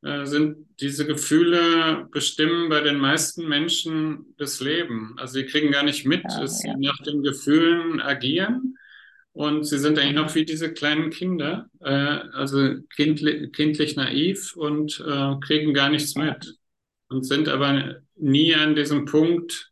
äh, 0.02 0.26
sind 0.26 0.66
diese 0.80 1.06
Gefühle 1.06 2.08
bestimmen 2.10 2.70
bei 2.70 2.82
den 2.82 2.98
meisten 2.98 3.48
Menschen 3.48 4.34
das 4.40 4.60
Leben. 4.62 5.14
Also 5.18 5.34
sie 5.34 5.46
kriegen 5.46 5.70
gar 5.70 5.84
nicht 5.84 6.08
mit, 6.08 6.24
dass 6.26 6.58
sie 6.58 6.74
nach 6.76 6.98
den 7.06 7.22
Gefühlen 7.22 8.02
agieren 8.02 8.80
und 9.34 9.66
sie 9.66 9.78
sind 9.78 10.00
eigentlich 10.00 10.16
noch 10.16 10.34
wie 10.34 10.46
diese 10.46 10.74
kleinen 10.74 11.12
Kinder, 11.12 11.70
äh, 11.82 11.92
also 11.92 12.78
kindli 12.96 13.52
kindlich 13.52 13.96
naiv 13.96 14.56
und 14.56 15.00
äh, 15.08 15.36
kriegen 15.40 15.76
gar 15.76 15.92
nichts 15.92 16.16
mit 16.16 16.58
und 17.10 17.28
sind 17.28 17.48
aber 17.48 18.02
nie 18.16 18.56
an 18.56 18.74
diesem 18.74 19.06
Punkt 19.06 19.71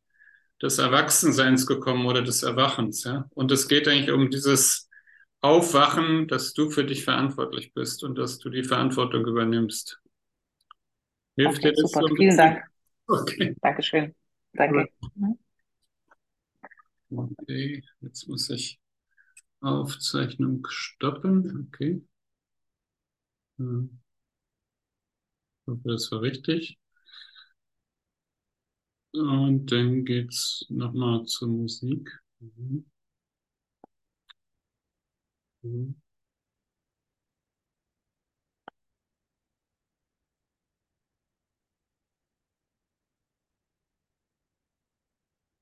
des 0.61 0.77
Erwachsenseins 0.77 1.65
gekommen 1.65 2.05
oder 2.05 2.21
des 2.21 2.43
Erwachens, 2.43 3.03
ja. 3.03 3.29
Und 3.35 3.51
es 3.51 3.67
geht 3.67 3.87
eigentlich 3.87 4.11
um 4.11 4.29
dieses 4.29 4.89
Aufwachen, 5.41 6.27
dass 6.27 6.53
du 6.53 6.69
für 6.69 6.83
dich 6.85 7.03
verantwortlich 7.05 7.73
bist 7.73 8.03
und 8.03 8.17
dass 8.17 8.39
du 8.39 8.49
die 8.49 8.63
Verantwortung 8.63 9.25
übernimmst. 9.25 10.01
Hilft 11.37 11.63
dir 11.63 11.71
okay, 11.71 11.75
das 11.75 11.93
so 11.93 12.05
super. 12.05 12.07
ein 12.07 12.15
Vielen? 12.15 12.37
Dank. 12.37 12.63
Okay. 13.07 13.55
Dankeschön. 13.61 14.15
Danke. 14.53 14.89
Okay, 17.11 17.83
jetzt 18.01 18.27
muss 18.27 18.49
ich 18.49 18.79
Aufzeichnung 19.61 20.65
stoppen. 20.69 21.67
Okay. 21.69 22.01
Hm, 23.59 23.89
Ich 25.61 25.67
hoffe, 25.71 25.87
das 25.87 26.11
war 26.11 26.21
richtig. 26.21 26.78
Und 29.13 29.67
dann 29.71 30.03
geht's 30.03 30.65
nochmal 30.69 31.23
zur 31.25 31.47
Musik. 31.49 32.09
Mhm. 32.39 32.85
Mhm. 35.63 35.93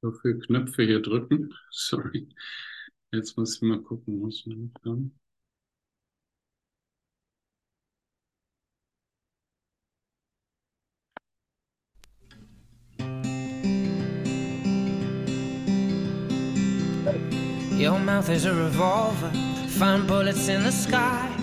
So 0.01 0.11
viele 0.11 0.39
Knöpfe 0.39 0.81
hier 0.83 1.01
drücken. 1.03 1.53
Sorry. 1.71 2.27
Jetzt 3.11 3.37
muss 3.37 3.55
ich 3.57 3.61
mal 3.63 3.81
gucken, 3.81 4.21
was 4.23 4.45
wir 4.45 4.55
noch 4.55 4.71
haben. 4.85 5.19
Your 17.77 17.99
mouth 17.99 18.29
is 18.29 18.45
a 18.45 18.53
revolver, 18.55 19.29
find 19.67 20.07
bullets 20.07 20.47
in 20.47 20.63
the 20.63 20.71
sky. 20.71 21.36